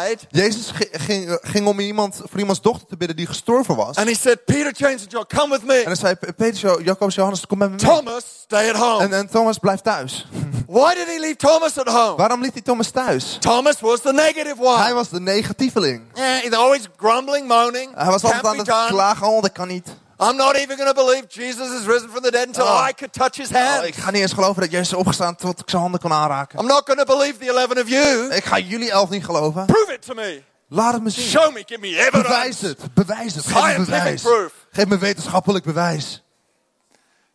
died. 0.08 0.26
Jezus 0.30 0.72
ging, 1.04 1.38
ging 1.42 1.68
om 1.68 1.80
iemand, 1.80 2.22
voor 2.30 2.40
iemands 2.40 2.62
dochter 2.62 2.88
te 2.88 2.98
bidden 2.98 3.16
die 3.18 3.26
gestorven 3.28 3.76
was. 3.76 3.96
And 3.98 4.08
he 4.08 4.16
said, 4.16 4.46
Peter, 4.46 4.72
James, 4.76 5.02
and 5.02 5.12
John, 5.12 5.26
come 5.38 5.50
with 5.50 5.62
En 5.62 5.68
me. 5.68 5.84
dan 5.84 5.96
zei 5.96 6.14
P- 6.16 6.36
Petrus, 6.36 6.62
Jo- 6.62 6.80
Jacobus, 6.84 7.16
Johannes, 7.16 7.46
kom 7.48 7.58
met 7.58 7.70
me 7.70 7.76
mee. 7.76 7.96
Thomas, 7.96 8.24
stay 8.44 8.70
at 8.70 8.76
home. 8.76 9.04
En, 9.04 9.14
en 9.14 9.30
Thomas 9.30 9.58
blijft 9.58 9.84
thuis. 9.84 10.28
Why 10.68 10.94
did 10.94 11.08
he 11.08 11.20
leave 11.20 11.36
Thomas 11.36 11.78
at 11.78 11.88
home? 11.88 12.16
Waarom 12.18 12.42
liet 12.42 12.54
hij 12.54 12.62
Thomas 12.62 12.90
thuis? 12.90 13.38
Thomas 13.40 13.80
was 13.80 14.02
the 14.02 14.14
negative 14.14 14.56
Hij 14.58 14.86
one. 14.86 14.94
was 14.94 15.10
de 15.10 15.20
negatieveling. 15.20 16.02
Yeah, 16.14 16.42
he's 16.42 16.52
always 16.54 16.88
grumbling, 16.98 17.48
moaning. 17.48 17.92
Hij 17.96 18.06
was 18.12 18.24
altijd 18.24 18.46
aan 18.46 18.58
het 18.58 18.66
done. 18.66 18.88
klagen, 18.88 19.28
oh 19.28 19.42
dat 19.42 19.52
kan 19.52 19.68
niet. 19.68 19.88
I'm 20.20 20.36
not 20.36 20.56
even 20.56 20.78
going 20.78 20.96
to 20.96 21.06
believe 21.06 21.26
Jesus 21.30 21.80
is 21.80 21.86
risen 21.86 22.10
from 22.10 22.22
the 22.22 22.32
dead 22.32 22.46
until 22.48 22.64
Oh. 22.64 22.86
I 22.90 22.94
could 22.94 23.14
touch 23.14 23.36
his 23.36 23.50
Oh, 23.50 23.56
hand. 23.70 23.86
ik 23.86 23.96
ga 23.96 24.12
niet 24.12 24.22
eens 24.22 24.34
geloven 24.34 24.62
dat 24.62 24.72
Jezus 24.72 24.88
is 24.88 24.94
opgestaan 24.94 25.36
tot 25.36 25.60
ik 25.60 25.70
zijn 25.70 25.82
handen 25.82 26.00
kon 26.00 26.14
aanraken. 26.14 26.60
I'm 26.60 26.66
not 26.68 26.82
going 26.86 27.00
to 27.08 27.18
believe 27.18 27.38
the 27.38 27.46
11 27.48 27.82
of 27.84 27.90
you. 27.90 28.34
Ik 28.36 28.46
ga 28.46 28.60
jullie 28.60 28.92
elf 28.92 29.10
niet 29.10 29.26
geloven. 29.26 29.66
Prove 29.66 29.94
it 29.94 30.02
to 30.06 30.14
me. 30.14 30.44
Laat 30.74 30.94
het 30.94 31.04
me 31.04 31.10
zien. 31.10 31.26
Show 31.26 31.54
me. 31.54 31.64
Give 31.66 31.80
me 31.80 32.10
Bewijs 32.12 32.62
evidence. 32.62 32.66
het. 32.68 32.94
Bewijs 32.94 33.36
het. 33.36 33.46
Geef 33.46 33.78
me 33.78 33.86
bewijs. 33.86 34.22
proof. 34.22 34.52
Geef 34.72 34.86
me 34.88 34.98
wetenschappelijk 34.98 35.66
bewijs. 35.66 36.24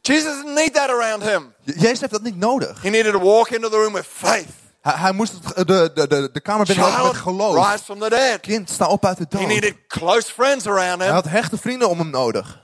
Jesus 0.01 0.33
didn't 0.37 0.55
need 0.55 0.74
that 0.74 0.88
around 0.88 1.22
him. 1.22 1.55
Je- 1.61 1.79
Jezus 1.79 2.01
heeft 2.01 2.12
dat 2.12 2.22
niet 2.22 2.37
nodig. 2.37 2.83
He 2.83 2.88
needed 2.88 3.12
to 3.12 3.20
walk 3.20 3.48
into 3.48 3.68
the 3.68 3.77
room 3.77 3.92
with 3.92 4.07
faith. 4.12 4.48
Hij, 4.83 4.94
hij 4.96 5.12
moest 5.12 5.33
het, 5.33 5.66
de, 5.68 5.90
de, 5.94 6.07
de, 6.09 6.31
de 6.33 6.40
kamer 6.40 6.66
binnenlopen 6.66 7.07
met 7.07 7.16
geloof. 7.16 7.70
rise 7.72 7.85
from 7.85 7.98
the 7.98 8.09
dead. 8.09 8.40
Kind, 8.40 8.70
sta 8.70 8.87
op 8.87 9.05
uit 9.07 9.16
de 9.18 9.27
He 9.31 9.38
dood. 9.38 9.46
needed 9.48 9.74
close 9.87 10.33
friends 10.33 10.66
around 10.66 10.96
Hij 10.98 11.07
him 11.07 11.14
had 11.14 11.24
hechte 11.24 11.59
vrienden 11.59 11.88
om 11.88 11.98
hem 11.98 12.11
nodig. 12.11 12.61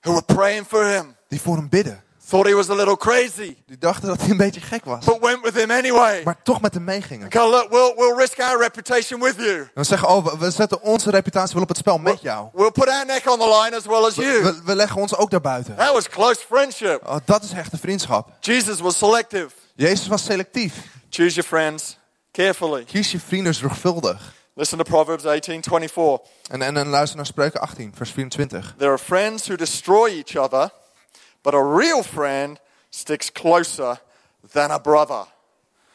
who 0.00 0.12
were 0.12 0.22
praying 0.24 0.66
for 0.66 0.84
him. 0.86 1.16
Die 1.28 1.40
voor 1.40 1.56
hem 1.56 1.68
bidden. 1.68 2.02
Thought 2.28 2.46
he 2.48 2.54
was 2.54 2.68
a 2.70 2.74
little 2.74 2.96
crazy, 2.96 3.56
Die 3.66 3.78
dachten 3.78 4.08
dat 4.08 4.20
hij 4.20 4.30
een 4.30 4.36
beetje 4.36 4.60
gek 4.60 4.84
was. 4.84 5.04
but 5.04 5.18
went 5.20 5.40
with 5.42 5.54
him 5.54 5.70
anyway. 5.70 6.20
Maar 6.24 6.42
toch 6.42 6.60
met 6.60 6.74
hem 6.74 6.84
meegingen. 6.84 7.26
Okay, 7.26 7.48
look, 7.50 7.70
we'll, 7.70 7.94
we'll 7.96 8.14
risk 8.16 8.40
our 8.40 8.58
reputation 8.60 9.20
with 9.20 9.34
you. 9.36 9.68
En 9.74 9.84
zeggen, 9.84 10.08
oh, 10.08 10.24
we- 10.24 10.38
we 10.38 10.50
zetten 10.50 10.82
onze 10.82 11.10
reputatie 11.10 11.54
wel 11.54 11.62
op 11.62 11.68
het 11.68 11.76
spel 11.78 11.98
met 11.98 12.20
jou. 12.20 12.48
We'll 12.52 12.70
put 12.70 12.88
our 12.88 13.06
neck 13.06 13.30
on 13.30 13.38
the 13.38 13.60
line 13.62 13.76
as 13.76 13.84
well 13.86 14.04
as 14.04 14.14
you. 14.14 14.42
We, 14.42 14.60
we 14.64 14.74
leggen 14.74 15.00
ons 15.00 15.16
ook 15.16 15.30
daarbuiten. 15.30 15.76
That 15.76 15.92
was 15.92 16.08
close 16.08 16.40
friendship. 16.48 17.00
Oh, 17.08 17.16
dat 17.24 17.42
is 17.42 17.52
hechte 17.52 17.78
vriendschap. 17.78 18.28
Jesus 18.40 18.80
was 18.80 18.98
selective. 18.98 19.48
Jezus 19.74 20.06
was 20.06 20.24
selectief. 20.24 20.74
Choose 21.10 21.34
your 21.34 21.48
friends 21.48 21.98
carefully. 22.32 22.84
Kies 22.84 23.12
je 23.12 23.20
vrienden 23.20 23.54
zorgvuldig. 23.54 24.32
Listen 24.54 24.78
to 24.78 24.84
Proverbs 24.84 25.24
18:24. 25.24 26.30
En, 26.50 26.62
en, 26.62 26.76
en 26.76 26.88
luister 26.88 27.16
naar 27.16 27.26
Spreuken 27.26 27.60
18, 27.60 27.92
vers 27.96 28.10
24. 28.10 28.74
There 28.78 28.90
are 28.90 28.98
friends 28.98 29.46
who 29.46 29.56
destroy 29.56 30.22
each 30.24 30.36
other, 30.44 30.70
but 31.42 31.54
a 31.54 31.62
real 31.62 32.02
friend 32.02 32.58
sticks 32.90 33.30
closer 33.32 33.98
than 34.52 34.70
a 34.70 34.78
brother. 34.80 35.24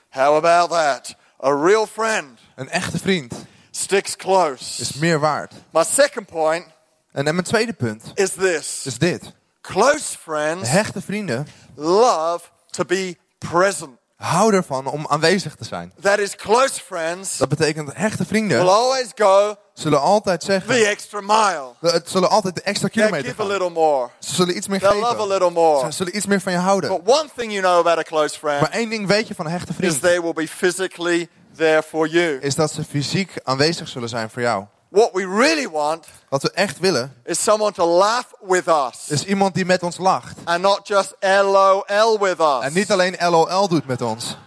How 0.10 0.36
about 0.36 0.70
that? 0.70 1.16
A 1.44 1.54
real 1.56 1.86
friend 1.86 2.40
Een 2.56 2.70
echte 2.70 2.98
vriend 3.00 3.34
sticks 3.72 4.16
close. 4.16 4.82
is 4.82 4.94
meer 4.94 5.20
waard. 5.20 5.54
My 5.70 5.84
second 5.84 6.26
point 6.28 6.66
En, 7.12 7.28
en 7.28 7.34
mijn 7.36 7.46
tweede 7.48 7.74
punt 7.74 8.12
is 8.16 8.34
this. 8.34 8.86
is 8.86 8.98
dit. 8.98 9.34
Close 9.62 10.18
friends 10.18 10.70
Hechte 10.70 11.02
vrienden 11.02 11.48
love 11.76 12.46
to 12.72 12.86
be 12.86 13.18
present. 13.38 13.98
Houden 14.18 14.60
ervan 14.60 14.86
om 14.86 15.06
aanwezig 15.08 15.56
te 15.56 15.66
zijn. 15.66 15.94
That 16.02 16.20
is, 16.20 16.36
close 16.36 16.82
friends 16.86 17.38
Dat 17.38 17.50
betekent 17.50 17.90
hechte 17.96 18.18
will 18.18 18.26
vrienden 18.28 18.68
always 18.70 19.08
go 19.16 19.56
zullen 19.74 20.02
altijd 20.02 20.44
zeggen, 20.44 20.76
the 20.76 20.86
extra 20.88 21.22
mile. 21.22 21.74
het 21.80 22.10
zullen 22.10 22.30
altijd 22.30 22.56
de 22.56 22.62
extra 22.62 22.88
kilometer 22.88 23.26
give 23.30 23.42
a 23.42 23.46
gaan. 23.46 23.52
little 23.54 23.70
more. 23.70 24.10
Ze 24.20 24.36
zullen 24.36 24.58
iets 24.58 24.68
meer 24.68 24.80
They'll 24.80 24.94
love 24.94 25.06
a 25.06 25.10
geven. 25.10 25.28
little 25.28 25.52
more. 25.52 25.86
Ze 25.86 25.92
zullen 25.92 26.16
iets 26.16 26.26
meer 26.26 26.42
van 26.42 26.52
je 26.52 26.58
houden. 26.58 26.90
But 26.90 27.02
one 27.16 27.30
thing 27.36 27.52
you 27.52 27.62
know 27.64 27.78
about 27.80 27.98
a 27.98 28.04
close 28.04 28.38
Maar 28.42 28.58
friend 28.60 28.74
één 28.74 28.90
ding 28.90 29.08
weet 29.08 29.28
je 29.28 29.36
van 29.36 29.46
een 29.46 29.52
hechte 29.52 29.70
is 29.70 29.76
vriend. 29.76 30.02
they 30.02 30.22
will 30.22 30.34
be 30.34 30.48
physically 30.48 31.30
there 31.56 31.84
for 31.84 32.08
you. 32.08 32.38
Is 32.40 32.56
dat 32.56 32.72
ze 32.74 32.84
fysiek 32.84 33.34
aanwezig 33.44 33.88
zullen 33.88 34.10
zijn 34.10 34.30
voor 34.30 34.42
jou. 34.42 34.66
What 34.98 35.14
we 35.14 35.26
really 35.26 35.68
want 35.70 36.06
Wat 36.30 36.42
we 36.42 36.52
echt 36.52 36.80
willen, 36.80 37.14
is 37.26 37.44
someone 37.44 37.72
to 37.74 37.86
laugh 37.86 38.34
with 38.42 38.68
us 38.68 39.10
is 39.10 39.24
iemand 39.26 39.54
die 39.54 39.66
met 39.66 39.84
ons 39.84 39.98
lacht. 39.98 40.38
and 40.44 40.62
not 40.62 40.88
just 40.88 41.14
LOL 41.22 42.18
with 42.20 42.40
us. 42.40 42.62
En 42.64 42.74
niet 42.74 42.92
alleen 42.92 43.16
LOL 43.20 43.68
doet 43.68 43.86
met 43.86 44.02
ons. 44.02 44.38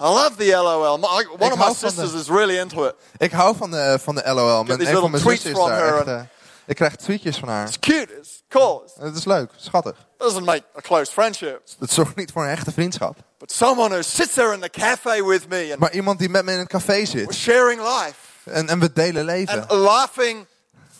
I 0.00 0.08
love 0.08 0.36
the 0.36 0.50
LOL. 0.50 0.98
My, 0.98 1.06
one 1.06 1.22
Ik 1.22 1.52
of 1.52 1.58
my 1.58 1.64
hou 1.64 1.74
van 1.74 1.74
sisters 1.90 2.12
de- 2.12 2.18
is 2.18 2.28
really 2.28 2.58
into 2.58 2.84
it. 2.84 2.94
Ik 3.18 3.32
hou 3.32 3.56
van 3.56 3.70
de, 3.70 3.98
van 4.02 4.14
de 4.14 4.22
LOL. 4.34 4.64
Mijn, 4.64 4.78
these 4.78 4.90
een 4.90 4.96
van 4.96 5.02
little 5.02 5.08
mijn 5.10 5.22
tweets 5.22 5.42
zussen 5.42 5.50
is 5.50 5.56
from 5.58 5.68
daar 5.68 5.86
her 5.86 5.96
echt... 5.98 6.06
eh, 6.06 6.20
ik 6.66 6.76
krijg 6.76 6.96
tweetjes 6.96 7.36
van 7.36 7.48
haar. 7.48 7.66
It's 7.66 7.78
cute. 7.78 8.16
It's 8.18 8.42
cool. 8.48 8.90
Het 8.98 9.16
is 9.16 9.24
leuk, 9.24 9.50
schattig. 9.56 10.06
doesn't 10.18 10.44
make 10.44 10.62
a 10.76 10.80
close 10.80 11.12
friendship. 11.12 11.60
Het 11.78 11.92
zorgt 11.92 12.16
niet 12.16 12.32
voor 12.32 12.42
een 12.44 12.50
echte 12.50 12.72
vriendschap. 12.72 13.16
But 13.38 13.52
someone 13.52 13.88
who 13.88 14.02
sits 14.02 14.32
there 14.34 14.52
in 14.54 14.60
the 14.60 14.70
cafe 14.70 15.24
with 15.26 15.48
me 15.48 15.68
and 15.70 15.78
Maar 15.78 15.92
iemand 15.92 16.18
die 16.18 16.28
met 16.28 16.44
me 16.44 16.52
in 16.52 16.58
het 16.58 16.68
café 16.68 16.92
we're 16.92 17.06
zit. 17.06 17.34
sharing 17.34 17.80
life 17.80 18.14
En, 18.44 18.68
en 18.68 18.78
we 18.78 18.92
delen 18.92 19.24
leven. 19.24 19.60
and 19.68 19.70
laughing 19.80 20.46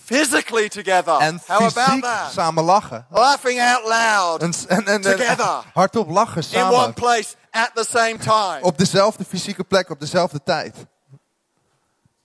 physically 0.05 0.68
together. 0.68 1.16
En 1.18 1.40
How 1.46 1.61
about 1.77 2.03
that? 2.03 2.33
samen 2.33 2.64
lachen. 2.64 3.07
Laughing 3.11 3.61
out 3.61 3.85
loud 3.87 4.42
En, 4.68 4.87
en, 4.87 5.00
Together. 5.00 5.62
hardop 5.74 6.11
lachen 6.11 6.42
in 6.50 6.62
one 6.62 6.72
samen. 6.74 6.94
place 6.94 7.35
at 7.50 7.70
the 7.74 7.85
same 7.90 8.16
time. 8.18 8.59
Op 8.61 8.79
dezelfde 8.79 9.24
fysieke 9.24 9.64
plek, 9.64 9.90
op 9.90 10.00
dezelfde 10.00 10.42
tijd. 10.44 10.74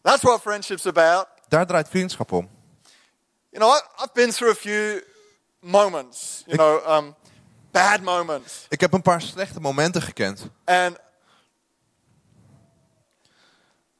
That's 0.01 0.21
what 0.23 0.41
friendship's 0.41 0.85
about. 0.85 1.25
Daar 1.47 1.65
draait 1.65 1.89
vriendschap 1.89 2.31
om. 2.31 2.49
You 3.51 3.59
know, 3.63 3.71
I- 3.75 4.03
I've 4.03 4.13
been 4.13 4.31
through 4.31 4.51
a 4.51 4.55
few 4.55 5.01
moments, 5.59 6.43
you 6.45 6.51
Ik- 6.53 6.57
know, 6.57 6.97
um, 6.97 7.15
bad 7.71 8.01
moments. 8.01 8.65
Ik 8.69 8.81
heb 8.81 8.93
een 8.93 9.01
paar 9.01 9.21
slechte 9.21 9.59
momenten 9.59 10.01
gekend. 10.01 10.45
And 10.65 10.97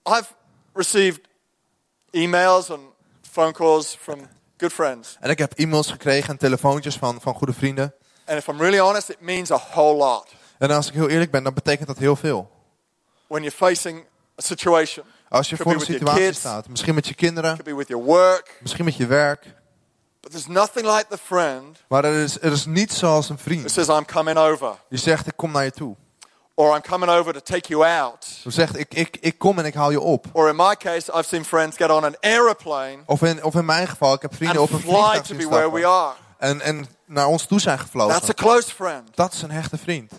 I've 0.05 0.33
received 0.73 1.19
emails 2.11 2.69
and 2.69 2.81
phone 3.21 3.51
calls 3.53 3.95
from 3.95 4.27
good 4.57 4.73
friends. 4.73 5.17
En 5.19 5.29
ik 5.29 5.37
heb 5.37 5.53
e-mails 5.53 5.91
gekregen 5.91 6.29
en 6.29 6.37
telefoontjes 6.37 6.95
van, 6.95 7.21
van 7.21 7.33
goede 7.33 7.53
vrienden. 7.53 7.93
And 8.25 8.37
if 8.37 8.47
I'm 8.47 8.57
really 8.59 8.79
honest, 8.79 9.09
it 9.09 9.21
means 9.21 9.51
a 9.51 9.57
whole 9.71 9.95
lot 9.97 10.27
En 10.57 10.71
als 10.71 10.87
ik 10.87 10.93
heel 10.93 11.09
eerlijk 11.09 11.31
ben, 11.31 11.43
dan 11.43 11.53
betekent 11.53 11.87
dat 11.87 11.97
heel 11.97 12.15
veel. 12.15 12.51
when 13.27 13.41
you're 13.43 13.57
facing 13.57 14.05
a 14.39 14.41
situation. 14.41 15.05
Als 15.29 15.49
je 15.49 15.57
voor 15.57 15.73
een 15.73 15.79
situatie 15.79 16.25
kids. 16.25 16.39
staat, 16.39 16.67
misschien 16.67 16.95
met 16.95 17.07
je 17.07 17.13
kinderen, 17.13 17.59
work. 17.87 18.57
misschien 18.61 18.85
met 18.85 18.95
je 18.95 19.05
werk. 19.07 19.45
But 20.21 20.31
there's 20.31 20.47
nothing 20.47 20.85
like 20.85 21.05
the 21.09 21.17
friend 21.17 21.83
Maar 21.87 22.05
er 22.05 22.23
is, 22.23 22.41
er 22.41 22.51
is 22.51 22.65
niet 22.65 22.93
zoals 22.93 23.29
een 23.29 23.37
vriend 23.37 23.71
says, 23.71 23.87
I'm 23.87 24.05
coming 24.05 24.37
over. 24.37 24.75
die 24.89 24.99
zegt, 24.99 25.27
ik 25.27 25.33
kom 25.35 25.51
naar 25.51 25.63
je 25.63 25.71
toe. 25.71 25.95
Or 26.53 26.75
I'm 26.75 26.81
coming 26.81 27.11
over 27.11 27.33
to 27.33 27.39
take 27.39 27.67
you 27.67 27.85
out. 27.85 28.25
Die 28.43 28.51
zegt, 28.51 28.77
ik, 28.77 28.93
ik, 28.93 29.17
ik 29.19 29.37
kom 29.37 29.59
en 29.59 29.65
ik 29.65 29.73
haal 29.73 29.91
je 29.91 29.99
op. 29.99 30.25
Or 30.31 30.49
in 30.49 30.55
my 30.55 30.75
case, 30.75 31.11
I've 31.11 31.27
seen 31.27 31.45
friends 31.45 31.77
get 31.77 31.89
on 31.89 32.03
an 32.03 32.15
aeroplane 32.19 32.97
Of 33.05 33.21
in, 33.21 33.43
of 33.43 33.55
in 33.55 33.65
mijn 33.65 33.87
geval, 33.87 34.13
ik 34.13 34.21
heb 34.21 34.35
vrienden 34.35 34.61
op 34.61 34.71
een 34.71 34.79
vliegtuig 34.79 35.25
zien 35.25 35.37
be 35.37 35.47
where 35.47 35.71
we 35.71 35.79
stappen. 35.79 35.99
are. 35.99 36.15
En, 36.37 36.61
en 36.61 36.87
naar 37.05 37.27
ons 37.27 37.45
toe 37.45 37.59
zijn 37.59 37.77
That's 37.77 37.91
gevlogen. 37.91 38.29
a 38.29 38.33
close 38.33 38.73
friend. 38.73 39.09
Dat 39.15 39.33
is 39.33 39.41
een 39.41 39.51
hechte 39.51 39.77
vriend. 39.77 40.11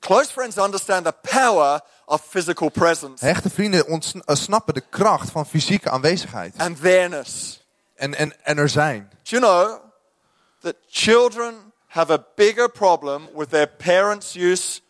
Close 0.00 0.30
friends 0.32 0.56
understand 0.56 1.04
the 1.04 1.14
power 1.30 1.80
of 2.08 2.22
physical 2.28 2.68
presence 2.68 3.24
Hechte 3.24 3.50
vrienden 3.50 3.86
onts- 3.86 4.14
eh, 4.24 4.34
snappen 4.36 4.74
de 4.74 4.82
kracht 4.90 5.30
van 5.30 5.46
fysieke 5.46 5.90
aanwezigheid. 5.90 6.54
and 6.58 6.80
there-ness. 6.80 7.66
En, 7.94 8.14
en, 8.14 8.44
en 8.44 8.58
er 8.58 8.68
zijn. 8.68 9.08
Do 9.22 9.38
you 9.38 9.42
know 9.42 9.80
that 10.60 10.74
children 10.88 11.54
have 11.86 12.12
a 12.12 12.24
bigger 12.34 12.70
problem 12.70 13.28
with 13.36 13.50
their 13.50 13.68
parents' 13.68 14.34
use 14.36 14.80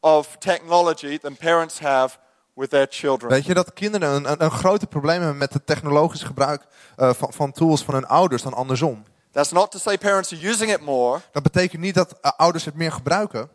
of 0.00 0.36
technology 0.38 1.18
than 1.18 1.36
parents 1.36 1.78
have 1.78 2.16
with 2.54 2.70
their 2.70 2.86
children? 2.90 3.30
Weet 3.30 3.46
je 3.46 3.54
dat 3.54 3.72
kinderen 3.72 4.08
een, 4.10 4.30
een, 4.30 4.42
een 4.44 4.50
groter 4.50 4.88
probleem 4.88 5.18
hebben 5.20 5.38
met 5.38 5.52
het 5.52 5.66
technologisch 5.66 6.22
gebruik 6.22 6.62
van, 6.96 7.32
van 7.32 7.52
tools 7.52 7.82
van 7.82 7.94
hun 7.94 8.06
ouders 8.06 8.42
dan 8.42 8.54
andersom? 8.54 9.04
That's 9.32 9.50
not 9.50 9.70
to 9.70 9.78
say 9.78 9.98
parents 9.98 10.32
are 10.32 10.48
using 10.48 10.72
it 10.72 10.80
more, 10.80 11.20
Dat 11.32 11.42
betekent 11.42 11.82
niet 11.82 11.94
dat 11.94 12.12
eh, 12.20 12.30
ouders 12.36 12.64
het 12.64 12.74
meer 12.74 12.92
gebruiken, 12.92 13.48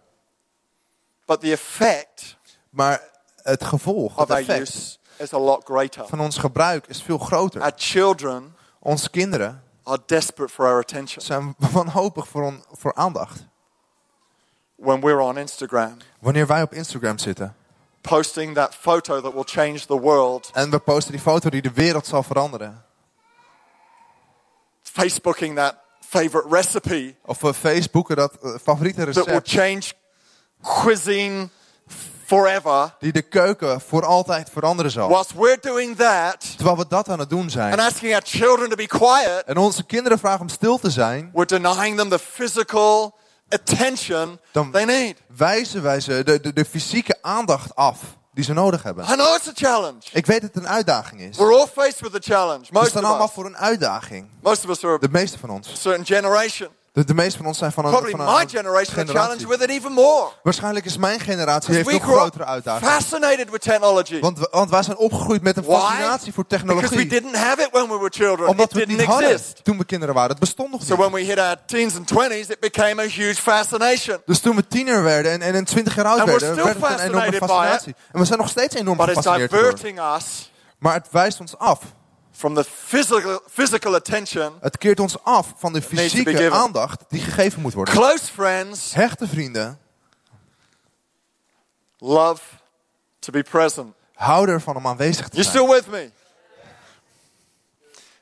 but 1.26 1.40
the 1.42 1.52
effect 1.52 2.36
maar 2.72 3.02
het 3.42 3.64
gevolg, 3.64 4.16
het 4.16 4.30
effect 4.30 5.00
is 5.18 5.34
a 5.34 5.38
lot 5.40 5.64
greater. 5.66 6.08
van 6.08 6.20
ons 6.20 6.38
gebruik 6.38 6.88
is 6.88 7.02
veel 7.04 7.18
groter. 7.18 7.62
Our 7.62 7.74
children 7.76 8.56
Onze 8.80 9.10
kinderen 9.10 9.64
are 9.84 10.02
desperate 10.06 10.54
for 10.54 10.66
our 10.66 10.80
attention 10.80 11.22
zijn 11.26 11.56
wanhopig 11.72 12.28
voor, 12.28 12.44
on- 12.44 12.64
voor 12.72 12.94
aandacht. 12.94 13.46
when 14.76 15.00
we're 15.02 15.22
on 15.22 15.38
Instagram, 15.38 15.98
Wanneer 16.20 16.48
wij 16.48 16.62
op 16.62 16.74
Instagram 16.74 17.18
zitten 17.18 17.56
posting 18.02 18.56
that 18.56 18.76
photo 18.76 19.22
that 19.22 19.34
will 19.34 19.44
change 19.46 19.80
the 19.86 20.00
world, 20.00 20.50
en 20.54 20.70
we 20.70 20.80
posten 20.80 21.12
die 21.12 21.22
foto 21.22 21.50
die 21.50 21.62
de 21.62 21.72
wereld 21.72 22.08
zal 22.08 22.24
veranderen. 22.24 22.86
Facebooking 24.84 25.56
that 25.56 25.76
favorite 26.00 26.50
recipe 26.50 27.16
Of 27.26 27.42
we 27.42 27.54
Facebooken 27.54 28.16
dat 28.16 28.34
eh, 28.42 28.52
favoriete 28.64 29.06
that 29.06 29.16
will 29.16 29.26
recept 29.26 29.50
change 29.50 29.94
cuisine 30.84 31.50
forever. 32.38 32.96
die 33.00 33.12
de 33.12 33.22
keuken 33.22 33.82
voor 33.82 34.06
altijd 34.06 34.50
veranderen 34.54 34.92
zal. 34.92 35.10
Whilst 35.10 35.34
we're 35.34 35.58
doing 35.62 35.98
that 35.98 36.56
Terwijl 36.56 36.78
we 36.78 36.86
dat 36.88 37.10
aan 37.10 37.20
het 37.20 37.30
doen 37.30 37.42
and 37.42 37.52
zijn. 37.52 37.80
asking 37.80 38.14
our 38.14 38.22
children 38.26 38.70
to 38.70 38.76
be 38.76 38.88
quiet, 38.88 39.44
En 39.46 39.58
onze 39.58 39.84
kinderen 39.86 40.20
vragen 40.20 40.42
om 40.42 40.50
stil 40.50 40.78
te 40.78 40.90
zijn. 40.90 41.30
we're 41.34 41.46
denying 41.60 41.98
them 41.98 42.10
the 42.10 42.20
physical 42.20 43.16
attention 43.50 44.40
Dan- 44.52 44.72
they 44.72 44.86
need. 44.86 45.16
Wijzen 45.38 45.82
wij 45.82 46.00
ze 46.00 46.24
de, 46.24 46.40
de, 46.40 46.54
de 46.54 46.66
fysieke 46.66 47.18
aandacht 47.22 47.76
af 47.76 47.98
die 48.34 48.44
ze 48.44 48.54
nodig 48.54 48.84
hebben. 48.84 49.04
I 49.06 49.14
know 49.14 49.36
it's 49.36 49.48
a 49.48 49.52
challenge. 49.54 50.00
Ik 50.12 50.26
weet 50.26 50.42
dat 50.42 50.54
het 50.54 50.64
een 50.64 50.70
uitdaging 50.70 51.22
is. 51.22 51.38
We're 51.38 51.54
all 51.60 51.68
faced 51.68 52.00
with 52.00 52.16
a 52.16 52.20
challenge. 52.36 52.62
We 52.62 52.68
Most 52.72 52.90
staan 52.90 53.04
of 53.04 53.10
allemaal 53.10 53.28
voor 53.28 53.46
een 53.46 53.58
uitdaging. 53.58 54.30
Most 54.42 54.64
of 54.64 54.70
us 54.70 54.84
are 54.84 55.00
De 55.00 55.08
a 55.08 55.12
meeste 55.12 55.38
van 55.40 55.50
ons. 55.50 55.68
certain 55.82 56.06
generation. 56.06 56.70
De, 56.94 57.04
de 57.06 57.14
meeste 57.14 57.38
van 57.38 57.46
ons 57.46 57.58
zijn 57.58 57.72
van 57.72 57.84
een, 57.86 57.90
Probably 57.92 58.12
van 58.18 58.28
een 58.28 58.34
my 58.34 58.48
generation 58.48 58.76
are 58.78 58.86
challenged 58.86 59.10
generatie. 59.10 59.48
with 59.48 59.62
it 59.62 59.70
even 59.70 59.92
more. 59.92 60.28
Waarschijnlijk 60.44 60.86
is 60.86 60.98
mijn 60.98 61.20
generatie 61.20 61.74
heeft 61.76 61.92
nog 61.92 62.04
grotere 62.04 62.46
uitdagingen. 62.46 62.92
fascinated 62.94 63.50
with 63.50 63.62
technology. 63.62 64.20
Want, 64.20 64.40
we- 64.40 64.48
want 64.52 64.70
wij 64.70 64.84
zijn 64.84 64.98
opgegroeid 64.98 65.42
met 65.42 65.58
een 65.58 65.64
Why? 65.64 65.74
fascinatie 65.80 66.34
voor 66.34 66.44
Because 66.48 66.66
we 66.66 66.80
technologie. 66.82 67.08
didn't 67.10 67.36
have 67.36 67.62
it 67.62 67.68
when 67.72 67.88
we 67.88 67.98
were 67.98 68.10
children. 68.10 68.48
Omdat 68.48 68.66
it 68.66 68.74
we 68.74 68.80
het 68.80 68.88
didn't 68.90 68.98
niet 68.98 69.08
hadden 69.16 69.30
exist. 69.32 69.64
toen 69.64 69.78
we 69.78 69.86
kinderen 69.86 70.16
waren. 70.16 70.30
Het 70.32 70.40
bestond 70.40 70.72
nog 70.72 70.82
So 70.84 70.88
niet. 70.96 70.98
when 71.00 71.12
we 71.12 71.20
hit 71.22 71.40
our 71.40 71.56
teens 71.66 71.96
and 71.96 72.08
20s, 72.14 72.50
it 72.50 72.60
became 72.60 73.02
a 73.02 73.08
huge 73.08 73.42
fascination. 73.42 74.18
Dus 74.26 74.40
toen 74.40 74.56
we 74.56 74.68
tiener 74.68 75.04
werden 75.04 75.32
en, 75.32 75.42
en 75.42 75.56
een 75.56 75.66
twintig 75.66 75.96
jaar 75.96 76.06
oud 76.06 76.24
werden, 76.24 76.56
werd 76.56 76.68
het 76.82 77.00
een 77.00 77.00
enorme 77.00 77.38
fascinatie. 77.38 77.96
En 78.12 78.20
we 78.20 78.26
zijn 78.26 78.40
nog 78.40 78.50
steeds 78.50 78.76
enorm 78.76 78.98
But 78.98 79.08
it's 79.08 79.16
gefascineerd 79.18 79.52
door. 79.52 79.60
diverting 79.62 80.00
us 80.18 80.52
Maar 80.80 80.94
het 80.94 81.08
wijst 81.12 81.40
ons 81.40 81.58
af. 81.58 81.80
From 82.42 82.56
the 82.56 82.64
physical, 82.64 83.40
physical 83.50 83.96
attention. 83.96 84.54
Het 84.62 84.78
keert 84.78 85.00
ons 85.00 85.24
af 85.24 85.54
van 85.58 85.74
de 85.74 85.82
fysieke 85.82 86.52
aandacht 86.52 87.04
die 87.10 87.22
gegeven 87.22 87.62
moet 87.62 87.74
worden. 87.74 87.94
Close 87.94 88.24
friends 88.26 88.94
Hechte 88.94 89.28
vrienden 89.28 89.80
love 92.00 92.42
to 93.20 93.32
be 93.32 93.44
present. 93.44 93.94
houden 94.14 94.56
ervan 94.56 94.76
om 94.76 94.88
aanwezig 94.88 95.28
te 95.30 95.36
You 95.38 95.44
zijn. 95.50 95.56
still 95.66 95.76
with 95.76 95.88
me? 95.88 96.12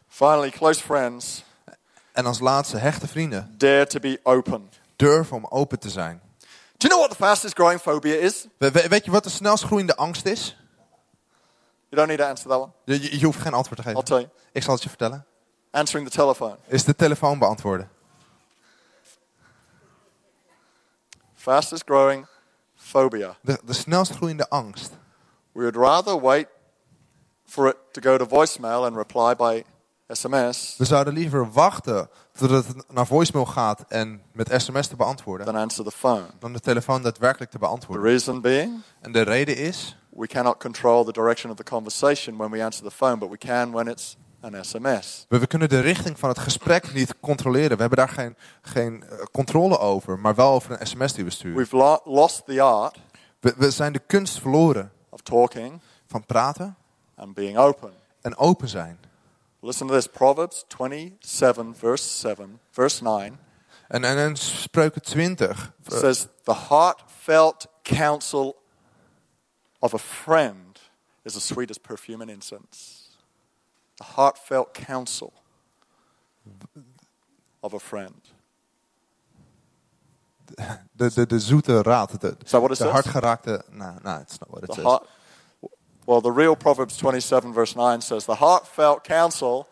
Finally, 0.08 0.50
close 0.50 0.82
friends 0.82 1.44
En 2.12 2.26
als 2.26 2.40
laatste, 2.40 2.78
hechte 2.78 3.08
vrienden 3.08 3.56
dare 3.58 3.88
to 3.88 4.00
be 4.00 4.20
open. 4.24 4.70
durven 4.96 5.36
om 5.38 5.46
open 5.50 5.80
te 5.80 5.90
zijn. 5.90 6.22
Do 6.78 6.88
you 6.88 6.94
know 6.94 7.00
what 7.00 7.10
the 7.18 7.24
fastest 7.26 7.54
growing 7.54 7.82
phobia 7.82 8.16
is? 8.16 8.46
We- 8.58 8.72
we- 8.72 8.88
weet 8.88 9.06
je 9.06 9.12
wat 9.12 9.24
de 9.24 9.30
snelst 9.30 9.64
groeiende 9.64 9.96
angst 9.96 10.26
is? 10.26 10.58
You 11.90 11.98
don't 12.02 12.08
need 12.08 12.18
to 12.20 12.26
answer 12.26 12.50
that 12.50 12.60
one. 12.60 12.72
Je, 12.86 13.20
je- 13.20 13.26
hoeft 13.26 13.40
geen 13.40 13.54
antwoord 13.54 13.82
te 13.82 13.88
I'll 13.90 13.96
geven. 13.96 14.06
tell 14.08 14.18
you. 14.20 14.30
Ik 14.52 14.64
zal 14.64 14.74
het 14.74 14.84
je 14.84 14.90
vertellen. 14.90 15.26
Answering 15.72 16.10
the 16.10 16.16
telephone. 16.18 16.58
Is 16.68 16.84
de 16.84 16.96
telefoon 16.96 17.40
beantwoorden. 17.40 17.90
Fastest 21.36 21.84
growing 21.86 22.28
phobia. 22.76 23.36
De, 23.42 23.60
de 23.66 23.74
snelst 23.74 24.12
groeiende 24.12 24.50
angst. 24.50 24.92
We 25.52 25.60
would 25.62 25.76
rather 25.76 26.22
wait 26.22 26.48
for 27.46 27.68
it 27.68 27.76
to 27.92 28.02
go 28.02 28.18
to 28.18 28.26
voicemail 28.28 28.86
and 28.86 28.96
reply 28.96 29.36
by 29.36 29.64
SMS 30.14 30.76
We 30.78 30.86
zouden 30.86 31.14
liever 31.14 31.52
wachten 31.52 32.10
totdat 32.38 32.68
het 32.68 32.92
naar 32.92 33.08
voicemail 33.08 33.46
gaat 33.46 33.86
en 33.88 34.22
met 34.34 34.52
sms 34.62 34.88
te 34.88 34.96
beantwoorden. 34.96 35.46
than 35.46 35.56
answer 35.56 35.84
the 35.86 35.92
phone. 35.92 36.24
Dan 36.40 36.54
de 36.54 36.60
telefoon 36.60 37.02
daadwerkelijk 37.02 37.52
te 37.52 37.58
The 37.58 37.66
beantwoorden. 37.66 38.06
reason 38.06 38.42
being, 38.42 38.82
En 39.02 39.12
de 39.12 39.22
reden 39.22 39.58
is, 39.58 39.98
we 40.10 40.28
cannot 40.28 40.58
control 40.58 41.04
the 41.04 41.12
direction 41.12 41.52
of 41.52 41.58
the 41.58 41.64
conversation 41.64 42.38
when 42.38 42.50
we 42.52 42.64
answer 42.64 42.84
the 42.86 42.92
phone, 42.96 43.18
but 43.18 43.30
we 43.30 43.38
can 43.38 43.72
when 43.72 43.88
it's 43.88 44.18
an 44.42 44.66
SMS. 44.66 45.26
we, 45.30 45.40
we 45.40 45.48
kunnen 45.48 45.70
de 45.70 45.80
richting 45.80 46.20
van 46.20 46.30
het 46.30 46.40
gesprek 46.40 46.94
niet 46.94 47.14
controleren. 47.20 47.72
We 47.76 47.82
hebben 47.82 47.98
daar 47.98 48.10
geen, 48.10 48.36
geen 48.62 49.04
eh, 49.04 49.18
controle 49.32 49.78
over, 49.80 50.20
maar 50.20 50.36
wel 50.36 50.52
over 50.52 50.82
een 50.82 50.88
sms 50.88 51.14
die 51.14 51.24
we 51.24 51.30
sturen. 51.30 51.58
We've 51.58 51.76
lo- 51.76 52.02
lost 52.04 52.46
the 52.46 52.62
art 52.62 52.98
We, 53.40 53.54
we 53.58 53.72
zijn 53.72 53.94
de 53.94 54.02
kunst 54.08 54.40
verloren 54.40 54.92
of 55.10 55.22
talking 55.22 55.82
van 56.08 56.26
praten 56.26 56.76
and 57.16 57.34
being 57.34 57.58
open. 57.58 57.92
en 58.22 58.38
open 58.38 58.68
zijn. 58.68 59.00
Listen 59.62 59.88
to 59.88 59.94
this 59.94 60.08
Proverbs 60.08 60.66
27, 60.70 61.74
verse 61.74 62.04
7, 62.04 62.60
verse 62.72 63.02
9 63.02 63.38
En, 63.92 64.06
en, 64.06 64.18
en 64.18 64.36
Spreuken 64.36 65.02
20 65.02 65.74
It 65.86 65.92
says, 65.92 66.28
The 66.46 66.54
heartfelt 66.54 67.68
counsel 67.84 68.56
of 69.82 69.94
a 69.94 69.98
friend 69.98 70.80
is 71.26 71.34
the 71.34 71.42
sweetest 71.42 71.84
perfume 71.84 72.22
and 72.22 72.30
incense. 72.32 73.10
The 73.98 74.04
heartfelt 74.16 74.74
counsel 74.74 75.34
of 77.62 77.74
a 77.74 77.80
friend. 77.80 78.22
de, 80.96 81.10
de, 81.10 81.26
de 81.26 81.40
zoete 81.40 81.82
raad, 81.84 82.20
de, 82.22 82.36
Is 82.46 82.52
that 82.52 82.62
what 82.62 82.72
it 82.72 82.78
de 82.78 82.84
says? 82.84 82.92
hartgeraakte... 82.92 83.64
Nou, 83.72 84.00
nou, 84.04 84.22
it's 84.22 84.40
not 84.40 84.50
what 84.50 84.64
it 84.64 84.70
The 84.70 84.76
says. 84.76 85.00
Well, 86.10 86.22
the 86.22 86.32
real 86.32 86.56
Proverbs 86.56 86.98
27, 86.98 87.54
verse 87.54 87.76
9 87.76 88.02
says, 88.02 88.26
The 88.26 88.36
heartfelt 88.36 89.04
counsel 89.04 89.68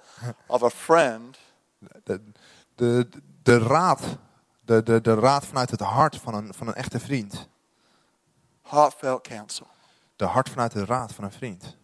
of 0.47 0.63
a 0.63 0.69
friend 0.69 1.37
De, 2.03 2.21
de, 2.75 3.07
de 3.43 3.57
raad, 3.57 4.17
de, 4.65 4.83
de, 4.83 5.01
de 5.01 5.13
raad 5.13 5.45
vanuit 5.45 5.71
het 5.71 5.79
hart 5.79 6.17
van 6.17 6.33
een, 6.33 6.53
van 6.53 6.67
een 6.67 6.73
echte 6.73 6.99
vriend. 6.99 7.47
heartfelt 8.61 9.21
counsel. 9.21 9.67
De 10.15 10.25
hart 10.25 10.49
vanuit 10.49 10.71
de 10.71 10.85
raad 10.85 11.13
van 11.13 11.23
een 11.23 11.31
vriend. 11.31 11.77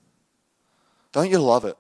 Don't 1.10 1.30
you 1.30 1.42
love 1.44 1.68
it 1.68 1.76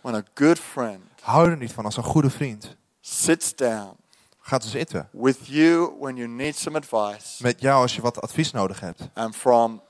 when 0.00 0.14
a 0.14 0.22
good 0.34 0.58
friend 0.58 1.02
Hou 1.20 1.50
er 1.50 1.56
niet 1.56 1.72
van 1.72 1.84
als 1.84 1.96
een 1.96 2.02
goede 2.02 2.30
vriend 2.30 2.76
sits 3.00 3.54
down 3.54 3.96
gaat 4.40 4.64
zitten 4.64 5.08
with 5.12 5.46
you 5.46 5.96
when 5.98 6.16
you 6.16 6.28
need 6.28 6.56
some 6.56 6.76
advice 6.76 7.42
met 7.42 7.60
jou 7.60 7.80
als 7.82 7.94
je 7.94 8.02
wat 8.02 8.20
advies 8.20 8.50
nodig 8.52 8.80
hebt. 8.80 9.08
and 9.14 9.36
from 9.36 9.82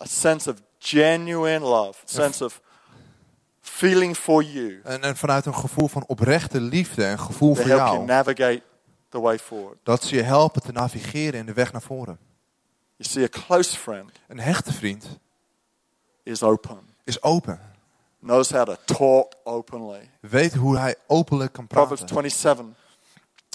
a 0.00 0.04
sense 0.04 0.50
of 0.50 0.56
genuine 0.82 1.58
love, 1.64 1.98
sense 2.04 2.44
of 2.44 2.60
feeling 3.60 4.16
for 4.16 4.42
you, 4.42 4.80
En, 4.84 5.02
en 5.02 5.16
vanuit 5.16 5.46
een 5.46 5.54
gevoel 5.54 5.88
van 5.88 6.04
oprechte 6.06 6.60
liefde 6.60 7.04
en 7.04 7.18
gevoel 7.18 7.54
voor 7.54 7.64
help 7.64 7.78
you 7.78 7.92
jou. 7.92 8.04
navigate 8.04 8.62
the 9.08 9.20
way 9.20 9.38
forward. 9.38 9.76
Dat 9.82 10.02
ze 10.04 10.16
je 10.16 10.22
helpen 10.22 10.62
te 10.62 10.72
navigeren 10.72 11.40
in 11.40 11.46
de 11.46 11.52
weg 11.52 11.72
naar 11.72 11.82
voren. 11.82 12.18
You 12.96 13.10
see, 13.10 13.24
a 13.24 13.28
close 13.28 13.76
friend 13.76 14.10
Een 14.28 14.40
hechte 14.40 14.72
vriend 14.72 15.06
is 16.22 16.42
open, 16.42 16.78
is 17.04 17.22
open. 17.22 17.60
knows 18.20 18.50
how 18.50 18.66
to 18.66 18.76
talk 18.84 19.32
openly. 19.44 20.10
Weet 20.20 20.54
hoe 20.54 20.78
hij 20.78 20.94
openlijk 21.06 21.52
kan 21.52 21.66
Proverbs 21.66 22.02
praten. 22.04 22.30
27, 22.30 22.66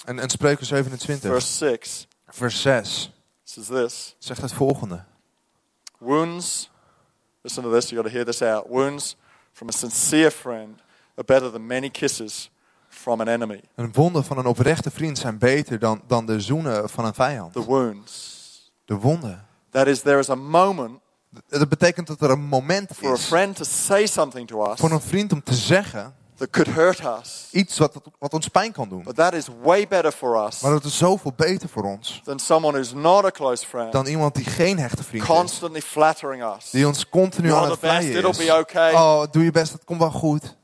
En, 0.04 0.18
en 0.18 0.28
Spreuken 0.30 0.66
27, 0.66 1.30
verse 1.30 1.52
6 1.52 2.06
vers 2.28 2.60
6, 2.62 3.10
says 3.44 3.66
this 3.66 4.14
zegt 4.18 4.42
het 4.42 4.52
volgende. 4.52 5.04
Wounds, 5.98 6.70
listen 7.48 7.62
to 7.62 7.70
this, 7.70 7.90
you 7.90 8.02
got 8.02 8.10
to 8.10 8.16
hear 8.16 8.24
this 8.24 8.42
out. 8.42 8.68
Wounds 8.68 9.16
from 9.52 9.68
a 9.68 9.72
sincere 9.72 10.30
friend 10.30 10.82
are 11.16 11.24
better 11.24 11.50
than 11.50 11.66
many 11.66 11.90
kisses 11.90 12.50
from 12.88 13.20
an 13.20 13.28
enemy. 13.28 13.60
Een 13.74 13.92
wonden 13.92 14.24
van 14.24 14.38
een 14.38 14.46
oprechte 14.46 14.90
vriend 14.90 15.18
zijn 15.18 15.38
beter 15.38 15.78
dan, 15.78 16.02
dan 16.06 16.26
de 16.26 16.40
zoenen 16.40 16.88
van 16.88 17.04
een 17.04 17.14
vijand. 17.14 17.52
The 17.52 17.64
wounds. 17.64 18.72
De 18.84 18.94
wonden. 18.94 19.46
That 19.70 19.86
is, 19.86 20.00
there 20.00 20.18
is 20.18 20.30
a 20.30 20.34
moment 20.34 21.00
Dat 21.48 21.68
betekent 21.68 22.06
dat 22.06 22.20
er 22.20 22.30
een 22.30 22.44
moment 22.44 22.90
for 22.94 23.10
a 23.10 23.12
is 23.12 23.24
friend 23.24 23.56
to 23.56 23.64
say 23.64 24.06
something 24.06 24.48
to 24.48 24.70
us 24.70 24.78
voor 24.78 24.90
een 24.90 25.00
vriend 25.00 25.32
om 25.32 25.42
te 25.42 25.54
zeggen 25.54 26.14
that 26.38 26.50
could 26.50 26.68
hurt 26.68 27.00
us. 27.20 27.48
iets 27.52 27.78
wat, 27.78 27.92
wat 28.18 28.32
ons 28.32 28.48
pijn 28.48 28.72
kan 28.72 28.88
doen. 28.88 29.02
But 29.02 29.16
that 29.16 29.34
is 29.34 29.46
way 29.62 29.86
better 29.86 30.12
for 30.12 30.46
us 30.46 30.60
Maar 30.60 30.70
dat 30.70 30.84
is 30.84 30.96
zoveel 30.96 31.32
beter 31.36 31.68
voor 31.68 31.82
ons 31.82 32.20
than 32.24 32.38
someone 32.38 32.76
who's 32.76 32.92
not 32.92 33.24
a 33.24 33.30
close 33.30 33.66
friend, 33.66 33.92
dan 33.92 34.06
iemand 34.06 34.34
die 34.34 34.44
geen 34.44 34.78
hechte 34.78 35.04
vriend 35.04 35.22
is. 35.22 35.28
constantly 35.28 35.80
flattering 35.80 36.44
us. 36.56 36.70
Die 36.70 36.86
ons 36.86 37.08
continu 37.08 37.52
aan 37.52 37.62
het 37.70 37.72
the 37.72 37.78
best, 37.80 37.96
vleien 37.96 38.16
it'll 38.16 38.30
is. 38.30 38.46
be 38.46 38.58
okay. 38.58 38.92
Oh, 38.92 39.22
doe 39.30 39.44
je 39.44 39.50
best, 39.50 39.72
het 39.72 39.84
komt 39.84 39.98
wel 40.00 40.10
goed. 40.10 40.56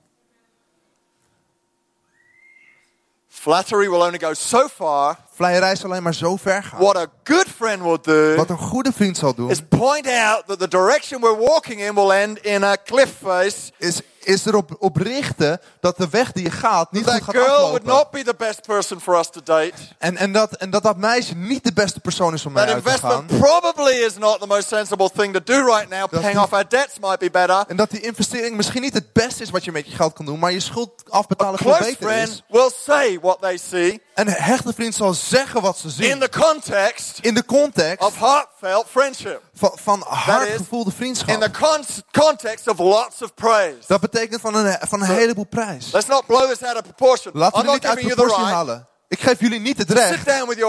Flattery 3.28 3.88
will 3.90 4.00
only 4.00 4.18
go 4.18 4.32
so 4.34 4.68
far. 4.68 5.18
Vleierij 5.34 5.72
is 5.72 5.84
alleen 5.84 6.02
maar 6.02 6.14
zo 6.14 6.36
ver 6.36 6.62
gaan. 6.62 6.80
What 6.80 6.96
a 6.96 7.06
good 7.24 7.46
friend 7.56 7.82
will 7.82 7.98
do 8.02 8.34
Wat 8.34 8.50
een 8.50 8.58
goede 8.58 8.92
vriend 8.92 9.16
zal 9.16 9.34
doen, 9.34 9.50
is 9.50 9.60
point 9.68 10.06
out 10.06 10.46
that 10.46 10.58
the 10.58 10.68
direction 10.68 11.20
we're 11.20 11.36
walking 11.36 11.80
in 11.80 11.94
will 11.94 12.12
end 12.12 12.38
in 12.38 12.64
a 12.64 12.76
cliff 12.84 13.14
face. 13.22 13.70
is, 13.78 14.00
is 14.26 14.46
erop 14.46 14.76
op 14.78 14.96
richten 14.96 15.60
dat 15.80 15.96
de 15.96 16.08
weg 16.10 16.32
die 16.32 16.44
je 16.44 16.50
gaat 16.50 16.92
niet 16.92 17.02
goed 17.04 17.12
That 17.12 17.22
gaat 17.22 17.34
girl 17.34 17.60
would 17.60 17.84
not 17.84 18.10
be 18.10 18.22
the 18.22 18.34
best 18.38 18.62
person 18.66 19.00
for 19.00 19.18
us 19.18 19.30
to 19.30 19.40
date. 19.44 19.72
En, 19.98 20.16
en, 20.16 20.32
dat, 20.32 20.52
en 20.56 20.70
dat 20.70 20.82
dat 20.82 20.96
meisje 20.96 21.34
niet 21.34 21.64
de 21.64 21.72
beste 21.72 22.00
persoon 22.00 22.34
is 22.34 22.46
om 22.46 22.52
mee 22.52 22.64
That 22.66 22.74
uit 22.74 22.84
te 22.84 22.90
gaan. 23.06 23.26
probably 23.26 23.92
is 23.92 24.16
not 24.18 24.40
the 24.40 24.46
most 24.46 24.68
sensible 24.68 25.10
thing 25.16 25.32
to 25.32 25.40
do 25.44 25.64
right 25.64 25.88
now. 25.88 26.00
Dat 26.00 26.10
Paying 26.10 26.32
die- 26.32 26.42
off 26.42 26.52
our 26.52 26.68
debts 26.68 26.98
might 27.00 27.18
be 27.18 27.30
better. 27.30 27.64
En 27.68 27.76
dat 27.76 27.90
die 27.90 28.00
investering 28.00 28.56
misschien 28.56 28.82
niet 28.82 28.94
het 28.94 29.12
beste 29.12 29.42
is 29.42 29.50
wat 29.50 29.64
je 29.64 29.72
met 29.72 29.86
je 29.86 29.96
geld 29.96 30.12
kan 30.12 30.24
doen, 30.24 30.38
maar 30.38 30.52
je 30.52 30.60
schuld 30.60 31.02
afbetalen 31.08 31.58
veel 31.58 31.76
beter 31.78 31.96
friend 31.96 32.28
is. 32.28 32.42
will 32.48 32.70
say 32.84 33.18
what 33.20 33.40
they 33.40 33.56
see 33.56 34.02
een 34.14 34.28
hechte 34.28 34.72
vriend 34.74 34.94
zal 34.94 35.14
zeggen 35.14 35.60
wat 35.60 35.78
ze 35.78 35.86
in 35.86 35.92
zien. 35.92 36.18
the 36.18 36.28
context 36.40 37.18
In 37.20 37.34
de 37.34 37.44
context 37.44 38.06
of 38.06 38.18
heartfelt 38.18 38.86
friendship. 38.90 39.40
van, 39.54 39.72
van 39.82 40.04
hard 40.08 40.48
is, 40.48 40.56
gevoelde 40.56 40.84
In 40.84 40.90
the 40.90 40.96
vriendschap. 40.96 41.52
con- 41.52 41.84
context 42.22 42.68
of 42.68 42.78
lots 42.78 43.22
of 43.22 43.34
praise. 43.34 43.76
Dat 43.86 44.00
betekent 44.00 44.40
van 44.40 44.54
een, 44.54 44.76
van 44.80 45.00
een 45.02 45.06
heleboel 45.14 45.46
prijs. 45.46 45.90
Let's 45.92 46.06
not 46.06 46.26
blow 46.26 46.48
this 46.50 46.62
out 46.62 46.76
of 46.76 46.82
proportion. 46.82 47.32
Laten 47.36 47.64
we 47.64 47.70
dit 47.72 47.86
uit 47.86 47.98
you 48.00 48.08
the 48.10 48.14
proportie 48.14 48.42
right 48.44 48.54
halen. 48.56 48.86
Ik 49.14 49.20
geef 49.20 49.40
jullie 49.40 49.60
niet 49.60 49.78
het 49.78 49.90
recht 49.90 50.20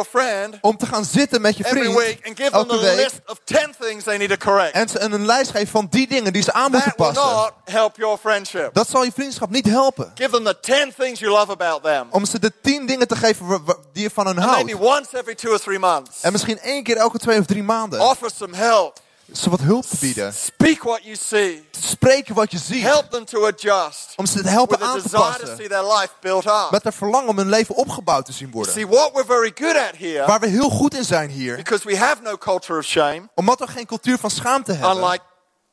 friend 0.09 0.57
om 0.61 0.77
te 0.77 0.85
gaan 0.85 1.05
zitten 1.05 1.41
met 1.41 1.57
je 1.57 1.63
vriend 1.63 1.95
week 1.95 2.19
elke 2.51 2.79
week 2.79 2.95
list 2.95 3.19
of 3.25 3.39
10 3.43 3.75
things 3.79 4.03
they 4.03 4.17
need 4.17 4.29
to 4.29 4.35
correct. 4.35 4.73
en 4.73 4.89
ze 4.89 4.99
een 4.99 5.25
lijst 5.25 5.51
geven 5.51 5.67
van 5.67 5.87
die 5.89 6.07
dingen 6.07 6.33
die 6.33 6.41
ze 6.41 6.53
aan 6.53 6.71
moeten 6.71 6.93
That 6.95 7.13
passen. 7.13 8.71
Dat 8.73 8.89
zal 8.89 9.03
je 9.03 9.11
vriendschap 9.11 9.49
niet 9.49 9.65
helpen. 9.65 10.11
Give 10.15 10.29
them 10.29 10.43
the 10.43 10.59
10 10.59 10.93
things 10.97 11.19
you 11.19 11.31
love 11.31 11.51
about 11.51 11.83
them. 11.83 12.07
Om 12.09 12.25
ze 12.25 12.39
de 12.39 12.51
tien 12.61 12.85
dingen 12.85 13.07
te 13.07 13.15
geven 13.15 13.63
die 13.93 14.03
je 14.03 14.09
van 14.09 14.27
hen 14.27 14.37
houdt. 14.37 14.63
maybe 14.65 14.85
once 14.85 15.17
every 15.17 15.35
two 15.35 15.51
or 15.51 15.59
three 15.59 15.79
months, 15.79 16.21
En 16.21 16.31
misschien 16.31 16.59
één 16.59 16.83
keer 16.83 16.97
elke 16.97 17.17
twee 17.17 17.39
of 17.39 17.45
drie 17.45 17.63
maanden. 17.63 17.99
offer 17.99 18.29
some 18.37 18.55
help. 18.55 19.03
Ze 19.33 19.49
wat 19.49 19.59
hulp 19.59 19.85
te 19.85 19.97
bieden. 19.99 20.33
Speak 20.33 20.83
what 20.83 21.03
you 21.03 21.15
see. 21.15 21.67
Spreken 21.79 22.35
wat 22.35 22.51
je 22.51 22.57
ziet. 22.57 22.81
Help 22.83 23.11
them 23.11 23.25
to 23.25 23.45
adjust. 23.47 24.13
Om 24.15 24.25
ze 24.25 24.41
te 24.41 24.49
helpen 24.49 24.79
aan 24.79 25.01
te 25.01 25.09
passen. 25.09 25.57
see 25.57 25.67
their 25.67 25.83
life 25.83 26.09
built 26.21 26.45
up. 26.45 26.67
Met 26.71 26.85
een 26.85 26.93
verlangen 26.93 27.29
om 27.29 27.37
hun 27.37 27.49
leven 27.49 27.75
opgebouwd 27.75 28.25
te 28.25 28.31
zien 28.31 28.51
worden. 28.51 28.73
See, 28.73 28.87
what 28.87 29.11
we're 29.13 29.25
very 29.25 29.51
good 29.55 29.75
at 29.77 29.97
here, 29.97 30.25
Waar 30.25 30.39
we 30.39 30.47
heel 30.47 30.69
goed 30.69 30.93
in 30.93 31.03
zijn 31.03 31.29
hier. 31.29 31.55
because 31.55 31.87
we 31.87 31.97
have 31.97 32.21
no 32.21 32.37
culture 32.37 32.79
of 32.79 32.85
shame, 32.85 33.21
Omdat 33.35 33.59
we 33.59 33.67
geen 33.67 33.85
cultuur 33.85 34.17
van 34.17 34.29
schaamte 34.29 34.71
hebben. 34.73 34.97
unlike 34.97 35.23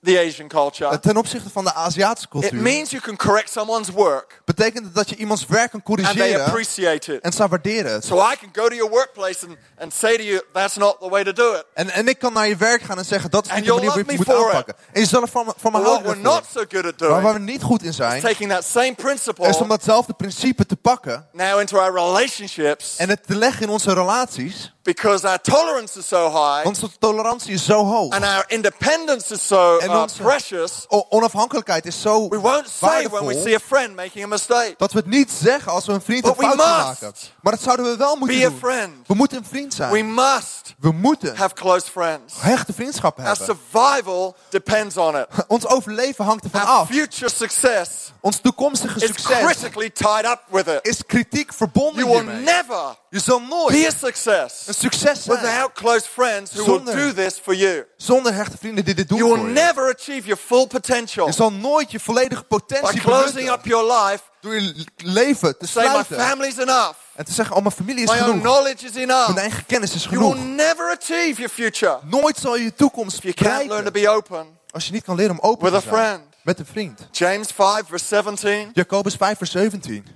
the 0.05 0.19
Asian 0.19 0.49
culture, 0.49 0.99
Ten 1.01 1.17
opzichte 1.17 1.51
van 1.51 1.65
de 1.65 1.75
Aziatische 1.75 2.27
it 2.27 2.31
cultuur. 2.41 2.63
means 2.63 2.91
you 2.91 3.03
can 3.03 3.17
correct 3.17 3.51
someone's 3.51 3.89
work 3.91 4.41
Betekent 4.45 4.85
het 4.85 4.95
dat 4.95 5.09
je 5.09 5.17
iemands 5.17 5.47
werk 5.47 5.71
kan 5.71 5.81
and 5.85 5.97
they 5.97 6.05
corrigeren. 6.05 6.45
appreciate 6.47 7.15
it. 7.15 7.23
En 7.23 7.33
ze 7.33 7.49
waarderen 7.49 7.93
het. 7.93 8.05
So 8.05 8.17
I 8.17 8.37
can 8.41 8.49
go 8.53 8.69
to 8.69 8.75
your 8.75 8.91
workplace 8.91 9.47
and, 9.47 9.57
and 9.79 9.93
say 9.93 10.17
to 10.17 10.23
you, 10.23 10.41
that's 10.53 10.77
not 10.77 10.97
the 11.01 11.09
way 11.09 11.25
to 11.25 11.33
do 11.33 11.53
it. 11.55 11.65
En, 11.75 11.91
en 11.91 12.09
ik 12.09 12.19
kan 12.19 12.33
naar 12.33 12.49
je 12.49 12.57
werk 12.57 12.83
gaan 12.83 12.99
en 12.99 13.05
zeggen 13.05 13.31
dat 13.31 13.47
is 13.47 13.53
niet 13.55 13.65
de 13.65 13.71
manier 13.71 13.87
waarop 13.87 14.11
je 14.11 14.17
moet 14.17 14.27
for 14.27 14.39
it. 14.39 14.45
aanpakken. 14.45 14.75
En 14.93 15.01
je 15.01 15.07
zal 15.07 15.23
er 15.23 15.29
van, 15.29 15.55
van 15.57 15.73
me 15.73 15.79
But 15.79 15.87
what 15.87 16.03
houden 16.03 16.23
we're 16.23 16.31
not 16.35 16.45
so 16.53 16.65
good 16.69 16.85
at 16.87 17.01
Maar 17.01 17.09
waar 17.09 17.23
we 17.23 17.39
doing 17.39 17.45
niet 17.51 17.63
goed 17.63 17.83
in 17.83 17.89
is 17.89 17.97
zijn, 17.97 18.23
taking 18.23 18.51
that 18.51 18.65
same 18.65 18.87
is 18.87 18.95
om 18.97 19.05
principle 19.05 19.67
datzelfde 19.69 20.13
principe 20.13 20.67
te 20.67 20.77
pakken 20.77 21.27
now 21.33 21.61
into 21.61 21.79
our 21.79 21.93
relationships 21.95 22.97
en 22.97 23.09
het 23.09 23.27
te 23.27 23.37
leggen 23.37 23.63
in 23.63 23.69
onze 23.69 23.93
relaties. 23.95 24.73
Because 24.85 25.25
our 25.29 25.39
tolerance 25.41 25.99
is 25.99 26.07
so 26.09 26.29
high 26.31 26.67
onze 26.67 26.89
tolerantie 26.99 27.53
is 27.53 27.65
zo 27.65 27.85
hoog. 27.85 28.13
and 28.15 28.25
our 28.25 28.45
independence 28.47 29.35
is 29.35 29.47
so 29.47 29.79
En 29.79 29.91
uh, 29.91 30.01
onze- 30.01 30.23
precious. 30.23 30.87
Onafhankelijkheid 31.09 31.87
is 31.87 32.01
zo 32.01 32.29
We 32.29 32.39
won't 32.41 32.69
say 32.69 33.09
when 33.09 33.27
we 33.27 33.41
see 33.43 33.55
a 33.55 33.59
friend 33.59 33.95
making 33.97 34.25
a 34.25 34.27
mistake. 34.29 34.75
dat 34.77 34.93
we 34.93 34.99
het 34.99 35.07
niet 35.09 35.31
zeggen 35.31 35.73
als 35.73 35.87
we 35.87 35.93
een 35.93 36.03
vriend 36.03 36.25
een 36.27 36.31
But 36.31 36.39
we 36.41 36.45
fout 36.45 36.57
maken. 36.57 37.13
Maar 37.41 37.53
dat 37.53 37.63
zouden 37.63 37.87
we 37.91 37.97
wel 37.97 38.17
moeten 38.17 38.39
Be 38.39 38.45
a 38.47 38.49
doen. 38.49 38.59
friend. 38.59 38.93
We 39.07 39.15
moeten 39.15 39.39
een 39.39 39.45
vriend 39.45 39.77
We 39.77 39.85
zijn. 39.91 40.15
must 40.15 40.75
We 40.81 40.91
moeten 40.93 41.37
have 41.37 41.55
close 41.55 41.91
friends. 41.91 42.35
hechte 42.39 42.73
vriendschappen 42.73 43.25
Our 43.25 43.37
hebben. 43.37 43.57
survival 43.73 44.37
depends 44.49 44.97
on 44.97 45.17
it. 45.17 45.27
Ons 45.49 45.67
overleven 45.67 46.25
hangt 46.25 46.45
ervan 46.45 46.61
Our 46.61 46.69
af. 46.79 46.89
future 46.89 47.31
success 47.31 47.91
Ons 48.21 48.39
toekomstige 48.41 48.95
is 49.01 49.07
succes 49.07 49.39
critically 49.39 49.91
tied 49.91 50.25
up 50.25 50.41
with 50.51 50.67
it. 50.67 50.79
is 50.83 51.07
kritiek 51.07 51.53
verbonden 51.53 52.05
You 52.05 52.07
will 52.15 52.23
hiermee. 52.23 52.43
never 52.45 52.97
Je 53.11 53.21
zal 53.21 53.39
be 53.41 53.47
nooit 53.49 53.87
a 53.87 53.91
success 53.99 54.65
een 54.75 54.91
succes 54.91 55.23
zijn 55.23 55.41
without 55.41 55.73
close 55.73 56.09
friends 56.09 56.53
who 56.53 56.65
will 56.65 56.75
Zonder- 56.75 56.97
do 56.97 57.13
this 57.23 57.39
for 57.43 57.55
you. 57.55 57.85
zonder 57.97 58.35
hechte 58.35 58.57
vrienden 58.59 58.85
die 58.85 58.95
dit 58.95 59.09
doen 59.09 59.19
You 59.19 59.31
will 59.31 59.39
voor 59.39 59.49
je. 59.49 59.55
never 59.55 59.95
achieve 59.95 60.27
your 60.27 60.41
full 60.47 60.67
potential 60.67 61.27
Je 61.27 61.33
zal 61.33 61.53
nooit 61.53 61.91
je 61.91 62.01
volledige 62.01 62.41
by 62.43 62.47
potentie 62.49 63.01
closing 63.01 63.33
benutten 63.35 63.53
up 63.55 63.67
your 63.67 63.93
life. 64.03 64.23
door 64.41 64.55
je 64.61 64.87
leven 64.97 65.59
te 65.59 65.67
Say, 65.67 65.83
my 65.83 65.89
sluiten. 65.91 66.21
family's 66.21 66.57
enough. 66.59 66.93
En 67.15 67.25
te 67.25 67.33
zeggen, 67.33 67.57
oh 67.57 67.63
mijn 67.63 67.75
familie 67.75 68.03
is 68.05 68.11
My 68.11 68.17
own 68.17 68.25
genoeg. 68.25 68.41
knowledge 68.43 68.87
is 68.87 68.95
enough. 68.95 69.27
Mijn 69.27 69.39
eigen 69.39 69.67
kennis 69.67 69.95
is 69.95 70.05
You 70.05 70.19
will 70.19 70.31
genoeg. 70.31 70.47
never 70.57 70.97
achieve 71.01 71.35
your 71.41 71.49
future 71.49 71.99
Nooit 72.03 72.37
zal 72.39 72.57
je 72.57 72.63
je 72.65 72.75
toekomst 72.75 73.17
if 73.17 73.23
you 73.23 73.35
can't 73.35 73.69
learn 73.69 73.85
to 73.85 73.91
bereiken 73.91 73.93
be 73.93 74.09
open. 74.37 74.47
als 74.71 74.87
je 74.87 74.93
niet 74.93 75.05
kan 75.05 75.17
leren 75.17 75.31
om 75.33 75.51
open 75.51 75.71
With 75.73 75.83
te 75.83 75.89
a 75.89 75.91
zijn. 75.91 76.05
friend. 76.05 76.23
Met 76.43 76.59
een 76.59 76.67
vriend. 76.67 77.01
James 77.11 77.49
5, 77.55 77.83
verse 77.89 78.05
17 78.07 78.71
Jacobus 78.73 79.15
5 79.15 79.39
vers 79.39 79.51
17. 79.51 80.07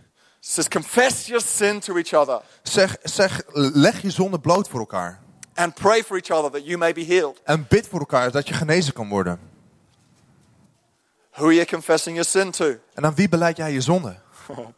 Says, 0.53 0.69
Confess 0.69 1.27
your 1.27 1.41
sin 1.41 1.81
to 1.81 1.97
each 1.97 2.15
other 2.15 2.41
Zeg, 2.63 2.97
zeg, 3.03 3.43
leg 3.53 4.03
je 4.03 4.11
zonde 4.11 4.39
bloot 4.39 4.69
voor 4.69 4.81
elkaar. 4.81 5.21
and 5.55 5.75
pray 5.75 6.03
for 6.03 6.17
each 6.17 6.31
other 6.31 6.51
that 6.51 6.65
you 6.67 6.79
may 6.79 6.93
be 6.93 7.05
healed. 7.05 7.41
En 7.45 7.67
bid 7.69 7.89
voor 7.89 7.99
elkaar 7.99 8.31
dat 8.31 8.49
je 8.49 8.55
genezen 8.55 8.93
kan 8.93 9.09
worden. 9.09 9.41
Who 11.33 11.45
are 11.45 11.55
you 11.55 11.67
confessing 11.67 12.17
your 12.17 12.31
sin 12.31 12.51
to? 12.51 12.75
En 12.95 13.05
aan 13.05 13.15
wie 13.15 13.29
beleid 13.29 13.57
jij 13.57 13.73
je 13.73 13.81
zonde? 13.81 14.17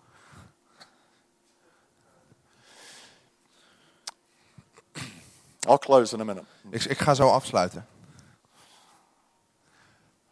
I'll 5.68 5.78
close 5.78 6.14
in 6.14 6.20
a 6.20 6.24
minute. 6.24 6.46
Ik, 6.70 6.84
ik 6.84 6.98
ga 6.98 7.14
zo 7.14 7.28
afsluiten. 7.28 7.86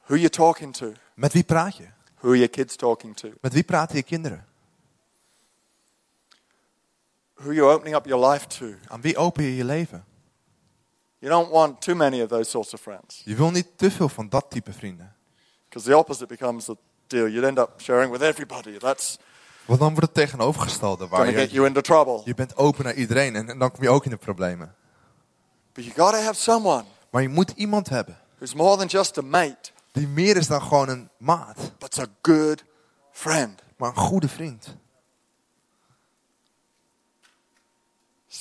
Who 0.05 0.15
are 0.15 0.19
you 0.21 0.29
talking 0.31 0.75
to? 0.75 0.93
Met 1.15 1.33
wie 1.33 1.45
praat 1.45 1.77
je? 1.77 1.87
Who 2.19 2.29
are 2.29 2.37
your 2.37 2.51
kids 2.51 2.77
talking 2.77 3.17
to? 3.17 3.29
Met 3.41 3.53
wie 3.53 3.63
praten 3.65 3.97
je 3.97 4.03
kinderen? 4.03 4.47
Who 7.37 7.49
are 7.49 7.55
you 7.55 7.71
opening 7.71 7.95
up 7.97 8.07
your 8.07 8.31
life 8.31 8.47
to? 8.47 8.67
Aan 8.89 9.01
wie 9.01 9.17
open 9.17 9.45
je 9.45 9.57
je 9.57 9.65
leven? 9.65 10.05
You 11.19 11.33
don't 11.33 11.51
want 11.51 11.81
too 11.81 11.95
many 11.95 12.23
of 12.23 12.29
those 12.29 12.51
sorts 12.51 12.75
of 12.75 12.81
friends 12.81 13.23
Je 13.25 13.35
wil 13.35 13.51
niet 13.51 13.67
te 13.79 13.91
veel 13.91 14.09
van 14.09 14.29
dat 14.29 14.47
type 14.51 14.73
vrienden. 14.73 15.15
because 15.69 15.89
the 15.91 15.97
opposite 15.97 16.27
becomes 16.27 16.65
the 16.65 16.77
deal. 17.07 17.29
You'd 17.29 17.45
end 17.45 17.59
up 17.59 17.71
sharing 17.81 18.13
with 18.13 18.21
everybody. 18.23 18.79
That's 18.79 19.19
Want 19.65 19.81
dan 19.81 19.89
wordt 19.89 20.07
het 20.07 20.15
tegenovergestelde 20.15 21.07
waar 21.09 21.27
to 21.27 21.33
get 21.33 21.49
je, 21.51 21.55
you 21.55 21.67
into 21.67 21.81
trouble. 21.81 22.21
je 22.25 22.35
bent 22.35 22.57
open 22.57 22.85
naar 22.85 22.95
iedereen 22.95 23.37
en, 23.37 23.49
en 23.49 23.59
dan 23.59 23.71
kom 23.71 23.83
je 23.83 23.89
ook 23.89 24.05
in 24.05 24.11
de 24.11 24.17
problemen. 24.17 24.75
But 25.73 25.85
you 25.85 25.97
got 25.97 26.13
to 26.13 26.19
have 26.21 26.35
someone 26.41 26.85
Maar 27.11 27.23
je 27.23 27.29
moet 27.29 27.51
iemand 27.51 27.89
hebben 27.89 28.19
who's 28.37 28.55
more 28.55 28.77
than 28.77 28.87
just 28.87 29.19
a 29.19 29.23
mate, 29.23 29.71
die 29.93 30.09
meer 30.09 30.37
is 30.37 30.47
dan 30.47 30.63
gewoon 30.63 30.89
een 30.89 31.09
maat, 31.19 31.73
but's 31.79 31.99
a 31.99 32.07
good 32.23 32.65
friend. 33.13 33.63
maar 33.77 33.89
een 33.89 33.97
goede 33.97 34.29
vriend. 34.29 34.77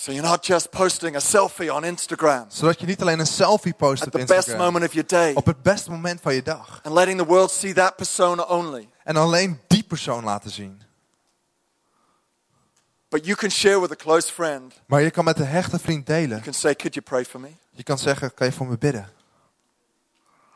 So 0.06 0.12
you're 0.12 0.28
not 0.28 0.46
just 0.46 0.70
posting 0.70 1.16
a 1.16 1.20
selfie 1.20 1.74
on 1.74 1.84
Instagram 1.84 2.46
Zodat 2.48 2.80
je 2.80 2.86
niet 2.86 3.02
alleen 3.02 3.20
een 3.20 3.28
selfie 3.28 3.74
post 3.74 4.02
at 4.02 4.08
op 4.08 4.14
the 4.14 4.18
best 4.18 4.32
Instagram, 4.32 4.66
moment 4.66 4.86
of 4.86 4.94
your 4.94 5.08
day 5.08 5.34
op 5.34 5.46
het 5.46 5.62
beste 5.62 5.92
moment 5.92 6.22
van 6.22 6.34
je 6.34 6.44
dag. 6.44 6.80
and 6.84 6.96
letting 6.96 7.20
the 7.20 7.26
world 7.26 7.52
see 7.52 7.74
that 7.74 7.96
persona 7.96 8.44
only. 8.44 8.90
En 9.04 9.16
alleen 9.16 9.60
die 9.68 9.84
persoon 9.84 10.24
laten 10.24 10.52
zien. 10.52 10.82
But 13.10 13.26
you 13.26 13.38
can 13.38 13.50
share 13.50 13.80
with 13.82 13.92
a 13.92 13.96
close 13.96 14.32
friend. 14.32 14.74
Maar 14.86 15.02
je 15.02 15.12
kan 15.12 15.24
met 15.24 15.40
een 15.40 15.48
hechte 15.48 15.80
vriend 15.80 16.06
delen. 16.06 16.30
You 16.30 16.42
can 16.42 16.54
say, 16.54 16.76
Could 16.76 16.94
you 16.94 17.06
pray 17.06 17.26
for 17.26 17.40
me? 17.40 17.50
Je 17.70 17.84
kan 17.84 17.98
zeggen, 17.98 18.34
kan 18.34 18.48
je 18.48 18.54
voor 18.54 18.68
me 18.68 18.78
bidden? 18.78 19.10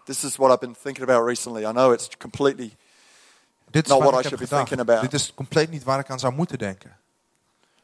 This 0.04 0.24
is 0.24 0.36
what 0.36 0.52
I've 0.52 0.60
been 0.60 0.76
thinking 0.84 1.10
about 1.10 1.28
recently. 1.28 1.62
I 1.62 1.72
know 1.72 1.94
it's 1.94 2.08
completely, 2.18 2.78
Dit 3.72 3.86
is 3.86 3.92
Not 3.92 4.02
what 4.02 4.26
I 4.26 4.28
should 4.28 4.50
be 4.50 4.56
thinking 4.56 4.80
about. 4.80 5.02
Dit 5.02 5.14
is 5.14 5.34
compleet 5.34 5.70
niet 5.70 5.84
waar 5.84 6.00
ik 6.00 6.10
aan 6.10 6.20
zou 6.20 6.34
moeten 6.34 6.58
denken. 6.58 6.98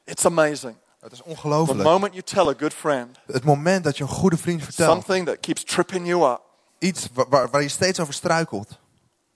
it's 0.03 0.25
amazing. 0.25 0.75
Het 1.05 1.13
is 1.13 1.19
The 1.19 1.25
ongelooflijk. 1.29 1.83
moment 1.83 2.13
you 2.13 2.23
tell 2.23 2.47
a 2.47 2.53
good 2.57 2.73
friend 2.73 3.17
Het 3.25 3.43
moment 3.43 3.83
dat 3.83 3.97
je 3.97 4.03
een 4.03 4.09
goede 4.09 4.37
vriend 4.37 4.63
vertelt, 4.63 4.91
something 4.91 5.25
that 5.25 5.39
keeps 5.39 5.63
tripping 5.63 6.07
you 6.07 6.31
up, 6.31 6.41
iets 6.79 7.07
waar, 7.13 7.25
waar, 7.29 7.49
waar 7.49 7.61
je 7.61 7.69
steeds 7.69 7.99
over 7.99 8.13
struikelt, 8.13 8.79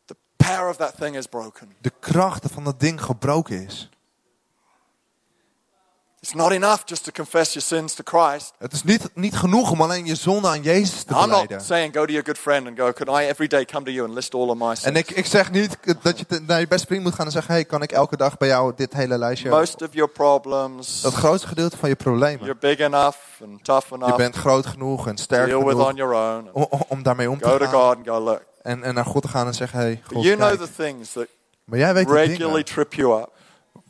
the 0.06 0.16
power 0.36 0.70
of 0.70 0.76
that 0.76 0.98
thing 0.98 1.16
is 1.16 1.26
broken. 1.28 1.70
de 1.82 1.92
kracht 2.00 2.46
van 2.52 2.64
dat 2.64 2.80
ding 2.80 3.02
gebroken 3.02 3.66
is. 3.66 3.90
It's 6.22 6.34
not 6.34 6.52
enough 6.52 6.82
just 6.86 7.04
to 7.04 7.12
confess 7.12 7.54
your 7.54 7.66
sins 7.68 7.94
to 7.94 8.04
Christ. 8.06 8.52
Het 8.58 8.74
is 8.74 8.84
niet, 8.84 9.10
niet 9.14 9.36
genoeg 9.36 9.72
om 9.72 9.82
alleen 9.82 10.06
je 10.06 10.16
zonde 10.16 10.48
aan 10.48 10.62
Jezus 10.62 11.04
te 11.04 11.14
I'm 11.14 11.16
not 11.20 11.28
beleiden. 11.30 11.62
saying 11.62 11.94
go 11.94 12.06
to 12.06 12.12
your 12.12 12.26
good 12.26 12.38
friend 12.38 12.68
and 12.68 12.80
go, 12.80 12.92
Can 12.94 13.22
I 13.22 13.26
every 13.28 13.48
day 13.48 13.66
come 13.66 13.86
to 13.86 13.92
you 13.92 14.06
and 14.08 14.14
list 14.16 14.34
all 14.34 14.48
of 14.50 14.58
my 14.58 14.70
En 14.70 14.78
sins? 14.78 14.98
ik, 14.98 15.12
ik 15.12 15.26
zeg 15.26 15.52
niet 15.52 15.78
dat 16.02 16.20
je 16.20 16.26
te- 16.26 16.42
naar 16.48 16.60
je 16.60 16.68
beste 16.68 16.88
vriend 16.88 17.04
moet 17.04 17.14
gaan 17.14 17.26
en 17.26 17.32
zeggen, 17.32 17.54
hey, 17.54 17.66
kan 17.66 17.82
ik 17.82 17.92
elke 17.92 18.18
dag 18.18 18.38
bij 18.38 18.48
jou 18.48 18.74
dit 18.76 18.94
hele 18.94 19.18
lijstje... 19.18 19.50
Most 19.50 19.82
of 19.82 19.88
your 19.92 20.10
problems, 20.12 21.02
Het 21.04 21.14
grootste 21.14 21.48
gedeelte 21.48 21.78
van 21.78 21.90
je 21.90 21.96
problemen. 21.96 22.40
you're 22.46 22.60
big 22.60 22.80
enough 22.80 23.18
and 23.44 23.64
tough 23.64 23.90
Je 23.90 23.96
enough 23.96 24.16
bent 24.18 24.36
groot 24.36 24.66
genoeg 24.66 25.08
en 25.08 25.16
to 25.16 25.24
sterk 25.24 25.48
deal 25.50 25.60
with 25.64 25.70
genoeg 25.72 25.88
on 25.90 25.96
your 25.96 26.14
own. 26.16 26.50
om, 26.54 26.68
om- 26.88 27.04
daarmee 27.04 27.30
om 27.30 27.40
te 27.40 27.48
Go 27.48 27.58
to 27.58 27.66
gaan. 27.66 27.74
God 27.74 27.96
and 27.98 28.08
go, 28.08 28.20
Look. 28.20 28.42
En, 28.62 28.84
en 28.84 28.94
naar 28.94 29.06
God 29.06 29.22
te 29.22 29.28
gaan 29.28 29.48
en 29.48 29.54
zeggen, 29.54 29.80
hey, 29.80 30.02
God, 30.14 30.24
you 30.24 30.36
know 30.36 30.48
kijk. 30.48 30.60
the 30.60 30.84
things 30.84 31.12
that 31.12 31.26
Maar 31.64 31.80
jij 31.80 31.94
weet 31.94 32.08
de 32.08 32.14
regularly 32.14 32.48
dingen 32.64 32.66
trip 32.66 32.94
you 32.94 33.22
up, 33.22 33.30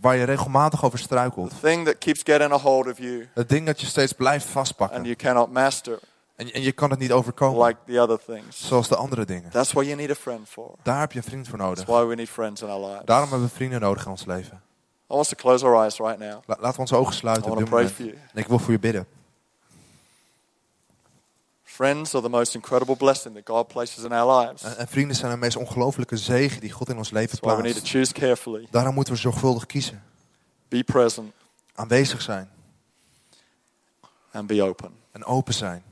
waar 0.02 0.16
je 0.16 0.24
regelmatig 0.24 0.84
over 0.86 1.00
struikelt. 1.00 1.50
the 1.50 1.56
thing 1.68 1.86
that 1.86 1.97
keeps 1.97 2.22
getting 2.24 2.52
a 2.52 2.58
hold 2.58 2.88
of 2.91 2.97
you 2.97 3.28
Het 3.34 3.50
ding 3.50 3.66
dat 3.66 3.82
je 3.82 3.88
steeds 3.88 4.14
blijft 4.14 4.43
and 4.45 4.54
vastpakken. 4.54 5.04
you 5.04 5.16
cannot 5.16 5.52
master, 5.52 6.00
En, 6.36 6.52
en 6.54 6.62
je 6.62 6.72
kan 6.72 6.89
het 6.89 7.00
niet 7.00 7.12
overkomen. 7.12 7.66
like 7.68 7.80
the 7.86 8.00
other 8.02 8.20
things. 8.26 8.68
Zoals 8.68 8.88
de 8.88 8.95
andere 8.95 9.26
dingen. 9.26 9.50
That's 9.50 9.72
why 9.72 9.84
you 9.84 9.95
need 9.95 10.10
a 10.12 10.16
friend 10.16 10.50
for. 10.50 10.72
Daar 10.84 11.00
heb 11.00 11.12
je 11.12 11.18
een 11.18 11.24
vriend 11.24 11.47
voor 11.47 11.58
nodig. 11.58 11.78
That's 11.86 11.97
why 11.97 12.06
we 12.08 12.16
need 12.16 12.30
friends 12.30 12.62
in 12.62 12.70
our 12.70 12.86
lives. 12.86 13.06
Daarom 13.06 13.30
hebben 13.30 13.47
we 13.47 13.54
vrienden 13.56 13.80
nodig 13.82 14.06
in 14.06 14.12
ons 14.12 14.26
leven. 14.26 14.62
I 15.12 15.16
want 15.16 15.22
us 15.22 15.28
to 15.30 15.36
close 15.36 15.66
our 15.66 15.82
eyes 15.82 15.97
right 15.97 16.18
now. 16.20 16.30
La- 16.45 16.56
laten 16.60 16.72
we 16.74 16.80
onze 16.80 16.95
ogen 16.95 17.14
I 17.14 17.18
sluiten 17.18 17.43
op 17.43 17.50
want 17.50 17.60
dit 17.60 17.70
to 17.70 17.76
pray 17.76 17.84
moment. 17.89 18.02
for 18.14 18.20
you. 18.20 18.30
En 18.34 18.41
ik 18.41 18.47
wil 18.47 18.60
voor 18.60 18.72
je 18.72 18.80
bidden. 18.80 19.06
Friends 21.80 22.14
are 22.14 22.22
the 22.24 22.30
most 22.30 22.56
incredible 22.56 22.96
blessing 22.96 23.36
that 23.36 23.46
God 23.46 23.68
places 23.68 24.04
in 24.04 24.12
our 24.12 24.40
lives. 24.40 24.64
En, 24.64 24.78
en 24.78 24.88
vrienden 24.88 25.16
zijn 25.16 25.32
de 25.32 25.38
meest 25.38 25.56
ongelofelijke 25.56 26.18
zegen 26.18 26.62
die 26.62 26.72
God 26.72 26.90
in 26.90 26.98
ons 26.98 27.10
leven 27.12 27.38
why 27.42 27.56
we 27.56 27.62
need 27.62 27.66
to 27.66 27.72
plaatst. 27.72 27.92
choose 27.92 28.14
carefully. 28.14 28.68
Daarom 28.72 28.94
moeten 28.94 29.14
we 29.14 29.20
zorgvuldig 29.20 29.66
kiezen. 29.66 30.04
Be 30.68 30.84
present 30.84 31.34
Aanwezig 31.76 32.22
zijn. 32.22 32.50
and 34.32 34.48
be 34.48 34.64
open. 34.64 34.92
En 35.12 35.26
open 35.26 35.54
zijn. 35.54 35.84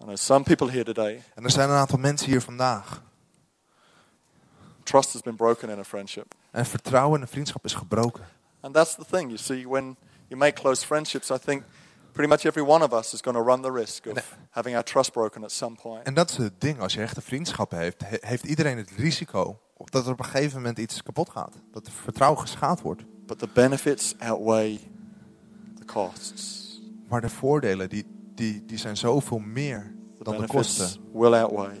I 0.00 0.04
know 0.04 0.16
some 0.16 0.44
people 0.44 0.70
here 0.70 0.84
today, 0.84 1.22
En 1.34 1.44
er 1.44 1.50
zijn 1.50 1.70
een 1.70 1.76
aantal 1.76 1.98
mensen 1.98 2.26
hier 2.26 2.40
vandaag. 2.42 3.02
trust 4.82 5.12
has 5.12 5.22
been 5.22 5.36
broken 5.36 5.68
in 5.68 5.78
a 5.78 5.84
friendship. 5.84 6.34
En 6.50 6.66
vertrouwen 6.66 7.16
in 7.16 7.22
een 7.22 7.28
vriendschap 7.28 7.64
is 7.64 7.74
gebroken. 7.74 8.26
And 8.60 8.74
that's 8.74 8.94
the 8.94 9.04
thing. 9.10 9.22
You 9.22 9.38
see, 9.38 9.68
when 9.68 9.96
you 10.28 10.40
make 10.40 10.52
close 10.60 10.86
friendships, 10.86 11.30
I 11.30 11.38
think 11.38 11.62
pretty 12.12 12.30
much 12.30 12.44
every 12.44 12.62
one 12.66 12.84
of 12.84 12.92
us 12.92 13.12
is 13.14 13.20
going 13.20 13.36
to 13.38 13.44
run 13.44 13.62
the 13.62 13.72
risk 13.72 14.06
of 14.06 14.36
having 14.50 14.74
our 14.76 14.84
trust 14.84 15.12
broken 15.12 15.42
at 15.44 15.52
some 15.52 15.76
point. 15.82 16.02
En 16.02 16.14
dat 16.14 16.30
is 16.30 16.36
het 16.36 16.60
ding. 16.60 16.80
Als 16.80 16.94
je 16.94 17.00
echte 17.00 17.20
vriendschappen 17.20 17.78
heeft, 17.78 18.00
he- 18.04 18.16
heeft 18.20 18.44
iedereen 18.44 18.76
het 18.76 18.90
risico 18.96 19.58
dat 19.84 20.06
er 20.06 20.12
op 20.12 20.18
een 20.18 20.24
gegeven 20.24 20.56
moment 20.56 20.78
iets 20.78 21.02
kapot 21.02 21.30
gaat. 21.30 21.54
Dat 21.72 21.86
er 21.86 21.92
vertrouwen 21.92 22.40
geschaad 22.40 22.80
wordt. 22.80 23.02
But 23.26 23.38
the 23.38 23.48
benefits 23.54 24.14
outweigh 24.18 24.80
the 25.78 25.84
costs. 25.84 26.58
Maar 27.08 27.20
de 27.20 27.28
voordelen, 27.28 27.88
die, 27.88 28.06
die, 28.34 28.64
die 28.64 28.78
zijn 28.78 28.96
zoveel 28.96 29.38
meer 29.38 29.94
The 30.18 30.24
dan 30.24 30.40
de 30.40 30.46
kosten. 30.46 31.00
will 31.12 31.34
outweigh 31.34 31.78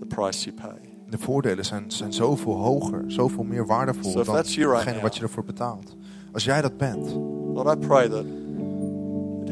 the 0.00 0.06
price 0.06 0.44
you 0.44 0.56
pay. 0.56 0.96
De 1.08 1.18
voordelen 1.18 1.64
zijn, 1.64 1.90
zijn 1.90 2.12
zoveel 2.12 2.54
hoger, 2.56 3.04
zoveel 3.06 3.44
meer 3.44 3.66
waardevol 3.66 4.10
So 4.10 4.22
dan 4.24 4.44
you 4.44 4.70
right 4.72 5.00
wat 5.00 5.16
je 5.16 5.22
ervoor 5.22 5.44
betaalt. 5.44 5.96
Als 6.32 6.44
jij 6.44 6.60
dat 6.62 6.76
bent, 6.76 7.06
Lord, 7.54 7.76
I 7.82 7.86
pray 7.86 8.08
that 8.08 8.24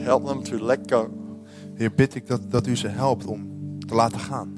help 0.07 0.27
them 0.27 0.43
to 0.43 0.65
let 0.65 0.79
go. 0.87 1.09
Heer, 1.75 1.93
bid 1.95 2.15
ik 2.15 2.27
dat, 2.27 2.41
dat 2.51 2.67
u 2.67 2.77
ze 2.77 2.89
helpt 2.89 3.27
om 3.27 3.49
te 3.87 3.95
laten 3.95 4.19
gaan. 4.19 4.53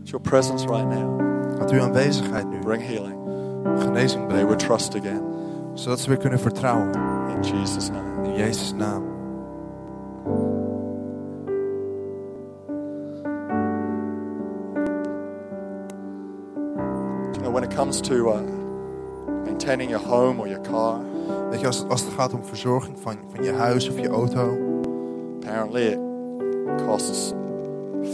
It's 0.00 0.10
your 0.10 0.28
presence 0.28 0.66
right 0.66 0.88
now. 0.88 1.18
Dat 1.58 1.70
uw 1.70 1.80
aanwezigheid 1.80 2.50
nu 2.50 2.58
Bring 2.58 2.82
healing. 2.82 3.16
genezing 3.78 4.20
They 4.20 4.26
brengt. 4.26 4.44
would 4.44 4.58
trust 4.58 4.94
again. 4.94 5.22
Zodat 5.74 6.00
ze 6.00 6.08
weer 6.08 6.18
kunnen 6.18 6.40
vertrouwen. 6.40 6.92
In 7.28 7.40
Jesus' 7.42 7.90
name. 7.90 8.28
In 8.28 8.34
Jezus' 8.34 8.72
naam. 8.72 9.02
You 17.34 17.42
know, 17.42 17.50
when 17.50 17.64
it 17.64 17.74
comes 17.76 18.00
to 18.00 18.14
uh, 18.32 18.40
maintaining 19.44 19.90
your 19.90 20.02
home 20.06 20.40
or 20.40 20.48
your 20.48 20.62
car, 20.62 21.00
Weet 21.50 21.60
je, 21.60 21.66
als, 21.66 21.84
als 21.88 22.00
het 22.00 22.12
gaat 22.12 22.32
om 22.32 22.44
verzorging 22.44 22.98
van, 23.00 23.16
van 23.34 23.44
je 23.44 23.52
huis 23.52 23.88
of 23.90 24.00
je 24.00 24.08
auto. 24.08 24.65
Apparently 25.46 25.86
it 25.86 25.98
costs 26.86 27.32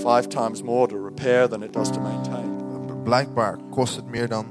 five 0.03 0.28
times 0.28 0.62
more 0.62 0.89
to 0.89 0.99
repair 0.99 1.49
than 1.49 1.62
it 1.62 1.72
does 1.72 1.91
to 1.91 2.01
maintain. 2.01 2.61
Blijkbaar 3.05 3.59
kost 3.70 3.97
het 3.97 4.07
meer 4.07 4.28
dan 4.28 4.47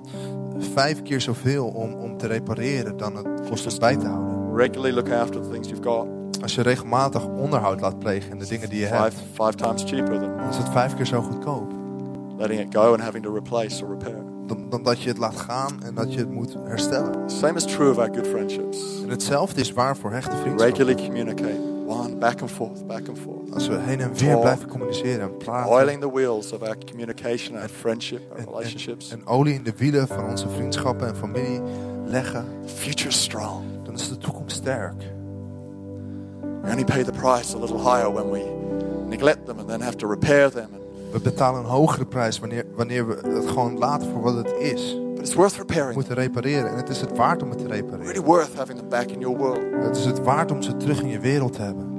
vijf 0.57 1.01
keer 1.01 1.21
zoveel 1.21 1.67
om, 1.67 1.93
om 1.93 2.17
te 2.17 2.27
repareren 2.27 2.97
dan 2.97 3.15
het 3.15 3.49
kost 3.49 3.73
om 3.73 3.79
bij 3.79 3.97
te 3.97 4.05
houden. 4.07 4.55
Regularly 4.55 4.95
look 4.95 5.11
after 5.11 5.41
the 5.41 5.49
things 5.49 5.67
you've 5.67 5.83
got. 5.83 6.07
Als 6.41 6.55
je 6.55 6.61
regelmatig 6.61 7.27
onderhoud 7.27 7.81
laat 7.81 7.99
plegen 7.99 8.31
in 8.31 8.39
de 8.39 8.47
dingen 8.47 8.69
die 8.69 8.79
je 8.79 8.85
Five, 8.85 8.97
hebt, 8.97 9.15
five 9.33 9.55
times 9.55 9.83
cheaper 9.83 10.19
than 10.19 10.37
dan 10.37 10.49
is 10.49 10.57
het 10.57 10.69
vijf 10.69 10.95
keer 10.95 11.05
zo 11.05 11.21
goedkoop. 11.21 11.71
letting 12.37 12.59
it 12.59 12.73
go 12.73 12.93
and 12.93 13.01
having 13.01 13.23
to 13.23 13.33
replace 13.33 13.83
or 13.83 13.89
repair. 13.89 14.23
Dan, 14.47 14.69
dan 14.69 14.83
dat 14.83 15.01
je 15.01 15.09
het 15.09 15.17
laat 15.17 15.35
gaan 15.35 15.83
en 15.83 15.95
dat 15.95 16.13
je 16.13 16.19
het 16.19 16.31
moet 16.31 16.55
herstellen. 16.63 17.29
Same 17.29 17.53
is 17.53 17.65
true 17.65 17.89
of 17.89 17.97
our 17.97 18.09
good 18.13 18.27
friendships. 18.27 19.01
En 19.03 19.09
hetzelfde 19.09 19.61
is 19.61 19.71
waar 19.71 19.97
voor 19.97 20.11
hechte 20.11 20.35
vriendschappen. 20.35 20.65
Regularly 20.65 21.05
communicate, 21.05 21.70
one 21.91 22.19
back 22.19 22.41
and 22.41 22.51
forth, 22.51 22.87
back 22.87 23.07
and 23.07 23.17
forth. 23.17 23.53
Als 23.53 23.67
we 23.67 23.77
heen 23.79 23.99
en 23.99 24.13
weer 24.13 24.39
blijven 24.39 24.67
communiceren 24.67 25.21
en 25.21 25.37
praten. 25.37 25.71
Oiling 25.71 26.01
the 26.01 26.11
wheels 26.11 26.51
of 26.51 26.61
our 26.61 26.77
communication, 26.85 27.57
our 27.57 27.69
friendship, 27.69 28.21
our 28.29 28.39
en, 28.39 28.45
en, 28.45 28.51
relationships. 28.53 29.11
en 29.11 29.27
olie 29.27 29.53
in 29.53 29.63
de 29.63 29.73
wielen 29.77 30.07
van 30.07 30.29
onze 30.29 30.49
vriendschappen 30.49 31.07
en 31.07 31.15
familie 31.15 31.61
leggen, 32.05 32.45
Future 32.65 33.11
strong. 33.11 33.63
dan 33.83 33.93
is 33.93 34.09
de 34.09 34.17
toekomst 34.17 34.55
sterk. 34.55 35.03
We 36.61 36.69
only 36.71 36.83
pay 36.83 37.03
the 37.03 37.11
price 37.11 37.55
a 37.55 37.59
little 37.59 37.79
higher 37.79 38.13
when 38.13 38.29
we 38.29 38.43
neglect 39.07 39.45
them 39.45 39.59
and 39.59 39.67
then 39.67 39.81
have 39.81 39.95
to 39.95 40.09
repair 40.09 40.51
them. 40.51 40.69
We 41.11 41.19
betalen 41.19 41.59
een 41.59 41.69
hogere 41.69 42.05
prijs 42.05 42.39
wanneer, 42.39 42.65
wanneer 42.75 43.07
we 43.07 43.29
het 43.29 43.47
gewoon 43.47 43.77
laten 43.77 44.11
voor 44.11 44.21
wat 44.21 44.35
het 44.35 44.53
is. 44.59 44.97
But 45.21 45.29
it's 45.29 45.37
worth 45.37 45.57
repairing. 45.57 45.95
moeten 45.95 46.15
repareren 46.15 46.69
en 46.69 46.75
het 46.75 46.89
is 46.89 47.01
het 47.01 47.17
waard 47.17 47.43
om 47.43 47.49
het 47.49 47.59
te 47.59 47.67
repareren. 47.67 48.05
Really 48.05 48.21
worth 48.21 48.55
having 48.55 48.77
them 48.77 48.89
back 48.89 49.09
in 49.09 49.19
your 49.19 49.37
world. 49.37 49.83
Het 49.83 49.97
is 49.97 50.05
het 50.05 50.23
waard 50.23 50.51
om 50.51 50.61
ze 50.61 50.77
terug 50.77 51.01
in 51.01 51.07
je 51.07 51.19
wereld 51.19 51.53
te 51.53 51.61
hebben. 51.61 51.89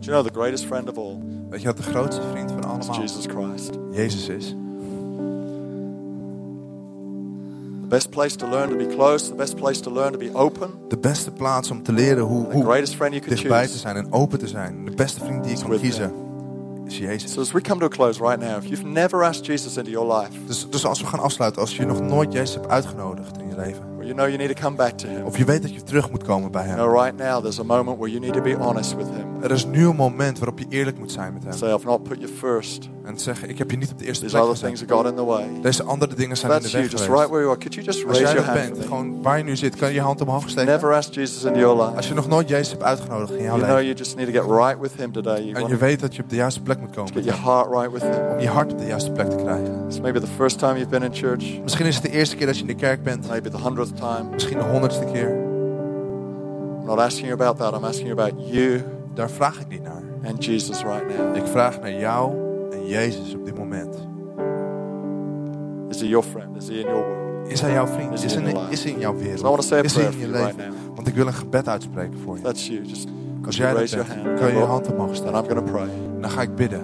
You 0.00 0.20
know 0.20 0.32
the 0.32 0.40
greatest 0.40 0.64
friend 0.64 0.88
of 0.88 0.96
all 0.96 1.18
Weet 1.50 1.60
je 1.60 1.66
wat 1.66 1.76
de 1.76 1.82
grootste 1.82 2.22
vriend 2.30 2.50
van 2.50 2.60
is 2.60 2.66
allemaal 2.66 3.00
Jesus 3.00 3.26
Christ? 3.26 3.78
Jezus 3.90 4.28
is? 4.28 4.54
Best 7.88 8.10
place 8.10 8.36
to 8.36 8.48
learn 8.48 8.68
to 8.68 8.76
be 8.76 8.86
close, 8.86 9.28
the 9.28 9.34
best 9.34 9.54
place 9.56 9.80
to 9.80 9.92
learn 9.92 10.12
to 10.12 10.18
be 10.18 10.30
open, 10.34 10.70
De 10.88 10.98
beste 10.98 11.30
plaats 11.30 11.70
om 11.70 11.82
te 11.82 11.92
leren 11.92 12.24
hoe, 12.24 12.52
hoe 12.52 12.64
greatest 12.64 12.94
friend 12.94 13.14
you 13.14 13.28
dichtbij 13.28 13.60
te 13.62 13.66
choose. 13.68 13.78
zijn 13.78 13.96
en 13.96 14.12
open 14.12 14.38
te 14.38 14.48
zijn. 14.48 14.84
De 14.84 14.94
beste 14.94 15.20
vriend 15.24 15.44
die 15.44 15.56
je 15.56 15.62
kan 15.64 15.78
kiezen 15.78 16.12
is 16.86 16.98
Jezus. 16.98 17.32
So 17.32 17.40
as 17.40 17.52
we 17.52 17.60
come 17.60 17.80
to 17.80 17.86
a 17.86 17.88
close 17.88 18.20
right 18.24 18.40
now, 18.40 18.56
if 18.62 18.64
you've 18.68 18.86
never 18.86 19.22
asked 19.24 19.46
Jesus 19.46 19.76
into 19.76 19.90
your 19.90 20.16
life, 20.18 20.30
Dus, 20.46 20.66
dus 20.70 20.86
als 20.86 21.00
we 21.00 21.06
gaan 21.06 21.20
afsluiten, 21.20 21.60
als 21.60 21.76
je 21.76 21.86
nog 21.86 22.00
nooit 22.00 22.32
Jezus 22.32 22.54
hebt 22.54 22.68
uitgenodigd 22.68 23.38
in 23.38 23.48
je 23.48 23.56
leven. 23.56 23.82
or 23.98 24.04
you 24.04 24.14
know 24.14 24.26
you 24.26 24.36
need 24.38 24.56
to 24.56 24.62
come 24.62 24.76
back 24.76 24.90
to 24.90 25.08
Him, 25.08 25.24
Of 25.24 25.38
je 25.38 25.44
weet 25.44 25.62
dat 25.62 25.74
je 25.74 25.82
terug 25.82 26.10
moet 26.10 26.22
komen 26.24 26.50
bij 26.50 26.64
you 26.66 26.76
hem. 26.76 26.84
know 26.86 27.02
right 27.02 27.16
now 27.16 27.40
there's 27.40 27.58
a 27.60 27.62
moment 27.62 27.96
where 27.98 28.10
you 28.12 28.20
need 28.20 28.32
to 28.32 28.42
be 28.42 28.56
honest 28.64 28.96
with 28.96 29.06
Him. 29.06 29.42
Er 29.42 29.50
is 29.50 29.64
nu 29.64 29.86
een 29.88 29.96
moment 29.96 30.38
waarop 30.38 30.58
je 30.58 30.66
eerlijk 30.68 30.98
moet 30.98 31.12
zijn 31.12 31.32
met 31.32 31.44
hem. 31.44 31.52
Say, 31.52 31.74
I've 31.74 31.86
not 31.86 32.02
put 32.02 32.18
you 32.20 32.30
first. 32.38 32.88
En 33.08 33.18
zeggen, 33.18 33.48
ik 33.48 33.58
heb 33.58 33.70
je 33.70 33.76
niet 33.76 33.90
op 33.90 33.98
de 33.98 34.06
eerste 34.06 34.24
These 34.24 34.36
plek 34.36 34.48
other 34.48 34.62
things 34.64 34.80
gezet. 34.80 34.88
have 34.96 35.02
got 35.02 35.10
in 35.12 35.16
the 35.18 35.24
way. 35.24 35.44
Deze 35.62 35.82
andere 35.82 36.14
dingen 36.14 36.36
zijn 36.36 36.52
in 36.52 36.56
de 36.58 36.62
That's 36.62 36.72
you, 36.74 36.82
weg 36.82 36.92
just 36.92 37.04
geweest. 37.04 37.20
right 37.20 37.28
where 37.30 37.44
you 37.46 37.48
are. 37.48 37.58
Could 37.58 37.74
you 37.74 37.86
just 37.86 38.06
Als 38.06 38.18
raise 38.18 38.22
jij 38.22 38.32
your 38.44 38.46
hand 38.50 38.60
bent, 38.60 38.70
for 38.70 38.78
me? 38.78 39.04
gewoon 39.04 39.22
waar 39.22 39.38
je 39.38 39.44
nu 39.44 39.56
zit, 39.56 39.76
kan 39.76 39.88
je 39.88 39.94
je 39.94 40.00
hand 40.00 40.20
omhoog 40.20 40.48
steken. 40.48 40.72
Never 40.72 40.92
asked 40.94 41.14
Jesus 41.14 41.44
into 41.44 41.58
your 41.58 41.82
life. 41.82 41.96
Als 41.96 42.08
je 42.08 42.14
nog 42.14 42.28
nooit 42.28 42.48
Jezus 42.48 42.70
hebt 42.70 42.82
uitgenodigd 42.82 43.30
in 43.30 43.36
jouw 43.36 43.46
You 43.46 43.58
know 43.58 43.68
leven. 43.68 43.84
you 43.84 43.96
just 43.96 44.16
need 44.16 44.26
to 44.34 44.40
get 44.40 44.50
right 44.50 44.80
with 44.80 44.92
Him 44.96 45.12
today. 45.12 45.36
You 45.38 45.46
En 45.48 45.54
want 45.54 45.66
je 45.66 45.72
to 45.78 45.84
weet 45.84 46.00
dat 46.00 46.16
je 46.16 46.22
op 46.22 46.30
de 46.30 46.36
juiste 46.36 46.60
plek 46.62 46.80
moet 46.80 46.90
komen. 46.94 47.12
get 47.12 47.24
your 47.24 47.40
heart 47.42 47.70
right 47.70 47.92
with 47.92 48.02
Him. 48.02 48.26
Om 48.32 48.38
je 48.40 48.48
hart 48.48 48.72
op 48.72 48.78
de 48.78 48.86
juiste 48.86 49.10
plek 49.10 49.30
te 49.30 49.36
krijgen. 49.36 49.84
It's 49.86 50.00
maybe 50.00 50.20
the 50.20 50.26
first 50.36 50.58
time 50.58 50.72
you've 50.72 50.88
been 50.90 51.02
in 51.02 51.14
church, 51.14 51.60
Misschien 51.62 51.86
is 51.86 51.94
het 51.94 52.04
de 52.04 52.10
eerste 52.10 52.36
keer 52.36 52.46
dat 52.46 52.54
je 52.56 52.60
in 52.60 52.66
de 52.68 52.74
kerk 52.74 53.02
bent. 53.02 53.28
maybe 53.28 53.50
the 53.50 53.60
hundredth 53.62 53.96
time. 53.96 54.24
Misschien 54.32 54.58
de 54.58 54.64
honderdste 54.64 55.04
keer. 55.12 55.28
I'm 56.80 56.84
not 56.86 56.98
asking 56.98 57.26
you 57.28 57.32
about 57.40 57.56
that. 57.58 57.74
I'm 57.80 57.84
asking 57.84 58.08
you 58.08 58.20
about 58.20 58.48
you 58.52 58.82
Daar 59.14 59.30
vraag 59.30 59.60
ik 59.60 59.68
niet 59.68 59.82
naar. 59.82 60.02
and 60.24 60.44
Jesus 60.44 60.82
right 60.82 61.04
now. 61.18 61.36
Ik 61.36 61.46
vraag 61.46 61.80
naar 61.80 61.92
jou 61.98 62.46
Jezus 62.88 63.34
op 63.34 63.44
dit 63.44 63.58
moment. 63.58 64.06
Is 65.88 66.00
He 66.00 66.06
your 66.08 66.24
friend? 66.24 66.56
Is 66.56 66.68
He 66.68 66.74
in 66.74 66.80
your 66.86 66.94
world? 67.04 67.50
Is 67.50 67.60
hij 67.60 67.72
jouw 67.72 67.86
vriend? 67.86 68.12
Is 68.12 68.24
Is 68.24 68.34
hij 68.34 68.42
in 68.42 68.56
life? 68.56 68.70
is 68.70 68.82
hij 68.84 68.92
in 68.92 68.98
jouw 68.98 69.14
So 69.14 69.24
I 69.24 69.28
want 69.28 69.38
to 69.40 69.48
wereld? 69.48 69.64
say 69.64 69.78
a 69.78 69.82
Is 69.82 69.94
hij 69.94 70.04
in 70.04 70.18
je 70.18 70.26
right 70.26 70.56
leven? 70.56 70.72
now. 70.72 70.94
Want 70.94 71.08
ik 71.08 71.14
wil 71.14 71.26
een 71.26 71.32
gebed 71.34 71.68
uitspreken 71.68 72.18
voor 72.18 72.36
je. 72.36 72.42
That's 72.42 72.66
you. 72.66 72.82
Just 72.86 73.08
Als 73.46 73.56
jij 73.56 73.72
dat 73.72 73.90
bent, 73.90 74.08
hand? 74.08 74.38
kan 74.40 74.48
je 74.48 74.56
je 74.56 74.62
hand 74.64 74.92
omhoog 74.92 75.06
And 75.08 75.16
steken. 75.16 75.34
I'm 75.38 75.44
going 75.48 75.66
to 75.66 75.72
pray. 75.72 75.86
Dan 76.20 76.30
ga 76.30 76.42
ik 76.42 76.54
bidden. 76.54 76.82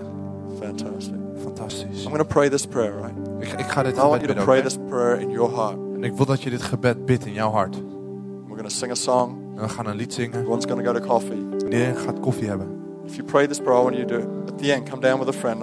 Fantastic. 0.61 1.15
Fantastisch. 1.43 1.99
I'm 2.05 2.11
going 2.11 2.19
to 2.19 2.25
pray 2.25 2.49
this 2.49 2.67
prayer, 2.67 2.95
right? 2.97 3.15
Ik, 3.53 3.59
ik 3.61 3.67
ga 3.67 3.83
dit 3.83 3.93
I 3.97 4.01
want 4.01 4.13
gebed 4.13 4.27
you 4.27 4.39
to 4.39 4.45
pray 4.45 4.63
this 4.63 4.77
prayer 4.89 5.21
in 5.21 5.31
your 5.31 5.55
heart. 5.55 5.77
En 5.95 6.05
ik 6.05 6.13
wil 6.15 6.27
dat 6.27 6.43
je 6.43 6.51
dit 6.51 6.63
gebed 6.63 7.05
bidt 7.07 7.27
in 7.27 7.33
jouw 7.33 7.51
hart. 7.51 7.75
We're 7.77 8.57
going 8.57 8.69
to 8.69 8.75
sing 8.75 8.91
a 8.91 8.95
song. 8.95 9.37
En 9.57 9.63
we 9.63 9.69
gaan 9.69 9.87
een 9.87 9.97
lied 9.97 10.13
zingen. 10.13 10.35
Everyone's 10.35 10.65
going 10.65 10.85
to 10.85 10.93
go 10.93 10.99
to 11.01 11.07
coffee. 11.07 11.47
Iedereen 11.65 11.97
gaat 11.97 12.21
koffie 12.21 12.49
hebben. 12.49 12.67
If 13.07 13.15
you 13.17 13.27
pray 13.27 13.47
this 13.47 13.61
prayer, 13.61 13.81
I 13.81 13.83
want 13.83 13.95
you 13.97 14.07
to, 14.07 14.29
at 14.53 14.59
the 14.59 14.73
end, 14.73 14.89
come 14.89 15.01
down 15.03 15.19
with 15.19 15.29
a 15.29 15.39
friend. 15.39 15.63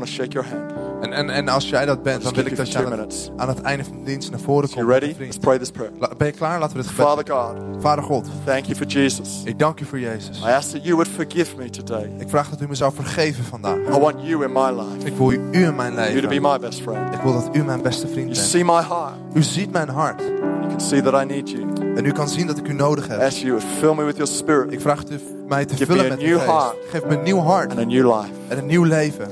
Want 0.00 0.06
to 0.16 0.22
shake 0.22 0.32
your 0.32 0.48
hand. 0.48 0.72
En, 1.02 1.12
en, 1.12 1.30
en 1.30 1.48
als 1.48 1.68
jij 1.68 1.84
dat 1.86 2.02
bent, 2.02 2.22
dan 2.22 2.34
wil 2.34 2.44
ik 2.46 2.56
dat 2.56 2.72
je 2.72 2.78
two 2.78 2.92
aan 2.92 2.98
het, 2.98 3.30
aan 3.36 3.48
het 3.48 3.60
einde 3.60 3.84
van 3.84 3.96
de 3.98 4.02
dienst 4.04 4.30
naar 4.30 4.40
voren 4.40 4.68
komt. 4.70 4.74
you 4.74 4.88
ready? 4.98 5.14
Let's 5.18 5.38
pray 5.38 5.58
this 5.58 5.70
prayer. 5.70 5.92
La- 5.98 6.10
Ben 6.18 6.26
je 6.26 6.32
klaar? 6.32 6.58
Laten 6.58 6.76
we 6.76 6.82
dit 6.82 6.90
gebed 6.90 7.06
Father. 7.06 7.34
God, 7.34 7.82
Vader 7.82 8.04
God, 8.04 8.26
thank 8.44 8.64
you 8.64 8.76
for 8.76 8.86
Jesus. 8.86 9.42
ik 9.44 9.58
dank 9.58 9.80
u 9.80 9.84
voor 9.84 9.98
Jezus. 10.00 10.38
I 10.40 10.44
ask 10.50 10.70
that 10.70 10.82
you 10.84 10.94
would 10.94 11.08
forgive 11.08 11.56
me 11.56 11.70
today. 11.70 12.10
Ik 12.18 12.28
vraag 12.28 12.50
dat 12.50 12.60
u 12.60 12.68
me 12.68 12.74
zou 12.74 12.92
vergeven 12.94 13.44
vandaag. 13.44 13.76
I 13.76 13.98
want 13.98 14.14
you 14.22 14.44
in 14.44 14.52
my 14.52 14.70
life. 14.70 15.06
Ik 15.06 15.16
wil 15.16 15.32
u 15.32 15.40
in 15.50 15.76
mijn 15.76 15.92
You 15.94 16.06
to 16.20 16.28
be 16.28 16.34
leven. 16.34 16.42
my 16.50 16.58
best 16.58 16.80
friend. 16.82 17.14
Ik 17.14 17.20
wil 17.20 17.32
dat 17.32 17.48
u 17.52 17.64
mijn 17.64 17.82
beste 17.82 18.06
vriend 18.06 18.16
You 18.26 18.32
bent. 18.32 18.46
see 18.48 18.64
my 18.64 18.82
heart. 18.82 19.14
U 19.34 19.42
ziet 19.42 19.72
mijn 19.72 19.88
hart. 19.88 20.20
You 20.20 20.68
can 20.68 20.80
see 20.80 21.02
that 21.02 21.22
I 21.22 21.26
need 21.26 21.50
you. 21.50 21.66
En 21.96 22.04
u 22.04 22.12
kan 22.12 22.28
zien 22.28 22.46
dat 22.46 22.58
ik 22.58 22.68
u 22.68 22.72
nodig 22.72 23.06
I 23.06 23.10
heb. 23.10 23.20
ask 23.20 23.36
you 23.36 23.60
fill 23.78 23.94
me 23.94 24.04
with 24.04 24.16
your 24.16 24.32
spirit 24.32 24.72
Ik 24.72 24.80
vraag 24.80 25.02
u 25.10 25.20
mij 25.48 25.64
te 25.64 25.76
Give 25.76 25.92
me 25.92 25.96
vullen 25.98 26.08
met 26.18 26.20
uw 26.26 26.36
geest. 26.38 26.50
heart. 26.50 26.74
Geef 26.90 27.04
me 27.04 27.16
een 27.16 27.22
nieuw 27.22 27.38
hart 27.38 27.70
and 27.70 27.78
a 27.80 27.84
new 27.84 28.06
life. 28.20 28.32
en 28.48 28.58
een 28.58 28.66
nieuw 28.66 28.84
leven. 28.84 29.28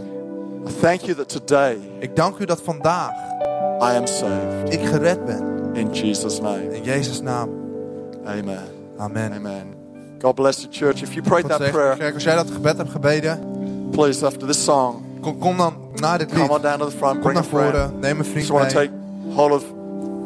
Thank 0.80 1.00
you 1.06 1.14
that 1.14 1.28
today 1.28 1.78
Ik 1.98 2.16
dank 2.16 2.38
u 2.38 2.44
dat 2.44 2.60
vandaag 2.64 3.10
I 3.82 3.96
am 3.96 4.06
saved. 4.06 4.72
ik 4.72 4.86
gered 4.86 5.24
ben. 5.24 5.70
In 5.72 5.90
Jesus' 5.92 6.40
name. 6.40 6.74
In 6.76 6.82
Jezus' 6.82 7.20
naam. 7.20 7.48
Amen. 8.26 8.58
Amen. 8.98 9.32
Amen. 9.32 9.74
God 10.20 10.34
bless 10.34 10.60
the 10.60 10.66
church. 10.70 11.02
If 11.02 11.12
you 11.14 11.22
prayed 11.22 11.44
God 11.50 11.58
that 11.60 11.70
prayer, 11.70 11.96
kerk. 11.96 12.14
Als 12.14 12.22
jij 12.22 12.34
dat 12.34 12.50
gebed 12.50 12.76
hebt 12.76 12.90
gebeden, 12.90 13.40
please, 13.90 14.26
after 14.26 14.46
this 14.46 14.64
song, 14.64 15.02
kom, 15.20 15.38
kom 15.38 15.56
dan 15.56 15.74
naar 15.94 16.18
dit 16.18 16.30
lied. 16.30 16.40
come 16.40 16.52
on 16.52 16.62
down 16.62 16.78
to 16.78 16.84
the 16.88 16.96
front, 16.96 17.12
Kom 17.12 17.22
bring 17.22 17.34
naar 17.34 17.44
voren, 17.44 17.98
neem 18.00 18.18
een 18.18 18.24
vriend 18.24 18.52
mee. 18.52 18.66
take 18.66 18.90
hold 19.34 19.52
of 19.52 19.64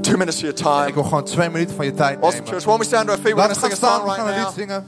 two 0.01 0.16
minutes 0.16 0.36
of 0.36 0.40
your 0.43 0.57
Ik 0.57 0.62
time. 0.86 0.95
wil 0.95 1.03
gewoon 1.03 1.24
twee 1.24 1.51
minuten 1.51 1.74
van 1.76 1.84
je 1.84 1.95
tijd 1.95 2.16
Awesome 2.16 2.32
nemen. 2.32 2.49
church. 2.49 2.64
When 2.64 2.78
we 2.78 2.84
stand 2.84 3.07
to 3.07 3.12
our 3.12 3.20
feet, 3.22 3.34
we're 3.34 3.43
going 3.47 3.55
to 3.55 3.61
sing 3.61 3.72
a 3.72 3.97
song 3.99 4.05
right 4.09 4.66
now. 4.68 4.82